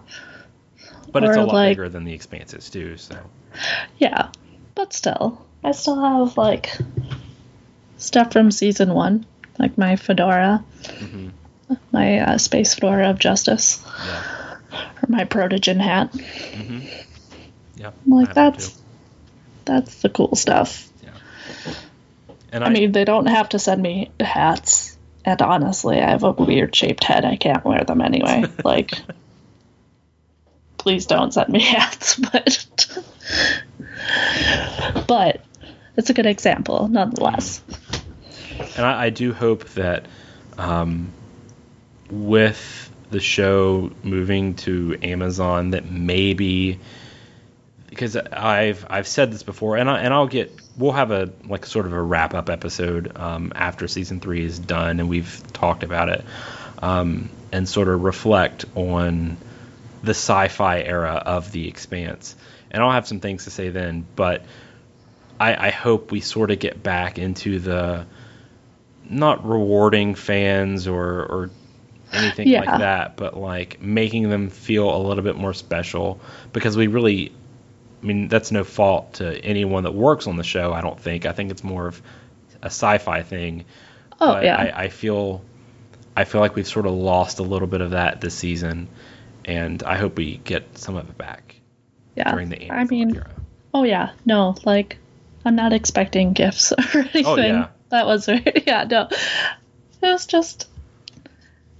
But 1.11 1.23
it's 1.23 1.37
a 1.37 1.43
lot 1.43 1.53
like- 1.53 1.71
bigger 1.71 1.89
than 1.89 2.03
the 2.03 2.13
Expanses 2.13 2.69
too. 2.69 2.97
So 2.97 3.17
Yeah, 3.97 4.29
but 4.75 4.93
still, 4.93 5.45
I 5.63 5.71
still 5.71 6.01
have 6.01 6.37
like 6.37 6.75
stuff 7.97 8.33
from 8.33 8.51
season 8.51 8.93
one, 8.93 9.25
like 9.59 9.77
my 9.77 9.95
fedora, 9.95 10.63
Mhm. 10.99 11.31
my 11.91 12.19
uh, 12.19 12.37
space 12.37 12.73
fedora 12.75 13.09
of 13.09 13.19
justice, 13.19 13.83
yeah, 14.05 14.57
or 14.71 15.07
my 15.09 15.25
protogen 15.25 15.79
hat. 15.79 16.13
yeah. 17.75 17.91
Like 18.05 18.29
I 18.29 18.33
that's 18.33 18.81
that's 19.65 20.01
the 20.01 20.09
cool 20.09 20.35
stuff. 20.35 20.89
Yeah. 21.03 21.09
And 22.51 22.63
I 22.63 22.69
mean, 22.69 22.91
they 22.93 23.03
don't 23.05 23.27
have 23.27 23.49
to 23.49 23.59
send 23.59 23.81
me 23.81 24.11
hats. 24.19 24.97
And 25.25 25.41
honestly, 25.41 25.99
I 26.01 26.11
have 26.11 26.23
a 26.23 26.31
weird 26.31 26.73
shaped 26.73 27.03
head. 27.03 27.25
I 27.25 27.35
can't 27.35 27.65
wear 27.65 27.83
them 27.83 27.99
anyway. 27.99 28.45
like, 28.63 28.93
please 30.77 31.05
don't 31.05 31.33
send 31.33 31.49
me 31.49 31.59
hats. 31.75 32.15
But, 32.15 32.87
but 35.07 35.41
it's 35.97 36.09
a 36.09 36.13
good 36.13 36.25
example 36.27 36.87
nonetheless. 36.87 37.61
And 38.75 38.85
I, 38.85 39.05
I 39.05 39.09
do 39.09 39.33
hope 39.33 39.65
that 39.69 40.05
um, 40.57 41.11
with 42.09 42.91
the 43.09 43.19
show 43.19 43.91
moving 44.03 44.55
to 44.55 44.97
Amazon, 45.01 45.71
that 45.71 45.89
maybe 45.89 46.79
because 47.89 48.15
I've 48.15 48.85
I've 48.89 49.07
said 49.07 49.31
this 49.31 49.43
before, 49.43 49.77
and 49.77 49.89
I 49.89 49.99
and 50.01 50.13
I'll 50.13 50.27
get 50.27 50.51
we'll 50.77 50.91
have 50.91 51.11
a 51.11 51.31
like 51.47 51.65
sort 51.65 51.85
of 51.85 51.93
a 51.93 52.01
wrap 52.01 52.33
up 52.33 52.49
episode 52.49 53.17
um, 53.17 53.53
after 53.55 53.87
season 53.87 54.19
three 54.19 54.43
is 54.43 54.59
done, 54.59 54.99
and 54.99 55.09
we've 55.09 55.41
talked 55.53 55.83
about 55.83 56.09
it, 56.09 56.25
um, 56.79 57.29
and 57.51 57.67
sort 57.67 57.87
of 57.87 58.03
reflect 58.03 58.65
on 58.75 59.37
the 60.03 60.11
Syfy 60.11 60.85
era 60.85 61.13
of 61.25 61.51
the 61.51 61.67
Expanse, 61.67 62.35
and 62.69 62.83
I'll 62.83 62.91
have 62.91 63.07
some 63.07 63.19
things 63.19 63.45
to 63.45 63.51
say 63.51 63.69
then, 63.69 64.05
but 64.15 64.43
I, 65.39 65.67
I 65.67 65.69
hope 65.71 66.11
we 66.11 66.21
sort 66.21 66.51
of 66.51 66.59
get 66.59 66.83
back 66.83 67.17
into 67.17 67.59
the 67.59 68.05
not 69.09 69.45
rewarding 69.47 70.15
fans 70.15 70.87
or 70.87 71.03
or 71.23 71.49
anything 72.13 72.47
Yeah. 72.47 72.59
like 72.61 72.79
that, 72.79 73.17
but 73.17 73.37
like 73.37 73.81
making 73.81 74.29
them 74.29 74.49
feel 74.49 74.95
a 74.95 75.01
little 75.01 75.23
bit 75.23 75.35
more 75.35 75.53
special 75.53 76.19
because 76.53 76.77
we 76.77 76.87
really 76.87 77.31
I 78.01 78.05
mean 78.05 78.27
that's 78.27 78.51
no 78.51 78.63
fault 78.63 79.13
to 79.15 79.37
anyone 79.43 79.83
that 79.83 79.93
works 79.93 80.27
on 80.27 80.37
the 80.37 80.43
show, 80.43 80.73
I 80.73 80.81
don't 80.81 80.99
think. 80.99 81.25
I 81.25 81.31
think 81.33 81.51
it's 81.51 81.63
more 81.63 81.87
of 81.87 82.01
a 82.61 82.69
Syfy 82.69 83.25
thing. 83.25 83.65
Oh 84.19 84.33
but 84.33 84.43
yeah. 84.43 84.55
I, 84.57 84.83
I 84.83 84.89
feel 84.89 85.41
I 86.15 86.23
feel 86.23 86.41
like 86.41 86.55
we've 86.55 86.67
sort 86.67 86.85
of 86.85 86.93
lost 86.93 87.39
a 87.39 87.43
little 87.43 87.67
bit 87.67 87.81
of 87.81 87.91
that 87.91 88.21
this 88.21 88.33
season 88.35 88.87
and 89.45 89.83
I 89.83 89.97
hope 89.97 90.17
we 90.17 90.37
get 90.37 90.77
some 90.77 90.95
of 90.95 91.09
it 91.09 91.17
back 91.17 91.55
yeah. 92.15 92.31
during 92.31 92.49
the 92.49 92.71
I 92.71 92.83
mean, 92.85 93.15
era. 93.15 93.29
oh 93.73 93.83
yeah. 93.83 94.11
No, 94.25 94.55
like 94.65 94.97
I'm 95.45 95.55
not 95.55 95.71
expecting 95.73 96.33
gifts 96.33 96.71
or 96.93 96.99
anything. 96.99 97.25
Oh, 97.25 97.35
yeah. 97.37 97.67
That 97.89 98.05
was 98.05 98.25
very 98.27 98.63
yeah, 98.65 98.83
no. 98.89 99.07
It 100.01 100.05
was 100.07 100.25
just 100.25 100.67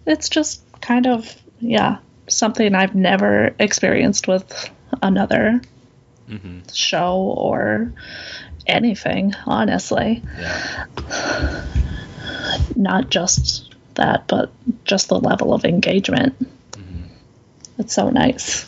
it's 0.06 0.30
just 0.30 0.62
kind 0.82 1.08
of 1.08 1.34
yeah, 1.60 1.98
something 2.28 2.76
I've 2.76 2.96
never 2.96 3.54
experienced 3.60 4.28
with 4.28 4.70
another 5.02 5.62
hmm 6.28 6.60
show 6.74 7.16
or 7.16 7.94
anything, 8.66 9.34
honestly. 9.46 10.22
Yeah. 10.40 10.86
Not 12.76 13.10
just 13.10 13.74
that, 13.96 14.28
but 14.28 14.52
just 14.84 15.08
the 15.10 15.20
level 15.20 15.54
of 15.54 15.66
engagement. 15.66 16.36
Mhm. 16.74 17.10
It's 17.80 17.94
so 17.94 18.10
nice. 18.10 18.66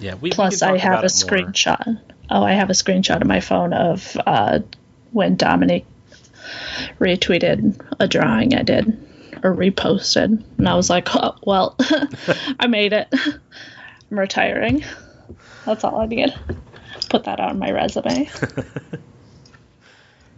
Yeah, 0.00 0.14
we, 0.14 0.20
we 0.22 0.30
Plus, 0.30 0.60
can 0.60 0.70
I 0.70 0.78
have 0.78 0.98
a 0.98 1.02
more. 1.02 1.08
screenshot. 1.08 1.98
Oh, 2.30 2.42
I 2.42 2.52
have 2.52 2.70
a 2.70 2.72
screenshot 2.72 3.20
on 3.20 3.28
my 3.28 3.40
phone 3.40 3.72
of 3.72 4.16
uh, 4.26 4.60
when 5.12 5.36
Dominique 5.36 5.86
retweeted 6.98 7.80
a 8.00 8.08
drawing 8.08 8.54
I 8.54 8.62
did 8.62 8.86
or 9.42 9.54
reposted, 9.54 10.44
and 10.58 10.68
I 10.68 10.74
was 10.74 10.88
like, 10.90 11.08
oh, 11.14 11.34
"Well, 11.44 11.76
I 12.60 12.66
made 12.68 12.92
it. 12.92 13.08
I'm 14.10 14.18
retiring. 14.18 14.84
That's 15.64 15.84
all 15.84 16.00
I 16.00 16.06
need. 16.06 16.34
Put 17.10 17.24
that 17.24 17.40
on 17.40 17.58
my 17.58 17.70
resume." 17.70 18.28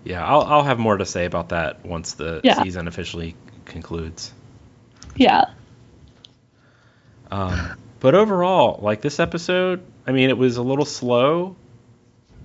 Yeah, 0.05 0.22
I'll, 0.26 0.43
I'll 0.43 0.62
have 0.62 0.78
more 0.78 0.99
to 0.99 1.07
say 1.07 1.24
about 1.24 1.49
that 1.49 1.85
once 1.87 2.12
the 2.14 2.41
Yeah. 2.45 2.62
season 2.62 2.89
officially 2.89 3.35
concludes. 3.64 4.32
Yeah, 5.16 5.47
Um, 7.30 7.78
but 8.01 8.14
overall, 8.14 8.80
like 8.82 9.01
this 9.01 9.18
episode, 9.18 9.82
I 10.07 10.12
mean, 10.12 10.28
it 10.28 10.37
was 10.37 10.57
a 10.59 10.62
little 10.62 10.85
slow, 10.85 11.57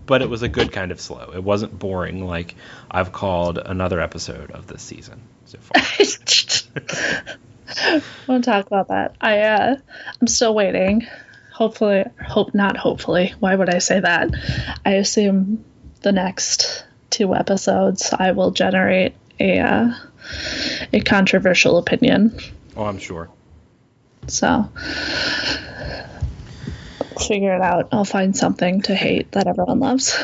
but 0.10 0.24
it 0.24 0.30
was 0.30 0.42
a 0.42 0.50
good 0.50 0.72
kind 0.72 0.92
of 0.92 1.00
slow. 1.00 1.32
It 1.36 1.44
wasn't 1.44 1.78
boring 1.78 2.26
like 2.26 2.56
I've 2.90 3.12
called 3.12 3.60
another 3.60 4.00
episode 4.02 4.50
of 4.50 4.66
this 4.66 4.82
season 4.82 5.22
so 5.46 5.60
far. 5.60 5.84
I 7.78 8.02
want 8.28 8.44
to 8.44 8.50
talk 8.50 8.66
about 8.66 8.88
that. 8.88 9.16
I 9.22 9.42
uh, 9.42 9.76
I'm 10.20 10.28
still 10.28 10.56
waiting. 10.56 11.06
Hopefully, 11.54 12.06
hope 12.26 12.56
not. 12.56 12.76
Hopefully, 12.76 13.36
why 13.40 13.54
would 13.54 13.70
I 13.70 13.78
say 13.78 14.00
that? 14.00 14.32
I 14.84 14.94
assume 14.94 15.64
the 16.02 16.12
next 16.12 16.86
two 17.12 17.36
episodes 17.36 18.12
I 18.12 18.32
will 18.32 18.50
generate 18.50 19.14
a 19.40 19.60
uh, 19.60 19.92
a 20.92 21.02
controversial 21.02 21.78
opinion. 21.78 22.40
oh, 22.76 22.86
I'm 22.86 22.98
sure. 22.98 23.30
So 24.26 24.72
figure 27.22 27.56
it 27.56 27.62
out. 27.62 27.90
I'll 27.92 28.06
find 28.06 28.36
something 28.36 28.82
to 28.84 28.96
hate 28.96 29.32
that 29.34 29.48
everyone 29.48 29.80
loves. 29.80 30.16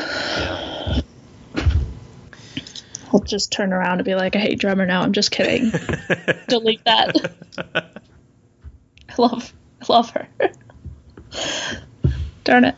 I'll 3.12 3.20
just 3.20 3.52
turn 3.52 3.72
around 3.72 3.98
and 3.98 4.04
be 4.04 4.14
like, 4.14 4.36
I 4.36 4.38
hate 4.40 4.58
drummer 4.58 4.86
now. 4.86 5.02
I'm 5.02 5.12
just 5.12 5.30
kidding. 5.30 5.70
Delete 6.48 6.84
that. 6.84 7.32
I 9.08 9.14
love 9.18 9.52
I 9.80 9.92
love 9.92 10.10
her. 10.10 10.28
Darn 12.44 12.64
it. 12.64 12.76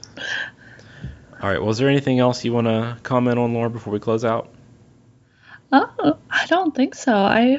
All 1.43 1.51
right. 1.51 1.63
Was 1.63 1.79
there 1.79 1.89
anything 1.89 2.19
else 2.19 2.45
you 2.45 2.53
want 2.53 2.67
to 2.67 2.99
comment 3.03 3.39
on, 3.39 3.55
Laura, 3.55 3.71
before 3.71 3.93
we 3.93 3.99
close 3.99 4.25
out? 4.25 4.51
Oh, 5.73 6.19
I 6.31 6.47
don't 6.47 6.75
think 6.75 6.95
so. 6.95 7.15
I 7.15 7.59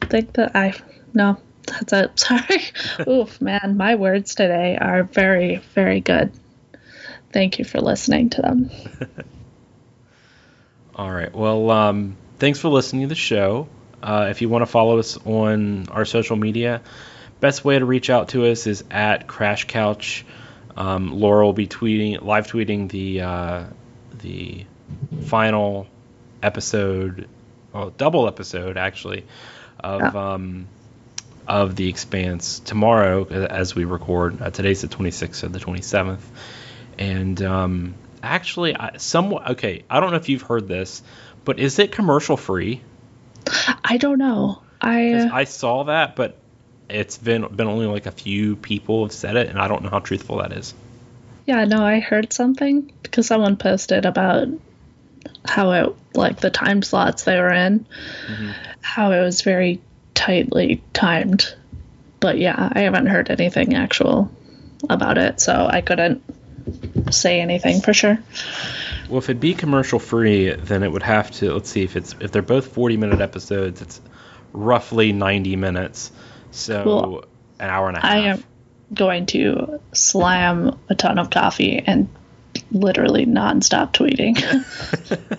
think 0.00 0.32
that 0.34 0.54
I 0.54 0.74
no, 1.12 1.38
that's 1.66 1.92
it. 1.92 2.18
Sorry. 2.18 2.62
Oof, 3.08 3.40
man, 3.40 3.76
my 3.76 3.94
words 3.94 4.34
today 4.34 4.76
are 4.80 5.04
very, 5.04 5.56
very 5.74 6.00
good. 6.00 6.32
Thank 7.32 7.58
you 7.58 7.64
for 7.64 7.80
listening 7.80 8.30
to 8.30 8.42
them. 8.42 8.70
All 10.96 11.10
right. 11.10 11.34
Well, 11.34 11.70
um, 11.70 12.16
thanks 12.38 12.60
for 12.60 12.68
listening 12.68 13.02
to 13.02 13.08
the 13.08 13.16
show. 13.16 13.68
Uh, 14.02 14.28
if 14.30 14.42
you 14.42 14.48
want 14.48 14.62
to 14.62 14.66
follow 14.66 14.98
us 14.98 15.18
on 15.26 15.88
our 15.88 16.04
social 16.04 16.36
media, 16.36 16.82
best 17.40 17.64
way 17.64 17.78
to 17.78 17.84
reach 17.84 18.10
out 18.10 18.28
to 18.28 18.46
us 18.46 18.66
is 18.66 18.84
at 18.90 19.26
Crash 19.26 19.64
Couch. 19.64 20.24
Um, 20.76 21.18
Laura 21.18 21.44
will 21.44 21.52
be 21.52 21.66
tweeting, 21.66 22.22
live 22.22 22.46
tweeting 22.46 22.90
the 22.90 23.22
uh, 23.22 23.64
the 24.22 24.66
final 25.22 25.86
episode, 26.42 27.28
well, 27.72 27.90
double 27.90 28.28
episode 28.28 28.76
actually, 28.76 29.24
of 29.80 30.14
um, 30.14 30.68
of 31.46 31.76
the 31.76 31.88
Expanse 31.88 32.60
tomorrow 32.60 33.24
as 33.26 33.74
we 33.74 33.84
record. 33.84 34.40
Uh, 34.40 34.50
today's 34.50 34.80
the 34.82 34.88
26th, 34.88 35.34
so 35.36 35.48
the 35.48 35.58
27th, 35.60 36.20
and 36.98 37.40
um, 37.42 37.94
actually, 38.22 38.74
I, 38.76 38.96
somewhat 38.96 39.50
okay. 39.52 39.84
I 39.90 40.00
don't 40.00 40.10
know 40.10 40.16
if 40.16 40.28
you've 40.28 40.42
heard 40.42 40.68
this, 40.68 41.02
but 41.44 41.58
is 41.58 41.78
it 41.78 41.92
commercial 41.92 42.36
free? 42.36 42.80
I 43.84 43.96
don't 43.98 44.18
know. 44.18 44.62
I 44.80 45.10
'Cause 45.12 45.30
I 45.32 45.44
saw 45.44 45.84
that, 45.84 46.16
but 46.16 46.36
it's 46.88 47.16
been 47.18 47.46
been 47.54 47.66
only 47.66 47.86
like 47.86 48.06
a 48.06 48.10
few 48.10 48.56
people 48.56 49.04
have 49.04 49.12
said 49.12 49.36
it, 49.36 49.48
and 49.48 49.58
I 49.58 49.68
don't 49.68 49.82
know 49.82 49.90
how 49.90 50.00
truthful 50.00 50.38
that 50.38 50.52
is. 50.52 50.74
yeah, 51.46 51.64
no, 51.66 51.84
I 51.84 52.00
heard 52.00 52.32
something 52.32 52.90
because 53.02 53.26
someone 53.26 53.56
posted 53.56 54.06
about 54.06 54.48
how 55.44 55.72
it 55.72 55.94
like 56.14 56.40
the 56.40 56.50
time 56.50 56.82
slots 56.82 57.24
they 57.24 57.38
were 57.38 57.52
in, 57.52 57.86
how 58.80 59.12
it 59.12 59.20
was 59.20 59.42
very 59.42 59.80
tightly 60.14 60.82
timed. 60.92 61.54
But 62.20 62.38
yeah, 62.38 62.70
I 62.72 62.80
haven't 62.80 63.06
heard 63.06 63.30
anything 63.30 63.74
actual 63.74 64.30
about 64.88 65.18
it, 65.18 65.40
so 65.40 65.68
I 65.70 65.80
couldn't 65.80 66.22
say 67.10 67.40
anything 67.40 67.80
for 67.80 67.92
sure. 67.92 68.18
Well, 69.08 69.18
if 69.18 69.24
it'd 69.24 69.40
be 69.40 69.54
commercial 69.54 69.98
free, 69.98 70.52
then 70.54 70.82
it 70.82 70.90
would 70.90 71.02
have 71.02 71.30
to. 71.32 71.52
Let's 71.52 71.68
see 71.68 71.82
if 71.82 71.96
it's 71.96 72.14
if 72.20 72.32
they're 72.32 72.42
both 72.42 72.68
forty 72.72 72.96
minute 72.96 73.20
episodes. 73.20 73.82
It's 73.82 74.00
roughly 74.52 75.12
ninety 75.12 75.56
minutes, 75.56 76.10
so 76.50 76.84
Well, 76.84 77.24
an 77.60 77.70
hour 77.70 77.88
and 77.88 77.96
a 77.98 78.00
half. 78.00 78.10
I 78.10 78.18
am 78.18 78.44
going 78.92 79.26
to 79.26 79.80
slam 79.92 80.78
a 80.88 80.94
ton 80.94 81.18
of 81.18 81.30
coffee 81.30 81.82
and 81.84 82.08
literally 82.70 83.26
nonstop 83.26 83.92
tweeting. 83.92 84.38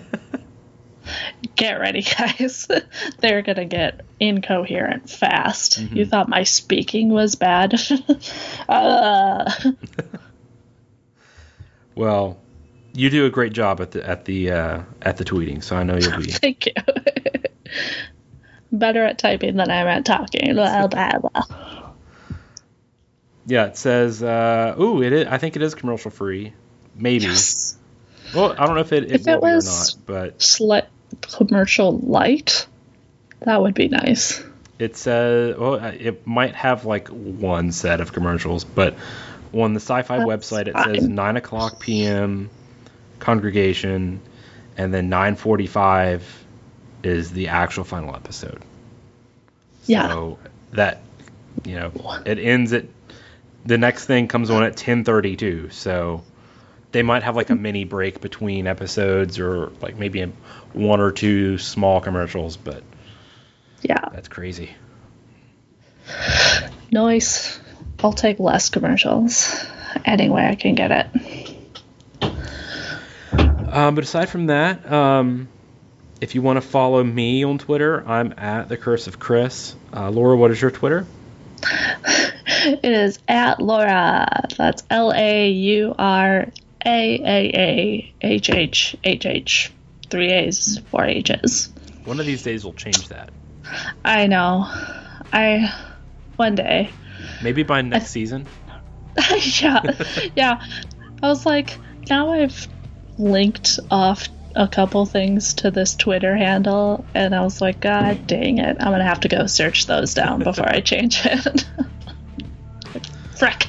get 1.54 1.74
ready, 1.80 2.02
guys. 2.18 2.68
They're 3.18 3.42
going 3.42 3.56
to 3.56 3.64
get 3.64 4.02
incoherent 4.20 5.08
fast. 5.10 5.80
Mm-hmm. 5.80 5.96
You 5.96 6.06
thought 6.06 6.28
my 6.28 6.42
speaking 6.44 7.10
was 7.10 7.34
bad? 7.34 7.74
uh, 8.68 9.50
Well, 11.94 12.38
you 12.92 13.10
do 13.10 13.26
a 13.26 13.30
great 13.30 13.52
job 13.52 13.80
at 13.80 13.90
the 13.92 14.06
at 14.06 14.24
the 14.24 14.50
uh, 14.50 14.82
at 15.02 15.16
the 15.16 15.24
tweeting, 15.24 15.62
so 15.62 15.76
I 15.76 15.82
know 15.82 15.96
you'll 15.96 16.18
be. 16.18 16.24
thank 16.30 16.66
you. 16.66 16.72
Better 18.72 19.04
at 19.04 19.18
typing 19.18 19.56
than 19.56 19.70
I 19.70 19.76
am 19.76 19.86
at 19.86 20.04
talking. 20.04 20.54
Blah, 20.54 20.88
blah, 20.88 21.12
blah. 21.18 21.92
yeah, 23.46 23.66
it 23.66 23.76
says. 23.78 24.22
Uh, 24.22 24.74
ooh, 24.78 25.02
it 25.02 25.12
is. 25.12 25.26
I 25.26 25.38
think 25.38 25.56
it 25.56 25.62
is 25.62 25.74
commercial 25.74 26.10
free. 26.10 26.52
Maybe. 26.94 27.24
Yes. 27.24 27.78
Well, 28.34 28.52
I 28.58 28.66
don't 28.66 28.74
know 28.74 28.80
if 28.80 28.92
it, 28.92 29.04
it 29.04 29.12
If 29.12 29.26
will 29.26 29.34
it 29.34 29.40
was- 29.40 29.94
or 29.94 29.98
not, 29.98 30.06
but 30.06 30.42
Slight 30.42 30.84
commercial 31.22 31.98
light. 31.98 32.66
That 33.40 33.60
would 33.60 33.74
be 33.74 33.88
nice. 33.88 34.42
it 34.78 34.96
says. 34.96 35.56
Well, 35.56 35.74
uh, 35.74 35.92
it 35.92 36.26
might 36.26 36.54
have 36.54 36.84
like 36.84 37.08
one 37.08 37.72
set 37.72 38.00
of 38.00 38.12
commercials, 38.12 38.64
but 38.64 38.96
on 39.52 39.74
the 39.74 39.80
Syfy 39.80 40.08
That's 40.08 40.24
website 40.24 40.68
it 40.68 40.76
says 40.76 41.08
nine 41.08 41.36
o'clock 41.36 41.80
p.m. 41.80 42.50
congregation, 43.18 44.20
and 44.76 44.92
then 44.92 45.08
nine 45.08 45.36
forty-five 45.36 46.44
is 47.02 47.32
the 47.32 47.48
actual 47.48 47.84
final 47.84 48.14
episode. 48.14 48.62
Yeah. 49.86 50.08
So 50.08 50.38
that 50.72 51.02
you 51.64 51.76
know 51.76 51.92
it 52.26 52.38
ends 52.38 52.72
at 52.72 52.86
the 53.64 53.78
next 53.78 54.06
thing 54.06 54.28
comes 54.28 54.50
on 54.50 54.62
at 54.62 54.76
ten 54.76 55.04
thirty-two. 55.04 55.70
So 55.70 56.22
they 56.96 57.02
might 57.02 57.22
have 57.22 57.36
like 57.36 57.50
a 57.50 57.54
mini 57.54 57.84
break 57.84 58.22
between 58.22 58.66
episodes 58.66 59.38
or 59.38 59.70
like 59.82 59.98
maybe 59.98 60.22
a- 60.22 60.32
one 60.72 60.98
or 60.98 61.12
two 61.12 61.58
small 61.58 62.00
commercials, 62.00 62.56
but 62.56 62.82
Yeah. 63.82 64.00
that's 64.14 64.28
crazy. 64.28 64.70
Nice. 66.90 67.60
I'll 68.02 68.14
take 68.14 68.40
less 68.40 68.70
commercials. 68.70 69.62
Any 70.06 70.30
way 70.30 70.46
I 70.46 70.54
can 70.54 70.74
get 70.74 70.90
it. 70.90 72.26
Um, 73.70 73.94
but 73.94 74.04
aside 74.04 74.30
from 74.30 74.46
that, 74.46 74.90
um, 74.90 75.48
if 76.22 76.34
you 76.34 76.40
want 76.40 76.56
to 76.56 76.62
follow 76.62 77.04
me 77.04 77.44
on 77.44 77.58
Twitter, 77.58 78.02
I'm 78.08 78.32
at 78.38 78.70
the 78.70 78.78
Curse 78.78 79.06
of 79.06 79.18
Chris. 79.18 79.74
Uh, 79.94 80.08
Laura, 80.08 80.34
what 80.34 80.50
is 80.50 80.62
your 80.62 80.70
Twitter? 80.70 81.06
It 82.68 82.80
is 82.84 83.18
at 83.28 83.60
Laura. 83.60 84.26
That's 84.56 84.82
L 84.90 85.12
A 85.14 85.50
U 85.50 85.94
R 85.96 86.48
A 86.84 87.20
A 87.20 87.50
A 87.54 88.14
H 88.20 88.50
H 88.50 88.96
H 89.02 89.26
H. 89.26 89.72
Three 90.08 90.32
A's, 90.32 90.78
four 90.90 91.04
H's. 91.04 91.70
One 92.04 92.20
of 92.20 92.26
these 92.26 92.42
days 92.42 92.64
we'll 92.64 92.74
change 92.74 93.08
that. 93.08 93.30
I 94.04 94.26
know. 94.26 94.66
I. 95.32 95.74
One 96.36 96.54
day. 96.54 96.90
Maybe 97.42 97.62
by 97.62 97.82
next 97.82 98.10
season. 98.10 98.46
yeah. 99.60 99.80
Yeah. 100.36 100.62
I 101.22 101.28
was 101.28 101.46
like, 101.46 101.78
now 102.10 102.32
I've 102.32 102.68
linked 103.18 103.80
off 103.90 104.28
a 104.54 104.68
couple 104.68 105.06
things 105.06 105.54
to 105.54 105.70
this 105.70 105.94
Twitter 105.94 106.36
handle, 106.36 107.04
and 107.14 107.34
I 107.34 107.42
was 107.42 107.60
like, 107.60 107.80
God 107.80 108.26
dang 108.26 108.58
it. 108.58 108.76
I'm 108.80 108.88
going 108.88 108.98
to 108.98 109.04
have 109.04 109.20
to 109.20 109.28
go 109.28 109.46
search 109.46 109.86
those 109.86 110.14
down 110.14 110.42
before 110.42 110.68
I 110.68 110.80
change 110.80 111.20
it. 111.24 111.66
Frick. 113.38 113.66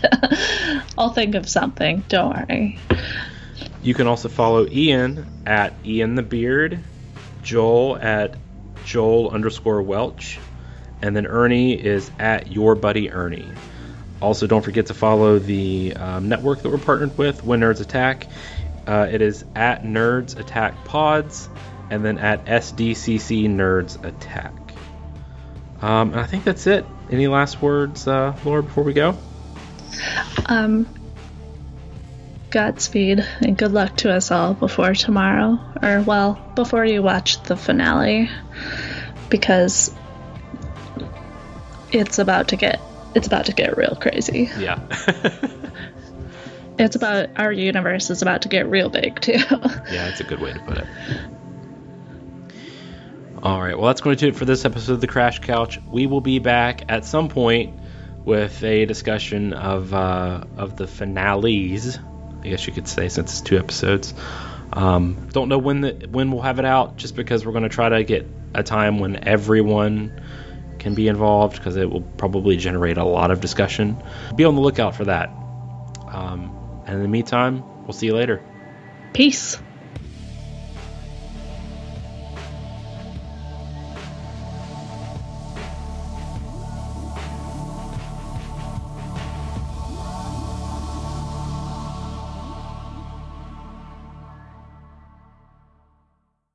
I'll 0.97 1.11
think 1.11 1.35
of 1.35 1.47
something. 1.47 2.03
Don't 2.07 2.35
worry. 2.35 2.79
You 3.83 3.93
can 3.93 4.07
also 4.07 4.29
follow 4.29 4.67
Ian 4.67 5.25
at 5.45 5.73
Ian 5.85 6.15
the 6.15 6.23
Beard, 6.23 6.79
Joel 7.43 7.97
at 7.97 8.35
Joel 8.85 9.29
underscore 9.29 9.81
Welch, 9.81 10.39
and 11.01 11.15
then 11.15 11.27
Ernie 11.27 11.73
is 11.73 12.09
at 12.19 12.51
Your 12.51 12.75
Buddy 12.75 13.11
Ernie. 13.11 13.47
Also, 14.21 14.47
don't 14.47 14.63
forget 14.63 14.87
to 14.87 14.93
follow 14.93 15.37
the 15.37 15.93
um, 15.95 16.27
network 16.27 16.63
that 16.63 16.69
we're 16.69 16.79
partnered 16.79 17.17
with, 17.17 17.43
When 17.43 17.59
Nerds 17.59 17.81
Attack. 17.81 18.27
Uh, 18.87 19.07
it 19.11 19.21
is 19.21 19.45
at 19.55 19.83
Nerds 19.83 20.39
Attack 20.39 20.85
Pods, 20.85 21.49
and 21.91 22.03
then 22.03 22.17
at 22.17 22.45
SDCC 22.45 23.47
Nerds 23.47 24.03
Attack. 24.03 24.53
Um, 25.81 26.11
and 26.11 26.19
I 26.19 26.25
think 26.25 26.43
that's 26.43 26.65
it. 26.65 26.85
Any 27.11 27.27
last 27.27 27.61
words, 27.61 28.07
uh, 28.07 28.35
Laura, 28.43 28.63
before 28.63 28.83
we 28.83 28.93
go? 28.93 29.15
Um, 30.45 30.87
Godspeed 32.49 33.25
and 33.41 33.57
good 33.57 33.73
luck 33.73 33.97
to 33.97 34.13
us 34.13 34.31
all 34.31 34.53
before 34.53 34.93
tomorrow, 34.93 35.59
or 35.81 36.01
well, 36.01 36.41
before 36.55 36.85
you 36.85 37.03
watch 37.03 37.41
the 37.43 37.57
finale, 37.57 38.29
because 39.29 39.93
it's 41.91 42.19
about 42.19 42.49
to 42.49 42.55
get 42.55 42.79
it's 43.15 43.27
about 43.27 43.45
to 43.47 43.53
get 43.53 43.77
real 43.77 43.97
crazy. 43.99 44.49
Yeah. 44.57 44.79
It's 46.79 46.95
about 46.95 47.29
our 47.37 47.51
universe 47.51 48.09
is 48.11 48.21
about 48.21 48.43
to 48.43 48.49
get 48.49 48.69
real 48.69 48.89
big 48.89 49.19
too. 49.19 49.31
yeah, 49.49 50.05
that's 50.05 50.19
a 50.19 50.23
good 50.23 50.39
way 50.39 50.53
to 50.53 50.59
put 50.59 50.77
it. 50.77 50.85
All 53.41 53.61
right, 53.61 53.77
well, 53.77 53.87
that's 53.87 54.01
going 54.01 54.15
to 54.15 54.25
do 54.25 54.29
it 54.29 54.35
for 54.35 54.45
this 54.45 54.65
episode 54.65 54.93
of 54.93 55.01
the 55.01 55.07
Crash 55.07 55.39
Couch. 55.39 55.79
We 55.87 56.07
will 56.07 56.21
be 56.21 56.39
back 56.39 56.83
at 56.89 57.05
some 57.05 57.29
point 57.29 57.76
with 58.27 58.61
a 58.61 58.83
discussion 58.85 59.53
of 59.53 59.93
uh, 59.93 60.43
of 60.57 60.75
the 60.75 60.85
finales. 60.85 61.97
I 62.41 62.49
guess 62.49 62.67
you 62.67 62.73
could 62.73 62.87
say 62.87 63.07
since 63.07 63.31
it's 63.31 63.41
two 63.41 63.57
episodes. 63.57 64.13
Um, 64.73 65.29
don't 65.31 65.47
know 65.47 65.57
when 65.57 65.79
the 65.79 66.07
when 66.11 66.29
we'll 66.31 66.41
have 66.41 66.59
it 66.59 66.65
out, 66.65 66.97
just 66.97 67.15
because 67.15 67.45
we're 67.45 67.53
going 67.53 67.63
to 67.63 67.69
try 67.69 67.87
to 67.87 68.03
get 68.03 68.27
a 68.53 68.63
time 68.63 68.99
when 68.99 69.25
everyone 69.25 70.21
can 70.77 70.93
be 70.93 71.07
involved, 71.07 71.55
because 71.55 71.77
it 71.77 71.89
will 71.89 72.01
probably 72.01 72.57
generate 72.57 72.97
a 72.97 73.05
lot 73.05 73.31
of 73.31 73.39
discussion. 73.39 74.03
Be 74.35 74.43
on 74.43 74.55
the 74.55 74.61
lookout 74.61 74.93
for 74.93 75.05
that. 75.05 75.29
Um, 76.09 76.83
and 76.85 76.97
in 76.97 77.01
the 77.01 77.07
meantime, 77.07 77.63
we'll 77.85 77.93
see 77.93 78.07
you 78.07 78.15
later. 78.15 78.43
Peace. 79.13 79.57